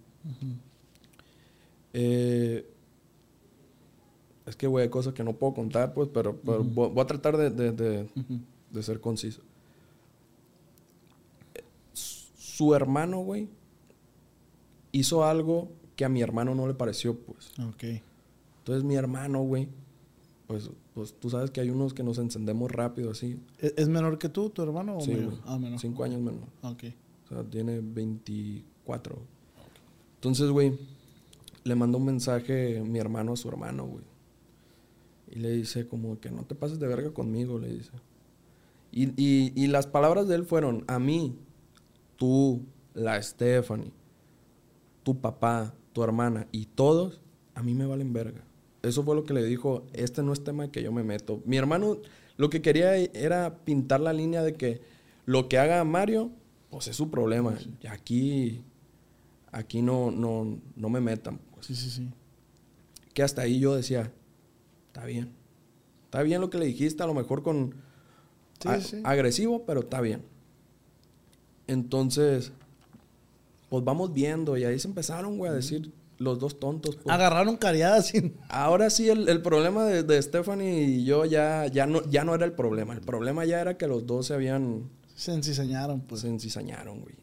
[1.92, 2.66] Eh,
[4.46, 7.06] es que, güey, hay cosas que no puedo contar, pues, pero, pero voy, voy a
[7.06, 8.08] tratar de, de- de-
[8.70, 9.42] de ser conciso.
[11.92, 13.48] Su hermano, güey,
[14.92, 17.50] hizo algo que a mi hermano no le pareció, pues.
[17.60, 17.84] Ok.
[18.58, 19.68] Entonces mi hermano, güey,
[20.52, 23.40] pues, pues tú sabes que hay unos que nos encendemos rápido así.
[23.58, 24.98] ¿Es es menor que tú, tu hermano?
[24.98, 25.36] O Sí, güey.
[25.46, 25.78] Ah, menor.
[25.80, 26.42] Cinco años menor.
[26.62, 26.84] Ok.
[27.24, 29.16] O sea, tiene 24.
[30.16, 30.78] Entonces, güey,
[31.64, 34.04] le manda un mensaje mi hermano a su hermano, güey.
[35.30, 37.90] Y le dice como que no te pases de verga conmigo, le dice.
[38.90, 41.34] Y, y- y las palabras de él fueron, a mí,
[42.16, 42.60] tú,
[42.92, 43.92] la Stephanie,
[45.02, 47.20] tu papá, tu hermana y todos,
[47.54, 48.44] a mí me valen verga.
[48.82, 51.40] Eso fue lo que le dijo, este no es tema que yo me meto.
[51.44, 51.98] Mi hermano
[52.36, 54.80] lo que quería era pintar la línea de que
[55.24, 56.30] lo que haga Mario,
[56.70, 57.56] pues es su problema.
[57.88, 58.62] Aquí,
[59.52, 61.38] aquí no, no, no me metan.
[61.54, 61.66] pues.
[61.66, 62.08] Sí, sí, sí.
[63.14, 64.10] Que hasta ahí yo decía,
[64.88, 65.30] está bien.
[66.06, 67.74] Está bien lo que le dijiste, a lo mejor con
[68.60, 69.00] Sí, a- sí.
[69.04, 70.22] agresivo, pero está bien.
[71.66, 72.52] Entonces,
[73.68, 74.56] pues vamos viendo.
[74.56, 75.92] Y ahí se empezaron, güey, a decir
[76.22, 76.96] los dos tontos.
[76.96, 77.12] pues.
[77.14, 78.36] Agarraron cariadas sin...
[78.48, 82.34] Ahora sí, el, el problema de, de Stephanie y yo ya, ya, no, ya no
[82.34, 82.94] era el problema.
[82.94, 84.90] El problema ya era que los dos se habían...
[85.14, 86.22] Se enciseñaron, pues.
[86.22, 87.14] se encizañaron, güey.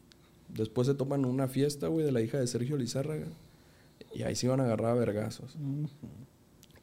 [0.48, 3.26] Después se toman una fiesta, güey, de la hija de Sergio Lizárraga.
[4.14, 5.56] Y ahí se iban a agarrar a vergazos.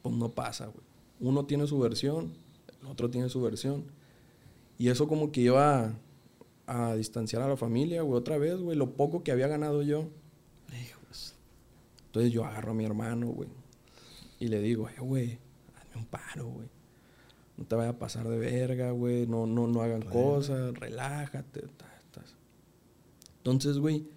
[0.02, 0.86] Pues no pasa, güey.
[1.20, 2.34] Uno tiene su versión,
[2.82, 3.86] el otro tiene su versión.
[4.78, 5.96] Y eso como que iba
[6.68, 8.78] a, a distanciar a la familia, güey, otra vez, güey.
[8.78, 10.10] Lo poco que había ganado yo.
[12.18, 13.48] Entonces yo agarro a mi hermano, güey.
[14.40, 15.38] Y le digo, eh, güey,
[15.76, 16.68] hazme un paro, güey.
[17.58, 19.28] No te vaya a pasar de verga, güey.
[19.28, 20.74] No, no, no hagan cosas.
[20.74, 21.66] Relájate.
[23.38, 24.08] Entonces, güey.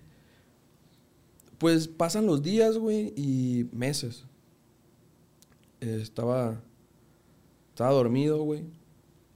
[1.58, 4.24] Pues pasan los días, güey, y meses.
[5.82, 6.58] Eh, estaba.
[7.68, 8.64] Estaba dormido, güey.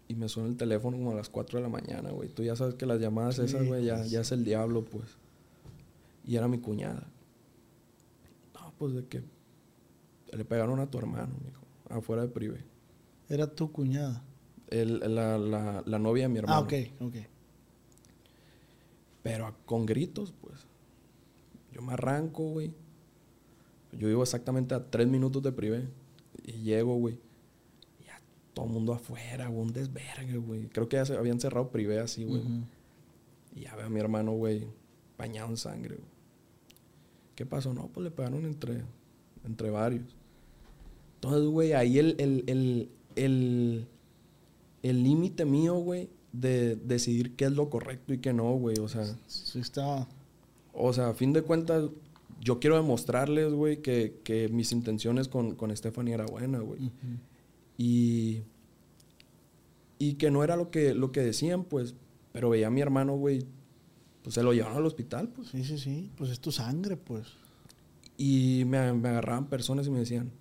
[0.09, 2.31] Y me suena el teléfono como a las 4 de la mañana, güey.
[2.31, 4.11] Tú ya sabes que las llamadas esas, güey, ya, pues.
[4.11, 5.19] ya es el diablo, pues.
[6.25, 7.07] Y era mi cuñada.
[8.79, 9.23] Pues de que
[10.33, 11.63] Le pegaron a tu hermano, mijo.
[11.89, 12.65] Afuera de privé.
[13.29, 14.25] Era tu cuñada.
[14.69, 16.57] El- la, la- la novia de mi hermano.
[16.59, 17.15] Ah, ok, ok.
[19.23, 20.67] Pero con gritos, pues.
[21.73, 22.73] Yo me arranco, güey.
[23.93, 25.89] Yo vivo exactamente a tres minutos de privé.
[26.45, 27.19] Y llego, güey.
[28.01, 28.21] Y ya
[28.55, 29.63] todo el mundo afuera, güey.
[29.67, 30.69] Un desvergue, güey.
[30.69, 32.43] Creo que ya se habían cerrado privé así, güey.
[33.55, 34.67] Y ya veo a mi hermano, güey,
[35.17, 36.09] bañado en sangre, güey.
[37.35, 37.75] ¿Qué pasó?
[37.75, 38.83] No, pues le pegaron entre,
[39.45, 40.15] entre varios.
[41.17, 43.87] Entonces, güey, ahí el, el, el, el,
[44.83, 48.79] el límite mío, güey, de decidir qué es lo correcto y qué no, güey.
[48.79, 49.63] O sea, Sí,
[50.73, 51.89] o sea, a fin de cuentas,
[52.41, 56.91] yo quiero demostrarles, güey, que, que mis intenciones con, con Stephanie era buena, güey.
[57.79, 58.43] Y,
[59.99, 61.95] y que no era lo que, lo que decían, pues.
[62.33, 63.47] Pero veía a mi hermano, güey,
[64.25, 65.49] pues se lo llevaron al hospital, pues.
[65.49, 66.11] Sí, sí, sí.
[66.17, 67.27] Pues es tu sangre, pues.
[68.17, 70.33] Y me, me agarraban personas y me decían,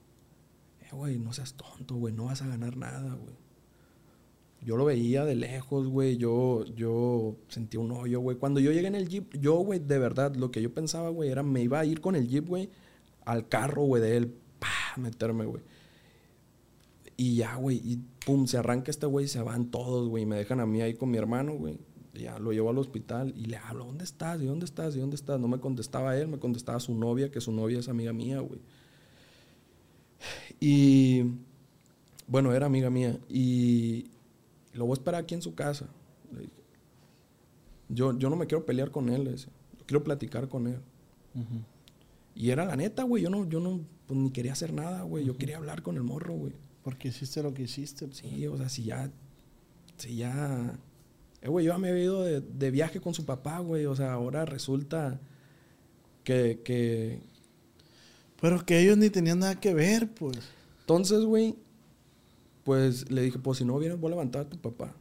[0.80, 3.36] eh, güey, no seas tonto, güey, no vas a ganar nada, güey.
[4.62, 8.38] Yo lo veía de lejos, güey, yo, yo sentía un hoyo, güey.
[8.38, 11.30] Cuando yo llegué en el jeep, yo, güey, de verdad, lo que yo pensaba, güey,
[11.30, 12.70] era me iba a ir con el jeep, güey,
[13.26, 15.62] al carro, güey, de él, pa, meterme, güey.
[17.18, 20.38] Y ya, güey, y pum, se arranca este güey, se van todos, güey, y me
[20.38, 21.78] dejan a mí ahí con mi hermano, güey.
[22.14, 24.42] Ya lo llevo al hospital y le hablo, ¿dónde estás?
[24.42, 24.96] ¿Y dónde estás?
[24.96, 25.40] ¿Y dónde estás?
[25.40, 28.60] No me contestaba él, me contestaba su novia, que su novia es amiga mía, güey.
[30.60, 31.24] Y
[32.28, 33.20] bueno, era amiga mía.
[33.30, 34.12] Y
[34.74, 35.88] lo voy a esperar aquí en su casa.
[37.90, 39.52] Yo, yo no me quiero pelear con él, le decía.
[39.78, 40.80] Yo quiero platicar con él.
[42.36, 43.24] Y era la neta, güey.
[43.24, 45.26] Yo no, yo no, pues, ni quería hacer nada, güey.
[45.26, 46.54] Yo quería hablar con el morro, güey.
[46.84, 48.12] Porque hiciste lo que hiciste.
[48.12, 49.12] Sí, o sea, si ya.
[49.98, 50.80] Si ya.
[51.44, 53.86] Eh, güey, yo ya me había ido de, de viaje con su papá, güey.
[53.86, 55.20] O sea, ahora resulta
[56.24, 57.22] que, que.
[58.40, 60.40] Pero que ellos ni tenían nada que ver, pues.
[60.80, 61.56] Entonces, güey,
[62.64, 64.96] pues le dije, pues si no vienes, voy a levantar a tu papá.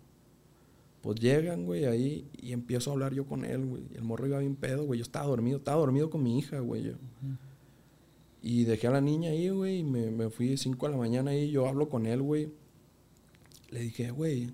[1.01, 3.85] Pues llegan, güey, ahí y empiezo a hablar yo con él, güey.
[3.93, 4.99] Y el morro iba bien pedo, güey.
[4.99, 6.83] Yo estaba dormido, estaba dormido con mi hija, güey.
[6.83, 6.93] yo.
[8.43, 11.31] Y dejé a la niña ahí, güey, y me, me fui 5 de la mañana
[11.31, 11.53] ahí.
[11.53, 12.51] Yo hablo con él, güey.
[13.71, 14.51] Le dije, güey.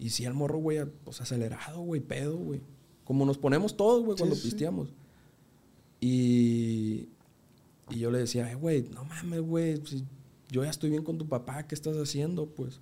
[0.00, 2.60] Y si el morro, güey, pues acelerado, güey, pedo, güey.
[3.04, 4.42] Como nos ponemos todos, güey, Sí, cuando sí.
[4.48, 4.88] pisteamos.
[6.00, 7.08] Y,
[7.90, 9.76] y yo le decía, güey, no mames, güey.
[9.86, 10.04] si
[10.50, 12.80] yo ya estoy bien con tu papá, ¿qué estás haciendo, pues?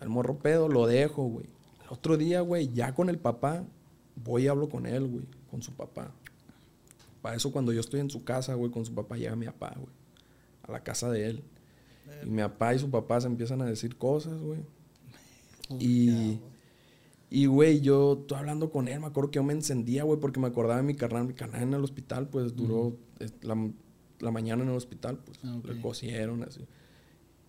[0.00, 1.46] El morro pedo, lo dejo, güey.
[1.84, 3.64] El otro día, güey, ya con el papá,
[4.16, 6.12] voy y hablo con él, güey, con su papá.
[7.22, 9.74] Para eso cuando yo estoy en su casa, güey, con su papá, llega mi papá,
[9.76, 9.92] güey.
[10.62, 11.42] A la casa de él.
[12.24, 14.60] Y mi papá y su papá se empiezan a decir cosas, güey.
[15.78, 16.38] Y,
[17.30, 20.40] y, güey, yo estoy hablando con él, me acuerdo que yo me encendía, güey, porque
[20.40, 21.26] me acordaba de mi carnal.
[21.26, 22.96] Mi carnal en el hospital, pues, duró
[23.42, 23.70] la,
[24.18, 25.66] la mañana en el hospital, pues, Ah, ok.
[25.66, 26.60] le cosieron, así.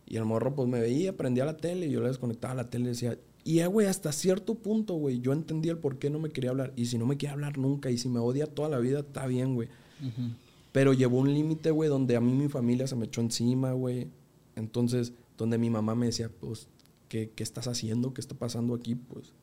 [0.05, 2.85] Y el morro, pues, me veía, prendía la tele y yo le desconectaba la tele
[2.85, 3.17] y decía...
[3.43, 6.51] Y, eh, güey, hasta cierto punto, güey, yo entendía el por qué no me quería
[6.51, 6.73] hablar.
[6.75, 9.25] Y si no me quiere hablar nunca y si me odia toda la vida, está
[9.25, 9.67] bien, güey.
[9.99, 10.29] Ujú.
[10.71, 14.09] Pero llevó un límite, güey, donde a mí mi familia se me echó encima, güey.
[14.55, 16.67] Entonces, donde mi mamá me decía, pues,
[17.11, 18.13] ¿qué, qué estás haciendo?
[18.13, 18.95] ¿Qué está pasando aquí?
[18.95, 19.33] Pues.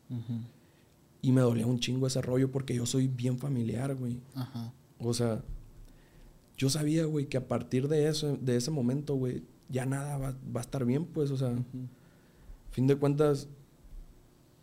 [1.21, 4.21] Y me dolía un chingo ese rollo porque yo soy bien familiar, güey.
[4.35, 4.73] Ajá.
[4.99, 5.45] O sea,
[6.57, 10.35] yo sabía, güey, que a partir de eso, de ese momento, güey, ya nada va,
[10.57, 11.55] va a estar bien, pues, o sea,
[12.71, 13.49] fin de cuentas,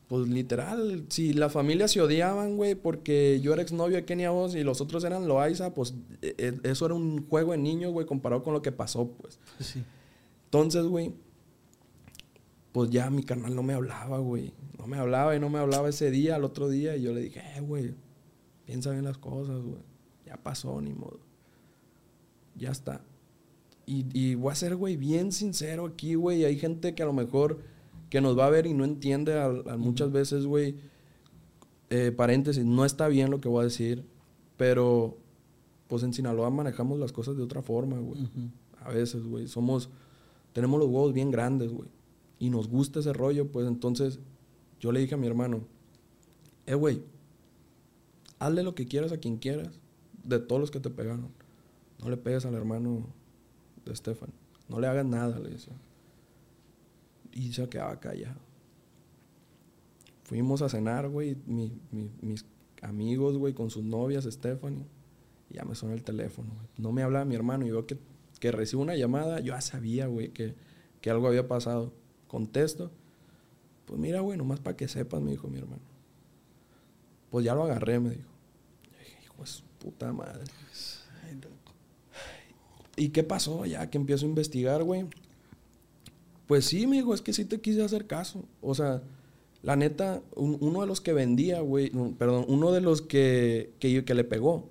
[0.08, 4.56] pues literal, si las familias se odiaban, güey, porque yo era exnovio de Kenia Oz
[4.56, 8.08] y los otros eran Loaiza, pues e- e- eso era un juego de niños, güey,
[8.08, 9.38] comparado con lo que pasó, pues.
[9.60, 9.84] Sí.
[10.46, 11.14] Entonces, güey,
[12.76, 14.52] pues ya mi carnal no me hablaba, güey.
[14.78, 17.22] No me hablaba y no me hablaba ese día, al otro día, y yo le
[17.22, 17.96] dije, eh, güey,
[18.66, 19.82] piensa bien las cosas, güey.
[20.26, 21.22] Ya pasó, ni modo.
[22.54, 23.02] Ya está.
[23.86, 26.44] Y, y voy a ser, güey, bien sincero aquí, güey.
[26.44, 27.60] Hay gente que a lo mejor
[28.10, 29.34] que nos va a ver y no entiende
[29.78, 30.76] muchas veces, güey.
[31.90, 34.04] eh, paréntesis, no está bien lo que voy a decir,
[34.58, 35.18] pero
[35.88, 38.20] pues en Sinaloa manejamos las cosas de otra forma, güey.
[38.84, 39.48] A veces, güey.
[39.48, 39.90] Somos.
[40.52, 41.95] Tenemos los huevos bien grandes, güey.
[42.40, 44.20] Y nos gusta ese rollo, pues entonces
[44.80, 45.62] yo le dije a mi hermano:
[46.66, 47.02] Eh, güey,
[48.40, 49.80] hazle lo que quieras a quien quieras,
[50.24, 51.30] de todos los que te pegaron.
[52.02, 53.08] No le pegues al hermano
[53.86, 54.30] de Estefan.
[54.68, 55.74] No le hagas nada, le decía.
[57.32, 58.40] Y se quedaba callado.
[60.24, 62.46] Fuimos a cenar, güey, mi- mi- mis
[62.82, 64.86] amigos, güey, con sus novias, Stephanie.
[65.50, 66.68] Y ya me suena el teléfono, güey.
[66.78, 67.66] No me hablaba mi hermano.
[67.66, 67.98] Y veo que,
[68.40, 69.40] que recibo una llamada.
[69.40, 70.56] Yo ya sabía, güey, que,
[71.02, 71.94] que algo había pasado.
[72.28, 72.92] Contesto.
[73.86, 75.82] Pues mira, güey, nomás para que sepas, me dijo mi hermano.
[77.30, 78.30] Pues ya lo agarré, me dijo.
[78.92, 80.44] Yo dije, hijo de su puta madre.
[82.98, 83.66] ¿Y qué pasó?
[83.66, 85.06] Ya que empiezo a investigar, güey.
[86.48, 88.46] Pues sí, amigo, es que sí te quise hacer caso.
[88.62, 89.02] O sea,
[89.64, 93.72] la neta, un- uno de los que vendía, güey, no, perdón, uno de los que,
[93.80, 94.70] que, que le pegó,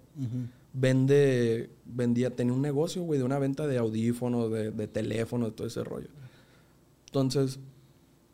[0.72, 5.56] vende, vendía, tenía un negocio, güey, de una venta de audífonos, de, de teléfonos, de
[5.56, 6.08] todo ese rollo.
[7.14, 7.60] Entonces,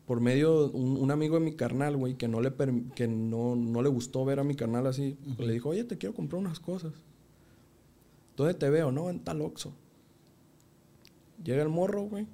[0.07, 2.51] por medio, un, un amigo de mi carnal, güey, que no le,
[2.95, 5.99] que no, no le gustó ver a mi carnal así, pues le dijo, oye, te
[5.99, 6.91] quiero comprar unas cosas.
[8.35, 8.91] ¿Dónde te veo?
[8.91, 9.71] No, en tal Oxxo.
[11.43, 12.25] Llega el morro, güey.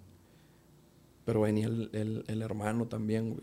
[1.26, 3.42] Pero venía el, el- el hermano también, güey.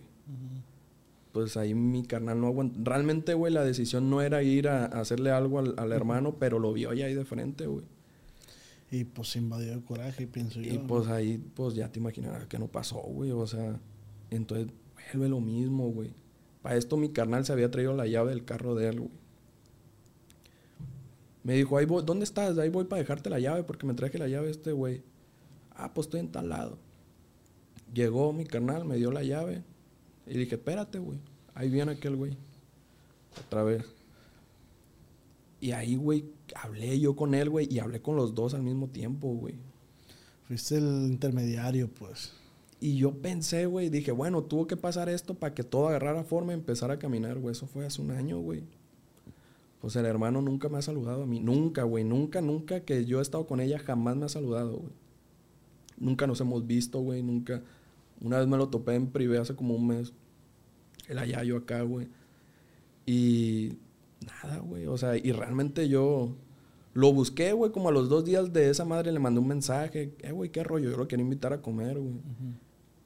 [1.32, 2.78] Pues ahí mi carnal no aguantó.
[2.82, 6.59] Realmente, güey, la decisión no era ir a, a hacerle algo al, al hermano, pero
[6.59, 7.85] lo vio ya ahí de frente, güey.
[8.95, 10.73] Y pues se invadió de coraje, pienso yo.
[10.73, 13.33] Y pues ahí, pues ya te imaginarás que no pasó, güey.
[13.33, 13.81] O sea,
[14.31, 16.12] entonces vuelve lo mismo, güey.
[16.62, 19.11] Para esto mi carnal se había traído la llave del carro de él, güey.
[21.43, 22.57] Me dijo, ahí voy, ¿dónde estás?
[22.57, 25.03] Ahí voy para dejarte la llave porque me traje la llave este, güey.
[25.75, 26.79] Ah, pues estoy en tal lado.
[27.93, 29.65] Llegó mi carnal, me dio la llave.
[30.25, 31.19] Y dije, espérate, güey.
[31.53, 32.37] Ahí viene aquel, güey.
[33.45, 33.85] Otra vez.
[35.61, 37.69] Y ahí, güey, hablé yo con él, güey.
[37.71, 39.55] Y hablé con los dos al mismo tiempo, güey.
[40.47, 42.33] Fuiste el intermediario, pues.
[42.81, 46.53] Y yo pensé, güey, dije, bueno, tuvo que pasar esto para que todo agarrara forma
[46.53, 47.53] y empezara a caminar, güey.
[47.53, 48.62] Eso fue hace un año, güey.
[49.81, 51.41] Pues el hermano nunca me ha saludado a mí.
[51.41, 52.05] Nunca, güey.
[52.05, 54.93] Nunca, nunca que yo he estado con ella jamás me ha saludado, güey.
[55.97, 57.23] Nunca nos hemos visto, güey.
[57.23, 57.62] Nunca.
[58.21, 60.12] Una vez me lo topé en privé hace como un mes.
[61.09, 62.09] Él allá, yo acá, güey.
[63.07, 63.79] Y
[64.27, 64.87] nada, güey.
[64.87, 66.35] O sea, y realmente yo
[66.93, 67.73] lo busqué, güey.
[67.73, 70.15] Como a los dos días de esa madre le mandé un mensaje.
[70.21, 70.91] Eh, güey, qué rollo.
[70.91, 72.15] Yo lo quería invitar a comer, güey.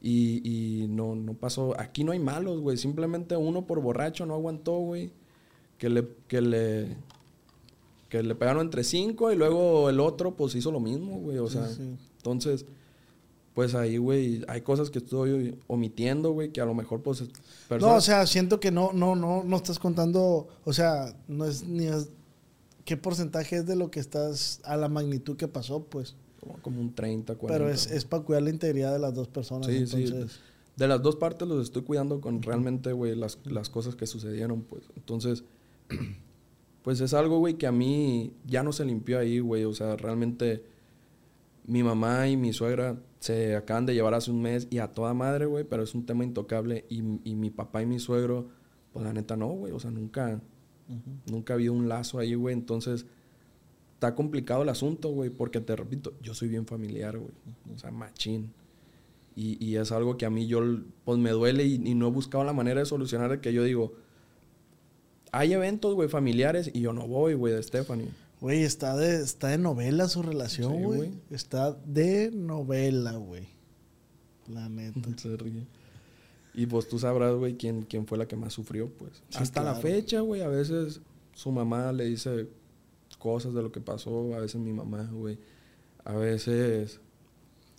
[0.01, 0.43] Y,
[0.83, 1.79] y no, no pasó.
[1.81, 2.77] Aquí no hay malos, güey.
[2.77, 5.11] Simplemente uno por borracho no aguantó, güey.
[5.79, 6.97] Que le, que le,
[8.09, 11.39] que le pegaron entre cinco y luego el otro, pues hizo lo mismo, güey.
[11.39, 11.97] O Sí, sea, sí.
[12.17, 12.67] entonces,
[13.59, 17.25] pues ahí, güey, hay cosas que estoy omitiendo, güey, que a lo mejor, pues,
[17.81, 21.65] No, o sea, siento que no, no, no, no estás contando, o sea, no es
[21.65, 22.11] ni es-
[22.85, 26.15] qué porcentaje es de lo que estás a la magnitud que pasó, pues.
[26.41, 27.49] como, como un 30, 40.
[27.59, 29.67] Pero es, es para cuidar la integridad de las dos personas.
[29.67, 30.05] Sí, sí.
[30.05, 30.39] entonces,
[30.77, 34.63] De las dos partes los estoy cuidando con realmente, güey, las, las cosas que sucedieron,
[34.63, 34.85] pues.
[34.95, 35.43] Entonces,
[36.85, 39.65] pues es algo, güey, que a mí ya no se limpió ahí, güey.
[39.65, 40.63] O sea, realmente
[41.69, 45.13] mi mamá y mi suegra se acaban de llevar hace un mes y a toda
[45.13, 46.87] madre, güey, pero es un tema intocable.
[46.89, 48.49] Y, y mi papá y mi suegro,
[48.93, 49.73] pues la neta no, güey.
[49.73, 50.41] O sea, nunca,
[51.31, 52.55] nunca ha habido un lazo ahí, güey.
[52.55, 53.05] Entonces,
[53.93, 57.33] está complicado el asunto, güey, porque te repito, yo soy bien familiar, güey.
[57.75, 58.51] O sea, machín.
[59.37, 60.63] Y, y es algo que a mí yo,
[61.05, 63.93] pues me duele y, y no he buscado la manera de solucionar que yo digo,
[65.33, 68.09] hay eventos, güey, familiares y yo no voy, güey, de Stephanie.
[68.41, 71.13] Güey, está de, está de novela su relación, güey.
[71.31, 73.49] está de novela, güey.
[74.49, 75.01] La neta.
[75.17, 75.67] Se ríe.
[76.55, 79.23] Y pues tú sabrás, güey, quién, quién fue la que más sufrió, pues.
[79.29, 81.01] Sí, Hasta la fecha, güey, a veces
[81.35, 82.49] su mamá le dice
[83.19, 85.39] cosas de lo que pasó, a veces mi mamá, güey.
[86.05, 87.01] A veces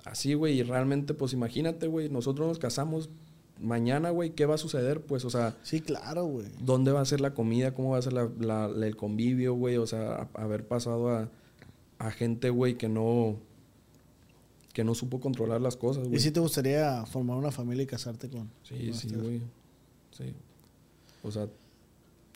[0.06, 3.10] así, güey, y realmente, pues imagínate, güey, nosotros nos casamos
[3.62, 5.02] mañana, güey, ¿qué va a suceder?
[5.02, 6.48] Pues, o sea, Sí, claro, güey.
[6.62, 9.54] dónde va a ser la comida, cómo va a ser la- la- la- el convivio,
[9.54, 9.78] güey.
[9.78, 11.30] O sea, a- haber pasado a,
[12.00, 13.38] a gente, güey, que no,
[14.74, 16.18] que no supo controlar las cosas, güey.
[16.18, 18.50] ¿Y si te gustaría formar una familia y casarte con?
[18.64, 19.22] Sí, con sí, Steph?
[19.22, 19.42] güey.
[20.12, 20.34] Sí.
[21.24, 21.48] O sea,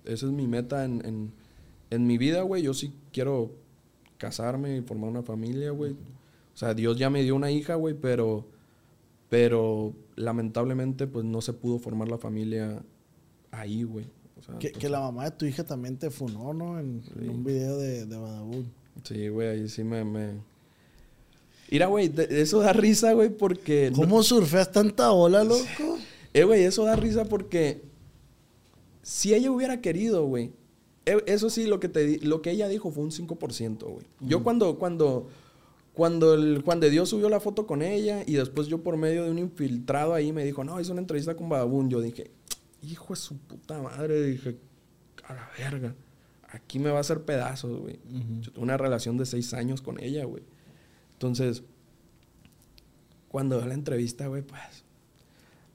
[0.05, 1.31] esa es mi meta en, en,
[1.89, 2.61] en mi vida, güey.
[2.63, 3.51] Yo sí quiero
[4.17, 5.91] casarme y formar una familia, güey.
[5.93, 8.45] O sea, Dios ya me dio una hija, güey, pero,
[9.29, 12.83] pero lamentablemente, pues no se pudo formar la familia
[13.51, 14.05] ahí, güey.
[14.39, 16.79] O sea, Que, la mamá de tu hija también te funó, ¿no?
[16.79, 18.71] En, un video de, de Badabun.
[19.03, 20.03] Sí, güey, ahí sí me...
[20.03, 20.41] me...
[21.71, 23.89] Mira, güey, eso da risa, güey, porque...
[23.91, 25.63] no- ¿Cómo surfeas tanta ola, loco?
[26.35, 27.83] Eh, güey, eso da risa porque
[29.03, 30.51] si ella hubiera querido, güey,
[31.05, 34.05] eh, eso sí, lo que, te, lo que ella dijo fue un 5%, güey.
[34.19, 35.27] Yo cuando, cuando,
[35.93, 39.23] cuando el Juan de Dios subió la foto con ella y después yo por medio
[39.23, 42.31] de un infiltrado ahí me dijo, no, hizo una entrevista con Badabun, yo dije,
[42.81, 44.57] hijo de su puta madre, dije,
[45.25, 45.95] a la verga,
[46.49, 47.99] aquí me va a hacer pedazos, güey.
[48.41, 50.43] Yo tuve una relación de seis años con ella, güey.
[51.13, 51.63] Entonces,
[53.29, 54.83] cuando veo la entrevista, güey, pues,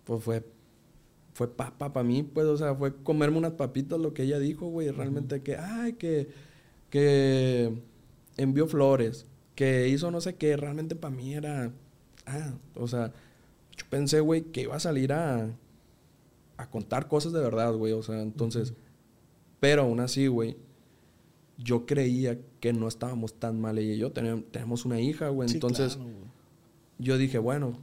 [0.05, 0.45] pues fue,
[1.33, 4.67] fue papa para mí, pues, o sea, fue comerme unas papitas lo que ella dijo,
[4.67, 6.29] güey, realmente que, ay, que,
[6.91, 7.81] que
[8.37, 9.27] envió flores,
[9.59, 11.73] que hizo no sé qué, realmente para mí era,
[12.27, 13.13] ah, o sea,
[13.77, 15.51] yo pensé, güey, que iba a salir a,
[16.57, 18.73] a contar cosas de verdad, güey, o sea, entonces,
[19.59, 20.57] pero aún así, güey,
[21.57, 24.13] yo creía que no estábamos tan mal ella y yo.
[24.13, 25.49] Teníamos, tenemos una hija, güey.
[25.49, 26.13] Sí, Entonces, claro,
[26.99, 27.79] yo dije, bueno,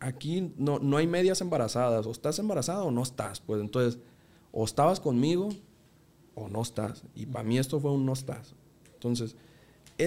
[0.00, 2.06] aquí no, no hay medias embarazadas.
[2.06, 3.40] O estás embarazada o no estás.
[3.40, 4.00] Pues entonces,
[4.50, 5.50] o estabas conmigo
[6.34, 7.04] o no estás.
[7.14, 8.56] Y para mí esto fue un no estás.
[8.94, 9.36] Entonces,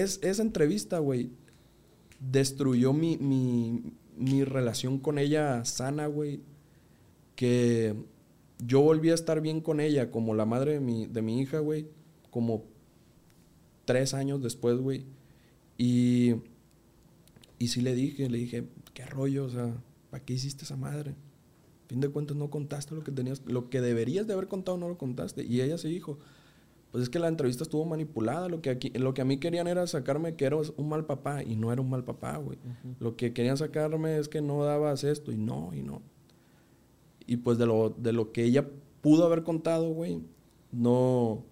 [0.02, 1.30] es, esa entrevista, güey,
[2.20, 6.40] destruyó mi, mi, mi relación con ella sana, güey.
[7.36, 7.94] Que
[8.58, 11.58] yo volví a estar bien con ella como la madre de mi, de mi hija,
[11.58, 11.86] güey.
[12.30, 12.64] Como
[13.84, 15.04] tres años después, güey.
[15.76, 16.34] Y,
[17.58, 19.74] y sí le dije, le dije, qué rollo, o sea,
[20.10, 21.10] ¿para qué hiciste esa madre?
[21.10, 24.78] A fin de cuentas no contaste lo que tenías, lo que deberías de haber contado
[24.78, 25.44] no lo contaste.
[25.44, 26.18] Y ella se dijo,
[26.94, 29.66] pues es que la entrevista estuvo manipulada, lo que, aquí, lo que a mí querían
[29.66, 32.56] era sacarme que eras un mal papá y no era un mal papá, güey.
[33.00, 36.02] Lo que querían sacarme es que no dabas esto y no, y no.
[37.26, 38.68] Y pues de lo, de lo que ella
[39.00, 40.20] pudo haber contado, güey,
[40.70, 41.42] no...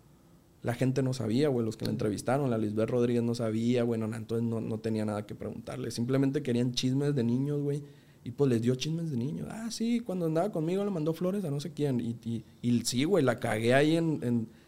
[0.63, 3.99] La gente no sabía, güey, los que la entrevistaron, la Lisbeth Rodríguez no sabía, güey,
[3.99, 5.91] no, entonces no, no tenía nada que preguntarle.
[5.91, 7.83] Simplemente querían chismes de niños, güey,
[8.23, 9.49] y pues les dio chismes de niños.
[9.51, 11.99] Ah, sí, cuando andaba conmigo le mandó flores a no sé quién.
[11.99, 14.62] Y, y, y sí, güey, la cagué ahí en, en,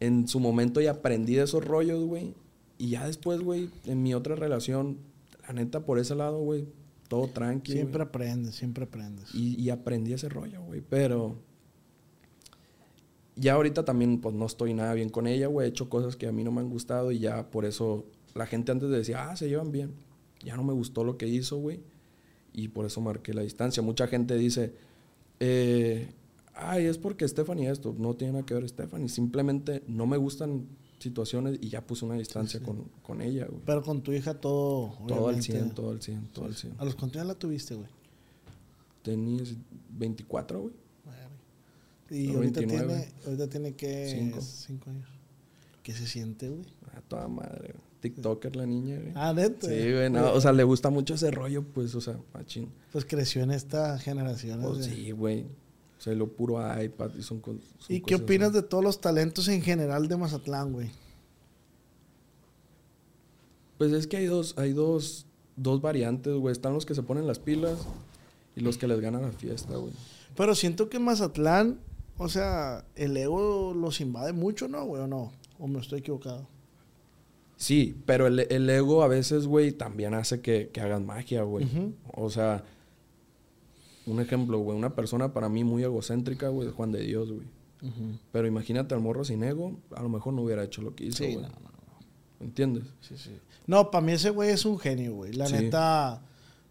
[0.00, 2.34] en su momento y aprendí de esos rollos, güey.
[2.78, 4.98] Y ya después, güey, en mi otra relación,
[5.46, 6.68] la neta, por ese lado, güey,
[7.08, 7.78] todo tranquilo.
[7.78, 9.34] Siempre aprendes, siempre aprendes.
[9.34, 10.82] Y, y aprendí ese rollo, güey.
[10.88, 11.38] Pero
[13.34, 15.66] ya ahorita también, pues no estoy nada bien con ella, güey.
[15.66, 18.46] He hecho cosas que a mí no me han gustado y ya por eso la
[18.46, 19.94] gente antes decía, ah, se llevan bien.
[20.44, 21.80] Ya no me gustó lo que hizo, güey.
[22.52, 23.82] Y por eso marqué la distancia.
[23.82, 24.74] Mucha gente dice,
[25.40, 26.12] eh,
[26.58, 27.94] ay, es porque Stephanie esto.
[27.98, 29.08] No tiene nada que ver Stephanie.
[29.08, 30.66] Simplemente no me gustan
[30.98, 33.60] situaciones y ya puse una distancia Con, con ella, güey.
[33.64, 34.96] Pero con tu hija todo.
[35.06, 36.74] Todo al obviamente, 100, todo al 100, todo al 100.
[36.78, 37.88] ¿A los cuántos años la tuviste, güey?
[39.02, 39.54] Tenías
[39.90, 40.74] 24, güey.
[42.10, 42.86] Y No, ahorita 29.
[42.94, 44.40] tiene, ahorita tiene que Cinco.
[44.40, 45.08] cinco años.
[45.82, 46.62] ¿Qué se siente, güey?
[46.96, 47.88] A toda madre, güey.
[48.00, 49.12] TikToker la niña, güey.
[49.14, 49.66] Ah, neta.
[49.68, 52.70] Sí, güey, no, o sea, le gusta mucho ese rollo, pues, o sea, machín.
[52.92, 54.62] Pues creció en esta generación.
[54.62, 55.46] Pues sí, güey.
[55.98, 58.60] O sea, lo puro iPad y son, son ¿Y qué opinas así.
[58.60, 60.90] de todos los talentos en general de Mazatlán, güey?
[63.78, 65.26] Pues es que hay dos, hay dos,
[65.56, 66.52] dos variantes, güey.
[66.52, 67.78] Están los que se ponen las pilas
[68.56, 69.92] y los que les ganan la fiesta, güey.
[70.36, 71.80] Pero siento que Mazatlán,
[72.16, 75.02] o sea, el ego los invade mucho, ¿no, güey?
[75.02, 75.32] ¿O no?
[75.58, 76.46] ¿O me estoy equivocado?
[77.56, 81.66] Sí, pero el, el ego a veces, güey, también hace que, que hagan magia, güey.
[82.14, 82.62] O sea,
[84.08, 84.76] un ejemplo, güey.
[84.76, 87.46] Una persona para mí muy egocéntrica, güey, es Juan de Dios, güey.
[88.32, 91.18] Pero imagínate al morro sin ego, a lo mejor no hubiera hecho lo que hizo,
[91.24, 91.46] Sí, güey.
[91.46, 91.68] no, no,
[92.40, 92.84] ¿Entiendes?
[93.00, 93.30] Sí, sí.
[93.66, 95.32] No, para mí ese güey es un genio, güey.
[95.32, 95.54] La Sí.
[95.54, 96.22] neta,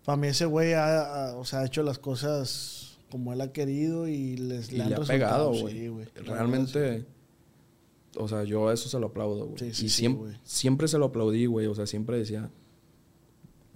[0.03, 3.51] para mí ese güey ha, ha- o sea, ha hecho las cosas como él ha
[3.53, 5.87] querido y les Y le han ha pegado, sí, güey.
[5.87, 6.05] güey.
[6.25, 7.05] La Realmente,
[8.17, 9.59] o sea, yo a eso se lo aplaudo, güey.
[9.59, 10.37] Sí, sí, y sí, siempre, güey.
[10.43, 11.67] siempre se lo aplaudí, güey.
[11.67, 12.49] O sea, siempre decía,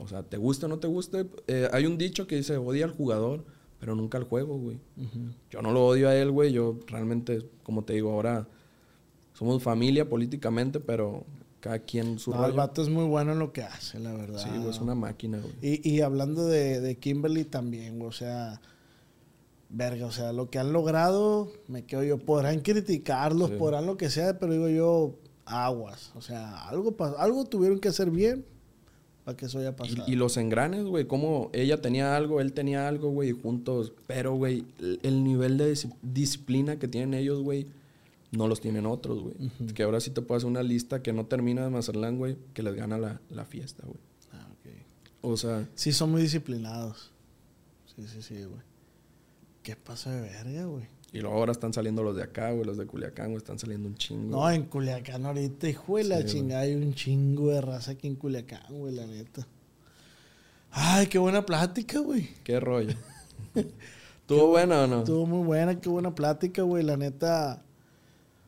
[0.01, 1.27] o sea, te guste o no te guste.
[1.47, 3.45] Eh, hay un dicho que dice, odia al jugador,
[3.79, 4.79] pero nunca al juego, güey.
[5.49, 6.51] Yo no lo odio a él, güey.
[6.51, 8.47] Yo realmente, como te digo, ahora
[9.33, 11.23] somos familia políticamente, pero
[11.59, 12.55] cada quien su No, el rollo.
[12.55, 14.39] vato es muy bueno en lo que hace, la verdad.
[14.39, 15.53] Sí, güey, es una máquina, güey.
[15.61, 18.59] Y, y hablando de, de Kimberly también, güey, o sea,
[19.69, 23.55] verga, o sea, lo que han logrado, me quedo yo, podrán criticarlos, Sí.
[23.57, 25.15] podrán lo que sea, pero digo yo,
[25.45, 28.45] aguas, o sea, algo, algo tuvieron que hacer bien
[29.31, 30.03] para que eso haya pasado.
[30.07, 33.93] Y, y los engranes, güey, como ella tenía algo, él tenía algo, güey, y juntos.
[34.07, 37.67] Pero, güey, el, el nivel de dis- disciplina que tienen ellos, güey,
[38.31, 39.35] no los tienen otros, güey.
[39.73, 42.63] Que ahora sí te puedo hacer una lista que no termina de Mazatlán, güey, que
[42.63, 43.99] les gana la, la fiesta, güey.
[44.31, 44.71] Ah, ok.
[45.21, 47.11] O sea, Sí, son muy disciplinados.
[47.95, 48.61] Sí, sí, sí, güey.
[49.63, 50.85] ¿Qué pasa de verga, güey?
[51.13, 53.89] Y luego ahora están saliendo los de acá, güey, los de Culiacán, güey, están saliendo
[53.89, 54.37] un chingo.
[54.37, 58.07] No, en Culiacán ahorita, hijo de la Sí, chingada, hay un chingo de raza aquí
[58.07, 59.45] en Culiacán, güey, la neta.
[60.71, 62.29] Ay, qué buena plática, güey.
[62.45, 62.95] ¿Qué rollo?
[64.25, 64.99] ¿Tuvo bueno o no?
[64.99, 66.81] Estuvo muy buena, qué buena plática, güey.
[66.81, 67.61] La neta,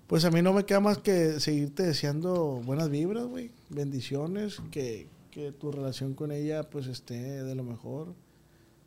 [0.08, 3.52] pues a mí no me queda más que seguirte deseando buenas vibras, güey.
[3.70, 8.14] Bendiciones, que, que tu relación con ella, pues, esté de lo mejor.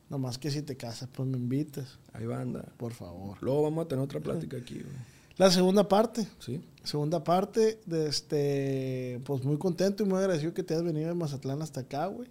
[0.09, 2.65] Nomás que si te casas, pues me invitas, Ahí va, anda.
[2.77, 3.37] por favor.
[3.41, 5.17] Luego vamos a tener otra plática aquí, güey.
[5.37, 6.61] La segunda parte, ¿Sí?
[6.85, 11.15] segunda parte, de este, pues muy contento y muy agradecido que te hayas venido de
[11.15, 12.29] Mazatlán hasta acá, güey.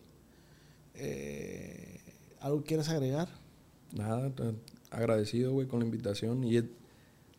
[0.96, 2.00] Eh,
[2.40, 3.28] ¿Algo quieres agregar?
[3.94, 4.32] Nada,
[4.92, 6.44] agradecido, güey, con la invitación.
[6.44, 6.64] Y es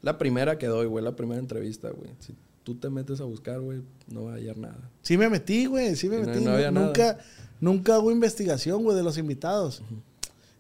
[0.03, 2.11] la primera que doy, güey, la primera entrevista, güey.
[2.21, 2.35] Si
[2.65, 4.91] tú te metes a buscar, güey, no va a hallar nada.
[5.03, 6.45] Sí me metí, güey, sí me no- metí.
[6.45, 7.25] no había nunca, nada.
[7.61, 9.83] nunca hago investigación, güey, de los invitados.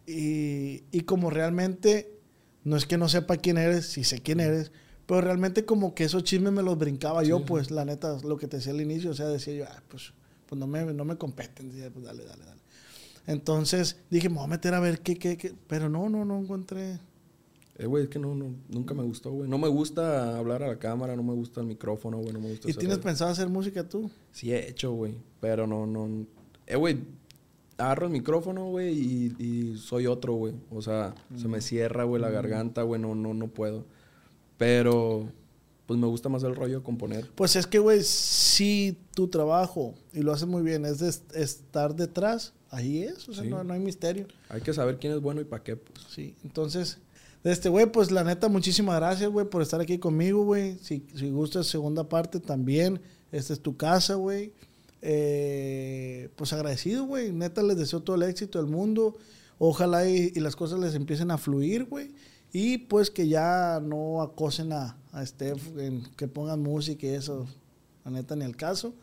[0.06, 2.16] Y, y como realmente
[2.64, 4.72] no es que no sepa quién eres, sí sé quién eres,
[5.06, 8.48] Pero realmente como que esos chismes me los brincaba yo, pues, la neta, lo que
[8.48, 10.12] te decía al inicio, o sea, decía yo, ah, pues,
[10.46, 12.60] pues no me, no me competen, decía, pues dale, dale, dale.
[13.26, 16.40] Entonces dije, me voy a meter a ver qué, qué, qué, pero no, no, no
[16.40, 16.98] encontré.
[17.78, 19.48] Eh, güey, es que no, no, nunca me gustó, güey.
[19.48, 22.50] No me gusta hablar a la cámara, no me gusta el micrófono, güey, no me
[22.50, 24.10] gusta ¿Y ese tienes pensado hacer música tú?
[24.32, 26.26] Sí he hecho, güey, pero no, no...
[26.66, 26.98] Eh, güey,
[27.78, 30.55] agarro el micrófono, güey, y, y soy otro, güey.
[30.70, 33.85] O sea, se me cierra, güey, la garganta, güey, no, no, no puedo.
[34.57, 35.31] Pero,
[35.86, 37.31] pues me gusta más el rollo de componer.
[37.35, 41.35] Pues es que, güey, si tu trabajo, y lo haces muy bien, es de est-
[41.36, 43.51] estar detrás, ahí es, o sea, Sí.
[43.51, 44.27] no, no hay misterio.
[44.48, 46.01] Hay que saber quién es bueno y para qué, pues.
[46.09, 46.98] Sí, entonces,
[47.44, 50.78] de este güey, pues la neta, muchísimas gracias, güey, por estar aquí conmigo, güey.
[50.78, 53.01] Si, si gustas segunda parte también,
[53.31, 54.53] esta es tu casa, güey.
[55.08, 57.30] Eh, pues agradecido, güey.
[57.30, 59.16] Neta, les deseo todo el éxito del mundo.
[59.58, 62.12] Ojalá y, las cosas les empiecen a fluir, güey.
[62.52, 67.46] Y pues que ya no acosen a, a Steph, en que pongan música y eso.
[68.04, 68.94] La neta, ni el caso.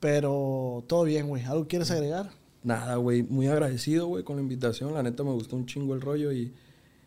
[0.00, 1.44] Pero todo bien, güey.
[1.44, 2.30] ¿Algo quieres agregar?
[2.64, 4.92] Nada, güey, muy agradecido, güey, con la invitación.
[4.94, 6.52] La neta me gustó un chingo el rollo y,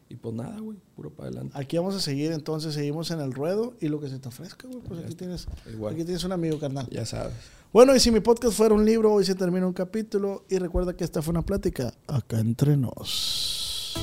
[0.09, 1.57] y pues nada, güey, puro para adelante.
[1.57, 4.67] Aquí vamos a seguir, entonces seguimos en el ruedo y lo que se te ofrezca,
[4.67, 5.93] güey, pues aquí tienes, Igual.
[5.93, 6.87] aquí tienes un amigo, carnal.
[6.89, 7.33] Ya sabes.
[7.71, 10.95] Bueno, y si mi podcast fuera un libro, hoy se termina un capítulo y recuerda
[10.95, 13.93] que esta fue una plática acá entre nos.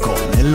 [0.00, 0.54] Con el.